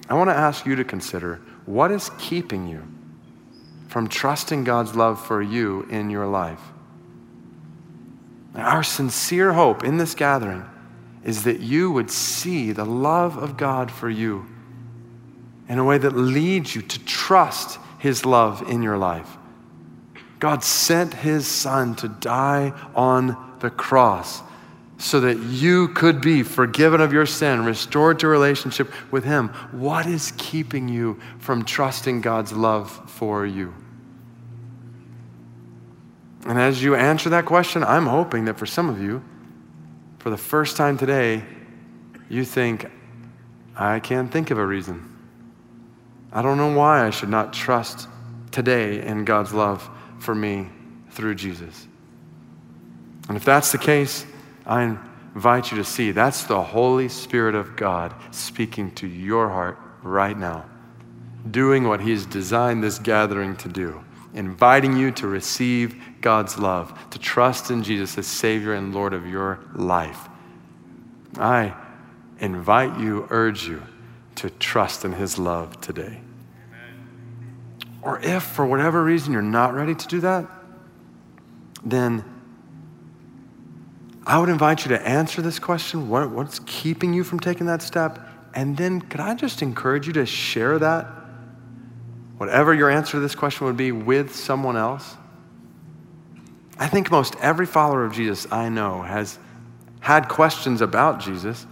I 0.09 0.15
want 0.15 0.31
to 0.31 0.35
ask 0.35 0.67
you 0.67 0.77
to 0.77 0.85
consider 0.85 1.41
what 1.67 1.93
is 1.93 2.11
keeping 2.19 2.67
you 2.67 2.83
from 3.89 4.09
trusting 4.09 4.65
God's 4.65 4.95
love 4.97 5.25
for 5.25 5.43
you 5.43 5.83
in 5.91 6.11
your 6.11 6.27
life. 6.27 6.61
Our 8.55 8.83
sincere 8.83 9.53
hope 9.53 9.85
in 9.85 9.97
this 9.97 10.15
gathering 10.15 10.65
is 11.25 11.45
that 11.45 11.61
you 11.61 11.93
would 11.93 12.11
see 12.11 12.73
the 12.73 12.85
love 12.85 13.37
of 13.37 13.57
God 13.57 13.91
for 13.91 14.09
you 14.09 14.47
in 15.69 15.79
a 15.79 15.85
way 15.85 15.99
that 15.99 16.17
leads 16.17 16.75
you 16.75 16.83
to 16.83 16.99
trust 17.05 17.79
his 18.01 18.27
love 18.27 18.69
in 18.69 18.83
your 18.83 18.99
life. 18.99 19.37
God 20.41 20.65
sent 20.65 21.15
his 21.15 21.47
son 21.47 21.95
to 21.97 22.09
die 22.09 22.73
on 22.95 23.37
the 23.61 23.71
cross 23.71 24.43
so 25.01 25.21
that 25.21 25.39
you 25.39 25.89
could 25.89 26.21
be 26.21 26.43
forgiven 26.43 27.01
of 27.01 27.13
your 27.13 27.25
sin, 27.25 27.65
restored 27.65 28.19
to 28.19 28.29
relationship 28.29 28.93
with 29.11 29.25
Him. 29.25 29.49
What 29.73 30.07
is 30.07 30.33
keeping 30.37 30.89
you 30.89 31.19
from 31.39 31.65
trusting 31.65 32.21
God's 32.21 32.53
love 32.53 33.11
for 33.11 33.47
you? 33.47 33.75
And 36.47 36.59
as 36.59 36.83
you 36.83 36.95
answer 36.95 37.31
that 37.31 37.47
question, 37.47 37.83
I'm 37.83 38.07
hoping 38.07 38.45
that 38.45 38.59
for 38.59 38.67
some 38.67 38.91
of 38.91 39.01
you, 39.01 39.25
for 40.19 40.29
the 40.29 40.37
first 40.37 40.77
time 40.77 40.99
today, 40.99 41.45
you 42.29 42.45
think, 42.45 42.87
I 43.75 44.01
can't 44.01 44.31
think 44.31 44.51
of 44.51 44.59
a 44.59 44.67
reason. 44.67 45.10
I 46.33 46.43
don't 46.43 46.59
know 46.59 46.73
why 46.73 47.07
I 47.07 47.11
should 47.11 47.29
not 47.29 47.53
trust 47.53 48.09
today 48.51 49.05
in 49.05 49.25
God's 49.25 49.53
love 49.53 49.89
for 50.19 50.35
me 50.35 50.69
through 51.11 51.35
Jesus. 51.35 51.87
And 53.29 53.37
if 53.37 53.45
that's 53.45 53.73
the 53.73 53.79
case, 53.79 54.25
I 54.65 54.97
invite 55.35 55.71
you 55.71 55.79
to 55.79 55.85
see 55.85 56.13
that's 56.13 56.45
the 56.45 56.63
Holy 56.63 57.09
Spirit 57.09 57.55
of 57.55 57.77
God 57.77 58.15
speaking 58.31 58.93
to 58.97 59.07
your 59.07 59.49
heart 59.49 59.79
right 60.03 60.37
now, 60.37 60.65
doing 61.51 61.89
what 61.89 62.01
He's 62.01 62.27
designed 62.27 62.83
this 62.83 62.99
gathering 62.99 63.57
to 63.57 63.69
do, 63.69 64.05
inviting 64.35 64.97
you 64.97 65.11
to 65.13 65.27
receive 65.27 66.01
God's 66.21 66.59
love, 66.59 66.97
to 67.11 67.19
trust 67.19 67.71
in 67.71 67.83
Jesus 67.83 68.17
as 68.19 68.27
Savior 68.27 68.75
and 68.75 68.95
Lord 68.95 69.15
of 69.15 69.27
your 69.27 69.59
life. 69.75 70.29
I 71.39 71.75
invite 72.39 72.99
you, 73.01 73.27
urge 73.31 73.67
you 73.67 73.83
to 74.41 74.51
trust 74.51 75.05
in 75.05 75.13
His 75.13 75.39
love 75.39 75.81
today. 75.81 76.21
Or 78.03 78.19
if 78.21 78.43
for 78.43 78.65
whatever 78.65 79.05
reason 79.05 79.33
you're 79.33 79.43
not 79.43 79.75
ready 79.75 79.95
to 79.95 80.09
do 80.09 80.21
that, 80.21 80.47
then 81.85 82.25
I 84.27 84.39
would 84.39 84.49
invite 84.49 84.85
you 84.85 84.91
to 84.91 85.07
answer 85.07 85.43
this 85.43 85.59
question 85.59 86.09
what, 86.09 86.31
what's 86.31 86.61
keeping 86.61 87.13
you 87.13 87.23
from 87.23 87.41
taking 87.41 87.67
that 87.67 87.83
step? 87.83 88.19
And 88.55 88.77
then 88.77 89.03
could 89.03 89.21
I 89.21 89.35
just 89.35 89.61
encourage 89.61 90.07
you 90.07 90.15
to 90.15 90.25
share 90.25 90.79
that, 90.79 91.07
whatever 92.39 92.73
your 92.73 92.91
answer 92.91 93.13
to 93.13 93.21
this 93.21 93.35
question 93.35 93.67
would 93.67 93.77
be, 93.77 93.93
with 93.93 94.35
someone 94.35 94.77
else? 94.77 95.17
I 96.79 96.89
think 96.89 97.11
most 97.11 97.37
every 97.43 97.67
follower 97.67 98.07
of 98.07 98.15
Jesus 98.15 98.51
I 98.51 98.71
know 98.71 99.03
has 99.03 99.39
had 100.01 100.31
questions 100.31 100.81
about 100.81 101.21
Jesus, 101.21 101.67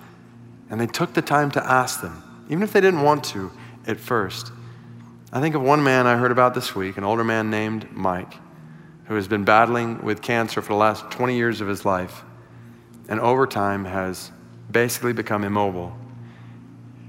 and 0.69 0.79
they 0.79 0.87
took 0.87 1.15
the 1.15 1.23
time 1.23 1.51
to 1.53 1.67
ask 1.67 2.03
them, 2.03 2.23
even 2.49 2.63
if 2.63 2.73
they 2.73 2.81
didn't 2.81 3.03
want 3.03 3.25
to 3.25 3.51
at 3.87 3.99
first. 3.99 4.53
I 5.33 5.41
think 5.41 5.55
of 5.55 5.63
one 5.63 5.83
man 5.83 6.07
I 6.07 6.17
heard 6.17 6.33
about 6.33 6.55
this 6.55 6.75
week, 6.75 6.97
an 6.97 7.05
older 7.05 7.25
man 7.25 7.51
named 7.51 7.89
Mike, 7.93 8.35
who 9.07 9.15
has 9.15 9.29
been 9.29 9.45
battling 9.45 10.03
with 10.03 10.23
cancer 10.23 10.63
for 10.63 10.69
the 10.69 10.79
last 10.79 11.11
20 11.11 11.37
years 11.37 11.61
of 11.61 11.69
his 11.69 11.85
life 11.85 12.25
and 13.09 13.19
over 13.21 13.47
time 13.47 13.87
has 13.87 14.31
basically 14.71 15.13
become 15.13 15.43
immobile. 15.43 15.97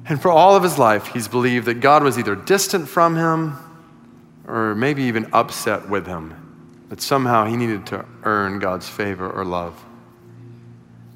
And 0.06 0.20
for 0.20 0.32
all 0.32 0.56
of 0.56 0.64
his 0.64 0.80
life, 0.80 1.08
he's 1.08 1.28
believed 1.28 1.66
that 1.68 1.76
God 1.76 2.04
was 2.04 2.18
either 2.18 2.36
distant 2.36 2.88
from 2.88 3.16
him 3.16 3.58
or 4.48 4.74
maybe 4.74 5.04
even 5.04 5.30
upset 5.34 5.88
with 5.90 6.08
him, 6.08 6.34
that 6.88 7.02
somehow 7.02 7.46
he 7.46 7.56
needed 7.56 7.86
to 7.88 8.06
earn 8.24 8.58
God's 8.60 8.90
favor 8.90 9.30
or 9.30 9.46
love. 9.46 9.76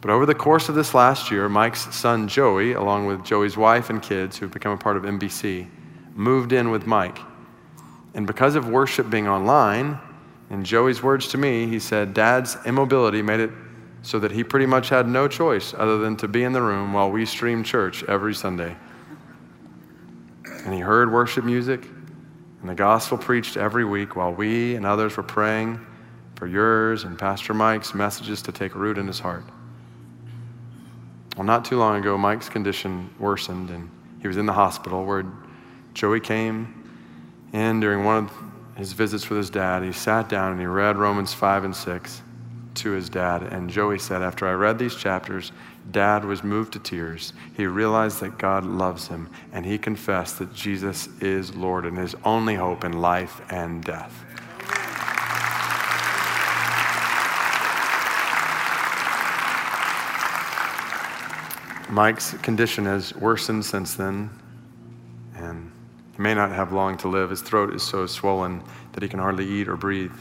But 0.04 0.12
over 0.12 0.26
the 0.26 0.36
course 0.36 0.68
of 0.68 0.76
this 0.76 0.94
last 0.94 1.32
year, 1.32 1.48
Mike's 1.48 1.96
son 1.96 2.28
Joey, 2.28 2.74
along 2.74 3.06
with 3.06 3.24
Joey's 3.24 3.56
wife 3.56 3.90
and 3.90 4.02
kids 4.02 4.38
who've 4.38 4.52
become 4.52 4.74
a 4.74 4.78
part 4.78 4.98
of 4.98 5.04
NBC, 5.04 5.70
moved 6.14 6.52
in 6.52 6.72
with 6.72 6.86
Mike. 6.86 7.20
And 8.14 8.28
because 8.28 8.56
of 8.56 8.68
worship 8.68 9.10
being 9.10 9.30
online, 9.30 9.98
in 10.50 10.66
Joey's 10.66 11.02
words 11.02 11.30
to 11.30 11.38
me, 11.38 11.68
he 11.68 11.80
said, 11.80 12.14
Dad's 12.14 12.58
immobility 12.66 13.22
made 13.22 13.40
it 13.40 13.52
so 14.02 14.20
that 14.20 14.32
he 14.32 14.44
pretty 14.44 14.66
much 14.66 14.90
had 14.90 15.08
no 15.08 15.30
choice 15.30 15.74
other 15.74 15.98
than 16.00 16.18
to 16.18 16.28
be 16.28 16.44
in 16.44 16.52
the 16.52 16.62
room 16.62 16.92
while 16.92 17.10
we 17.10 17.26
streamed 17.26 17.66
church 17.66 18.04
every 18.04 18.34
Sunday. 18.34 18.76
And 20.66 20.74
he 20.74 20.82
heard 20.82 21.14
worship 21.14 21.46
music 21.46 21.88
and 22.60 22.70
the 22.70 22.76
gospel 22.76 23.18
preached 23.18 23.56
every 23.56 23.86
week 23.86 24.18
while 24.18 24.34
we 24.34 24.76
and 24.76 24.86
others 24.86 25.16
were 25.16 25.24
praying 25.24 25.80
for 26.36 26.46
yours 26.46 27.06
and 27.06 27.18
Pastor 27.18 27.54
Mike's 27.54 27.94
messages 27.94 28.42
to 28.42 28.52
take 28.52 28.76
root 28.76 28.98
in 28.98 29.08
his 29.08 29.22
heart. 29.22 29.46
Well, 31.36 31.46
not 31.46 31.66
too 31.66 31.78
long 31.78 31.98
ago, 31.98 32.18
Mike's 32.18 32.50
condition 32.50 33.10
worsened 33.20 33.70
and 33.70 33.90
he 34.22 34.28
was 34.28 34.38
in 34.38 34.46
the 34.46 34.54
hospital 34.54 35.06
where 35.06 35.26
Joey 35.94 36.20
came 36.20 36.90
in 37.52 37.80
during 37.80 38.04
one 38.04 38.26
of 38.26 38.32
his 38.78 38.94
visits 38.94 39.30
with 39.30 39.38
his 39.38 39.50
dad. 39.50 39.84
He 39.84 39.92
sat 39.92 40.30
down 40.30 40.52
and 40.52 40.62
he 40.62 40.68
read 40.68 40.98
Romans 40.98 41.34
5 41.34 41.66
and 41.66 41.76
6 41.76 42.22
to 42.76 42.92
his 42.92 43.10
dad. 43.10 43.44
And 43.44 43.70
Joey 43.70 44.00
said, 44.00 44.22
After 44.22 44.48
I 44.48 44.54
read 44.54 44.80
these 44.80 44.96
chapters, 44.96 45.52
dad 45.92 46.26
was 46.26 46.44
moved 46.44 46.74
to 46.74 46.80
tears. 46.80 47.34
He 47.56 47.66
realized 47.66 48.20
that 48.22 48.38
God 48.38 48.66
loves 48.66 49.08
him, 49.08 49.30
and 49.52 49.66
he 49.66 49.78
confessed 49.78 50.40
that 50.40 50.54
Jesus 50.54 51.08
is 51.22 51.56
Lord 51.56 51.86
and 51.86 51.98
his 51.98 52.16
only 52.24 52.56
hope 52.56 52.84
in 52.84 52.94
life 52.94 53.42
and 53.50 53.84
death. 53.84 54.26
Mike's 61.94 62.34
condition 62.40 62.86
has 62.86 63.14
worsened 63.14 63.64
since 63.64 63.94
then, 63.94 64.32
and 65.36 65.72
he 66.16 66.22
may 66.24 66.34
not 66.34 66.50
have 66.50 66.74
long 66.74 66.98
to 66.98 67.08
live. 67.08 67.30
His 67.30 67.42
throat 67.42 67.72
is 67.72 67.84
so 67.84 68.08
swollen 68.08 68.64
that 68.94 69.04
he 69.04 69.10
can 69.10 69.20
hardly 69.20 69.48
eat 69.48 69.68
or 69.68 69.78
breathe. 69.78 70.12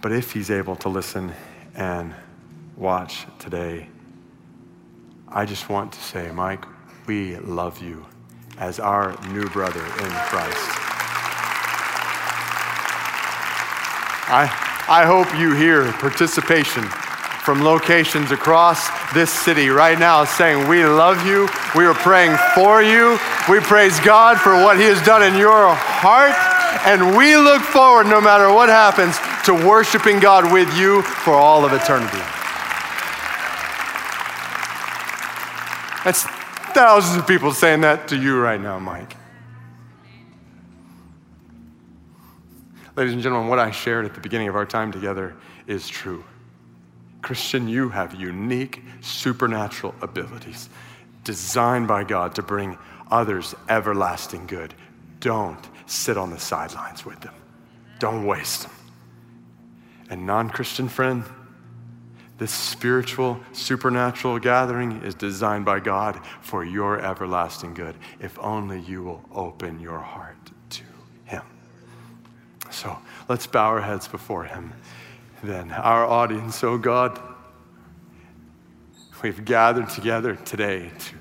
But 0.00 0.12
if 0.12 0.32
he's 0.32 0.48
able 0.48 0.76
to 0.76 0.88
listen 0.88 1.32
and 1.74 2.14
watch 2.76 3.26
today, 3.40 3.88
I 5.26 5.44
just 5.44 5.68
want 5.68 5.92
to 5.92 6.00
say, 6.00 6.30
Mike, 6.30 6.66
we 7.08 7.36
love 7.38 7.82
you 7.82 8.06
as 8.58 8.78
our 8.78 9.20
new 9.32 9.48
brother 9.48 9.84
in 9.84 10.10
Christ. 10.30 10.68
I, 14.28 14.84
I 14.88 15.04
hope 15.04 15.36
you 15.36 15.52
hear 15.56 15.90
participation 15.94 16.84
from 17.42 17.62
locations 17.62 18.30
across 18.30 18.88
this 19.12 19.28
city 19.28 19.68
right 19.68 19.98
now 19.98 20.24
saying, 20.24 20.68
We 20.68 20.84
love 20.84 21.26
you. 21.26 21.48
We 21.74 21.84
are 21.86 21.94
praying 21.94 22.36
for 22.54 22.82
you. 22.82 23.18
We 23.50 23.58
praise 23.58 23.98
God 24.00 24.38
for 24.38 24.52
what 24.54 24.76
He 24.76 24.84
has 24.84 25.04
done 25.04 25.24
in 25.24 25.36
your 25.36 25.74
heart. 25.74 26.34
And 26.86 27.16
we 27.16 27.36
look 27.36 27.62
forward, 27.62 28.06
no 28.06 28.20
matter 28.20 28.52
what 28.52 28.68
happens, 28.68 29.16
to 29.44 29.54
worshiping 29.54 30.20
God 30.20 30.52
with 30.52 30.72
you 30.76 31.02
for 31.02 31.34
all 31.34 31.64
of 31.64 31.72
eternity. 31.72 32.22
That's 36.04 36.22
thousands 36.72 37.16
of 37.16 37.26
people 37.26 37.52
saying 37.52 37.80
that 37.80 38.06
to 38.08 38.16
you 38.16 38.40
right 38.40 38.60
now, 38.60 38.78
Mike. 38.78 39.16
Ladies 42.94 43.14
and 43.14 43.22
gentlemen, 43.22 43.48
what 43.48 43.58
I 43.58 43.72
shared 43.72 44.04
at 44.04 44.14
the 44.14 44.20
beginning 44.20 44.48
of 44.48 44.54
our 44.54 44.66
time 44.66 44.92
together 44.92 45.34
is 45.66 45.88
true. 45.88 46.24
Christian, 47.22 47.68
you 47.68 47.88
have 47.88 48.14
unique 48.14 48.82
supernatural 49.00 49.94
abilities 50.02 50.68
designed 51.24 51.86
by 51.86 52.04
God 52.04 52.34
to 52.34 52.42
bring 52.42 52.76
others 53.10 53.54
everlasting 53.68 54.46
good. 54.46 54.74
Don't 55.20 55.64
sit 55.86 56.16
on 56.16 56.30
the 56.30 56.38
sidelines 56.38 57.06
with 57.06 57.20
them, 57.20 57.34
don't 57.98 58.26
waste 58.26 58.62
them. 58.64 58.72
And 60.10 60.26
non 60.26 60.50
Christian 60.50 60.88
friend, 60.88 61.24
this 62.38 62.52
spiritual, 62.52 63.38
supernatural 63.52 64.40
gathering 64.40 65.02
is 65.04 65.14
designed 65.14 65.64
by 65.64 65.78
God 65.78 66.20
for 66.40 66.64
your 66.64 66.98
everlasting 66.98 67.72
good, 67.72 67.94
if 68.20 68.36
only 68.40 68.80
you 68.80 69.02
will 69.04 69.22
open 69.32 69.78
your 69.78 70.00
heart 70.00 70.50
to 70.70 70.82
Him. 71.24 71.42
So 72.70 72.98
let's 73.28 73.46
bow 73.46 73.66
our 73.66 73.80
heads 73.80 74.08
before 74.08 74.44
Him. 74.44 74.72
Then, 75.42 75.72
our 75.72 76.06
audience, 76.06 76.62
oh 76.62 76.78
God, 76.78 77.20
we've 79.24 79.44
gathered 79.44 79.88
together 79.88 80.36
today 80.36 80.92
to 80.96 81.14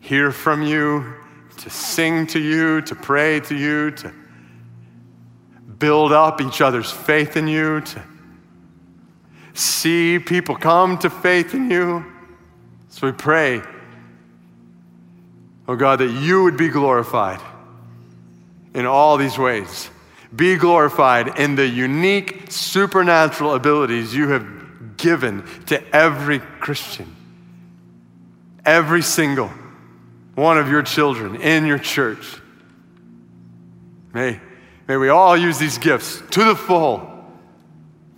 hear 0.00 0.32
from 0.32 0.62
you, 0.62 1.14
to 1.58 1.70
sing 1.70 2.26
to 2.26 2.40
you, 2.40 2.80
to 2.82 2.96
pray 2.96 3.38
to 3.38 3.54
you, 3.54 3.92
to 3.92 4.12
build 5.78 6.10
up 6.10 6.40
each 6.40 6.60
other's 6.60 6.90
faith 6.90 7.36
in 7.36 7.46
you, 7.46 7.82
to 7.82 8.02
see 9.54 10.18
people 10.18 10.56
come 10.56 10.98
to 10.98 11.08
faith 11.08 11.54
in 11.54 11.70
you. 11.70 12.04
So 12.88 13.06
we 13.06 13.12
pray, 13.12 13.62
oh 15.68 15.76
God, 15.76 16.00
that 16.00 16.10
you 16.10 16.42
would 16.42 16.56
be 16.56 16.68
glorified 16.68 17.40
in 18.74 18.86
all 18.86 19.16
these 19.16 19.38
ways. 19.38 19.88
Be 20.34 20.56
glorified 20.56 21.38
in 21.38 21.54
the 21.54 21.66
unique 21.66 22.50
supernatural 22.50 23.54
abilities 23.54 24.14
you 24.14 24.28
have 24.28 24.96
given 24.96 25.44
to 25.66 25.82
every 25.94 26.38
Christian, 26.38 27.14
every 28.64 29.02
single 29.02 29.50
one 30.34 30.58
of 30.58 30.68
your 30.68 30.82
children 30.82 31.36
in 31.36 31.66
your 31.66 31.78
church. 31.78 32.40
May 34.12 34.40
May 34.88 34.96
we 34.96 35.10
all 35.10 35.36
use 35.36 35.58
these 35.58 35.76
gifts 35.76 36.22
to 36.30 36.44
the 36.44 36.56
full 36.56 37.06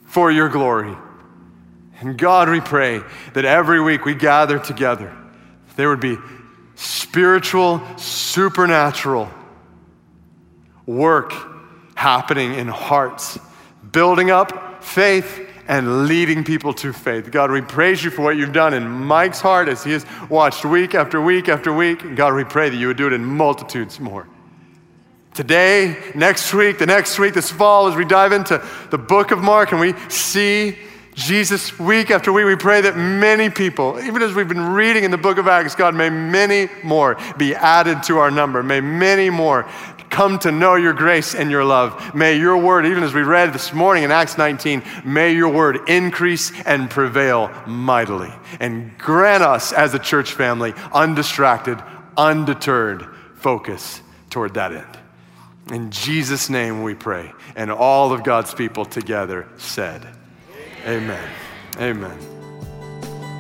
for 0.06 0.30
your 0.30 0.48
glory. 0.48 0.96
And 2.00 2.16
God, 2.16 2.48
we 2.48 2.60
pray 2.60 3.02
that 3.34 3.44
every 3.44 3.82
week 3.82 4.04
we 4.04 4.14
gather 4.14 4.58
together, 4.58 5.14
there 5.74 5.88
would 5.88 6.00
be 6.00 6.16
spiritual, 6.76 7.82
supernatural 7.98 9.28
work 10.86 11.34
happening 12.00 12.54
in 12.54 12.66
hearts, 12.66 13.38
building 13.92 14.30
up 14.30 14.82
faith 14.82 15.46
and 15.68 16.06
leading 16.06 16.42
people 16.42 16.72
to 16.72 16.94
faith. 16.94 17.30
God, 17.30 17.50
we 17.50 17.60
praise 17.60 18.02
you 18.02 18.10
for 18.10 18.22
what 18.22 18.38
you've 18.38 18.54
done 18.54 18.72
in 18.72 18.88
Mike's 18.88 19.38
heart 19.42 19.68
as 19.68 19.84
he 19.84 19.92
has 19.92 20.06
watched 20.30 20.64
week 20.64 20.94
after 20.94 21.20
week 21.20 21.50
after 21.50 21.70
week. 21.70 22.16
God, 22.16 22.34
we 22.34 22.44
pray 22.44 22.70
that 22.70 22.76
you 22.76 22.86
would 22.86 22.96
do 22.96 23.06
it 23.06 23.12
in 23.12 23.22
multitudes 23.22 24.00
more. 24.00 24.26
Today, 25.34 25.98
next 26.14 26.54
week, 26.54 26.78
the 26.78 26.86
next 26.86 27.18
week, 27.18 27.34
this 27.34 27.50
fall, 27.50 27.86
as 27.86 27.94
we 27.94 28.06
dive 28.06 28.32
into 28.32 28.66
the 28.90 28.98
book 28.98 29.30
of 29.30 29.40
Mark 29.40 29.72
and 29.72 29.80
we 29.80 29.92
see 30.08 30.78
Jesus 31.14 31.78
week 31.78 32.10
after 32.10 32.32
week, 32.32 32.46
we 32.46 32.56
pray 32.56 32.80
that 32.80 32.96
many 32.96 33.50
people, 33.50 34.00
even 34.00 34.22
as 34.22 34.34
we've 34.34 34.48
been 34.48 34.70
reading 34.70 35.04
in 35.04 35.10
the 35.10 35.18
book 35.18 35.38
of 35.38 35.48
Acts, 35.48 35.74
God, 35.74 35.94
may 35.94 36.08
many 36.08 36.68
more 36.82 37.18
be 37.36 37.54
added 37.54 38.02
to 38.04 38.18
our 38.18 38.30
number. 38.30 38.62
May 38.62 38.80
many 38.80 39.28
more 39.28 39.68
come 40.10 40.38
to 40.40 40.52
know 40.52 40.74
your 40.74 40.92
grace 40.92 41.34
and 41.34 41.50
your 41.50 41.64
love. 41.64 42.14
May 42.14 42.36
your 42.36 42.58
word, 42.58 42.84
even 42.84 43.02
as 43.02 43.14
we 43.14 43.22
read 43.22 43.52
this 43.52 43.72
morning 43.72 44.02
in 44.02 44.10
Acts 44.10 44.36
19, 44.36 44.82
may 45.04 45.32
your 45.32 45.48
word 45.48 45.88
increase 45.88 46.52
and 46.66 46.90
prevail 46.90 47.50
mightily. 47.66 48.32
And 48.58 48.96
grant 48.98 49.42
us 49.42 49.72
as 49.72 49.94
a 49.94 49.98
church 49.98 50.32
family 50.32 50.74
undistracted, 50.92 51.82
undeterred 52.16 53.06
focus 53.36 54.02
toward 54.28 54.54
that 54.54 54.72
end. 54.72 54.98
In 55.72 55.90
Jesus' 55.90 56.50
name 56.50 56.82
we 56.82 56.94
pray. 56.94 57.32
And 57.54 57.70
all 57.70 58.12
of 58.12 58.24
God's 58.24 58.52
people 58.52 58.84
together 58.84 59.48
said, 59.56 60.06
Amen. 60.86 61.28
Amen. 61.78 62.39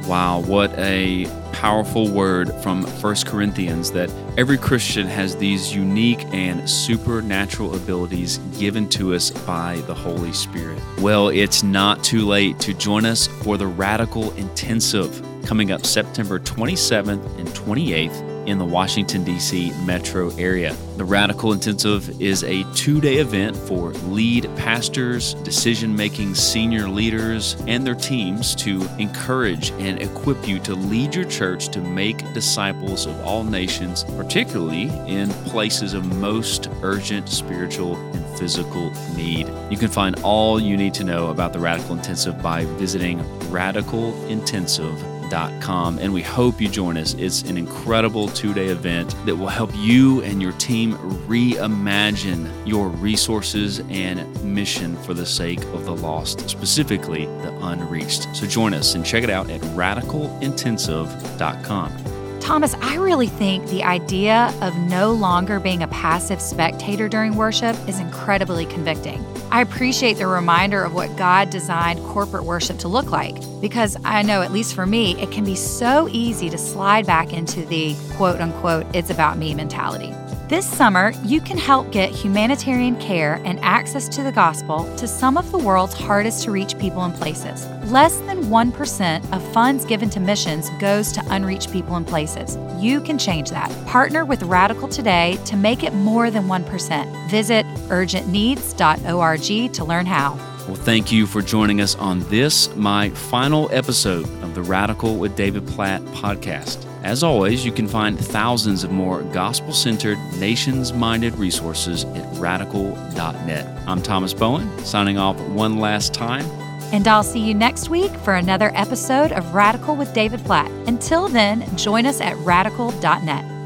Wow, 0.06 0.40
what 0.40 0.72
a 0.78 1.26
powerful 1.52 2.08
word 2.08 2.52
from 2.62 2.84
1 2.84 3.16
Corinthians 3.26 3.92
that 3.92 4.10
every 4.38 4.56
Christian 4.56 5.06
has 5.06 5.36
these 5.36 5.74
unique 5.74 6.24
and 6.32 6.68
supernatural 6.68 7.74
abilities 7.74 8.38
given 8.58 8.88
to 8.90 9.14
us 9.14 9.30
by 9.30 9.76
the 9.86 9.94
Holy 9.94 10.32
Spirit. 10.32 10.80
Well, 10.98 11.28
it's 11.28 11.62
not 11.62 12.02
too 12.02 12.26
late 12.26 12.58
to 12.60 12.74
join 12.74 13.04
us 13.04 13.26
for 13.26 13.56
the 13.56 13.66
Radical 13.66 14.32
Intensive 14.32 15.24
coming 15.44 15.70
up 15.72 15.84
September 15.84 16.38
27th 16.38 17.38
and 17.38 17.48
28th 17.48 18.29
in 18.46 18.58
the 18.58 18.64
Washington, 18.64 19.24
D.C. 19.24 19.72
metro 19.84 20.30
area. 20.36 20.74
The 20.96 21.04
Radical 21.04 21.52
Intensive 21.52 22.20
is 22.20 22.42
a 22.44 22.64
two 22.74 23.00
day 23.00 23.16
event 23.18 23.56
for 23.56 23.92
lead 24.08 24.48
pastors, 24.56 25.34
decision 25.34 25.94
making 25.94 26.34
senior 26.34 26.88
leaders, 26.88 27.56
and 27.66 27.86
their 27.86 27.94
teams 27.94 28.54
to 28.56 28.82
encourage 28.98 29.70
and 29.72 30.00
equip 30.00 30.46
you 30.46 30.58
to 30.60 30.74
lead 30.74 31.14
your 31.14 31.24
church 31.24 31.68
to 31.70 31.80
make 31.80 32.18
disciples 32.32 33.06
of 33.06 33.18
all 33.22 33.44
nations, 33.44 34.04
particularly 34.04 34.90
in 35.06 35.30
places 35.46 35.94
of 35.94 36.04
most 36.16 36.68
urgent 36.82 37.28
spiritual 37.28 37.96
and 38.14 38.38
physical 38.38 38.90
need. 39.14 39.48
You 39.70 39.76
can 39.76 39.88
find 39.88 40.16
all 40.22 40.60
you 40.60 40.76
need 40.76 40.94
to 40.94 41.04
know 41.04 41.28
about 41.28 41.52
the 41.52 41.60
Radical 41.60 41.96
Intensive 41.96 42.42
by 42.42 42.64
visiting 42.64 43.20
radicalintensive.com 43.50 45.19
and 45.32 46.12
we 46.12 46.22
hope 46.22 46.60
you 46.60 46.68
join 46.68 46.96
us. 46.96 47.14
It's 47.14 47.42
an 47.42 47.56
incredible 47.56 48.28
two 48.28 48.52
day 48.54 48.68
event 48.68 49.14
that 49.26 49.34
will 49.36 49.48
help 49.48 49.70
you 49.76 50.22
and 50.22 50.40
your 50.42 50.52
team 50.52 50.94
reimagine 51.28 52.48
your 52.66 52.88
resources 52.88 53.80
and 53.90 54.44
mission 54.44 54.96
for 55.02 55.12
the 55.14 55.26
sake 55.26 55.62
of 55.66 55.84
the 55.84 55.94
lost, 55.94 56.48
specifically 56.48 57.26
the 57.26 57.56
unreached. 57.62 58.34
So 58.34 58.46
join 58.46 58.72
us 58.74 58.94
and 58.94 59.04
check 59.04 59.22
it 59.22 59.30
out 59.30 59.50
at 59.50 59.60
radicalintensive.com. 59.60 62.19
Thomas, 62.40 62.74
I 62.80 62.96
really 62.96 63.28
think 63.28 63.66
the 63.68 63.84
idea 63.84 64.52
of 64.60 64.76
no 64.76 65.12
longer 65.12 65.60
being 65.60 65.82
a 65.82 65.88
passive 65.88 66.40
spectator 66.40 67.08
during 67.08 67.36
worship 67.36 67.76
is 67.86 68.00
incredibly 68.00 68.66
convicting. 68.66 69.24
I 69.52 69.60
appreciate 69.60 70.14
the 70.14 70.26
reminder 70.26 70.82
of 70.82 70.94
what 70.94 71.14
God 71.16 71.50
designed 71.50 72.00
corporate 72.00 72.44
worship 72.44 72.78
to 72.78 72.88
look 72.88 73.10
like 73.10 73.36
because 73.60 73.96
I 74.04 74.22
know, 74.22 74.42
at 74.42 74.52
least 74.52 74.74
for 74.74 74.86
me, 74.86 75.20
it 75.20 75.30
can 75.30 75.44
be 75.44 75.54
so 75.54 76.08
easy 76.10 76.48
to 76.50 76.58
slide 76.58 77.06
back 77.06 77.32
into 77.32 77.64
the 77.66 77.94
quote 78.16 78.40
unquote, 78.40 78.86
it's 78.94 79.10
about 79.10 79.38
me 79.38 79.54
mentality. 79.54 80.12
This 80.50 80.66
summer, 80.66 81.12
you 81.24 81.40
can 81.40 81.56
help 81.56 81.92
get 81.92 82.10
humanitarian 82.10 82.96
care 82.96 83.40
and 83.44 83.60
access 83.60 84.08
to 84.08 84.24
the 84.24 84.32
gospel 84.32 84.92
to 84.96 85.06
some 85.06 85.36
of 85.36 85.52
the 85.52 85.58
world's 85.58 85.94
hardest 85.94 86.42
to 86.42 86.50
reach 86.50 86.76
people 86.76 87.02
and 87.02 87.14
places. 87.14 87.68
Less 87.84 88.16
than 88.22 88.42
1% 88.46 89.32
of 89.32 89.52
funds 89.52 89.84
given 89.84 90.10
to 90.10 90.18
missions 90.18 90.68
goes 90.80 91.12
to 91.12 91.22
unreached 91.28 91.70
people 91.70 91.94
and 91.94 92.04
places. 92.04 92.58
You 92.82 93.00
can 93.00 93.16
change 93.16 93.50
that. 93.50 93.70
Partner 93.86 94.24
with 94.24 94.42
Radical 94.42 94.88
today 94.88 95.38
to 95.44 95.56
make 95.56 95.84
it 95.84 95.94
more 95.94 96.32
than 96.32 96.48
1%. 96.48 97.30
Visit 97.30 97.64
urgentneeds.org 97.88 99.72
to 99.72 99.84
learn 99.84 100.06
how. 100.06 100.34
Well, 100.66 100.74
thank 100.74 101.12
you 101.12 101.26
for 101.28 101.42
joining 101.42 101.80
us 101.80 101.94
on 101.94 102.28
this, 102.28 102.74
my 102.74 103.10
final 103.10 103.68
episode 103.70 104.26
the 104.60 104.68
Radical 104.68 105.16
with 105.16 105.36
David 105.36 105.66
Platt 105.66 106.02
podcast. 106.06 106.86
As 107.02 107.22
always, 107.22 107.64
you 107.64 107.72
can 107.72 107.88
find 107.88 108.18
thousands 108.18 108.84
of 108.84 108.90
more 108.90 109.22
gospel 109.22 109.72
centered, 109.72 110.18
nations 110.38 110.92
minded 110.92 111.34
resources 111.36 112.04
at 112.04 112.38
radical.net. 112.38 113.66
I'm 113.86 114.02
Thomas 114.02 114.34
Bowen, 114.34 114.78
signing 114.84 115.16
off 115.16 115.40
one 115.48 115.78
last 115.78 116.12
time. 116.12 116.44
And 116.92 117.06
I'll 117.08 117.22
see 117.22 117.40
you 117.40 117.54
next 117.54 117.88
week 117.88 118.10
for 118.16 118.34
another 118.34 118.70
episode 118.74 119.32
of 119.32 119.54
Radical 119.54 119.96
with 119.96 120.12
David 120.12 120.44
Platt. 120.44 120.70
Until 120.86 121.28
then, 121.28 121.64
join 121.76 122.04
us 122.04 122.20
at 122.20 122.36
radical.net. 122.38 123.59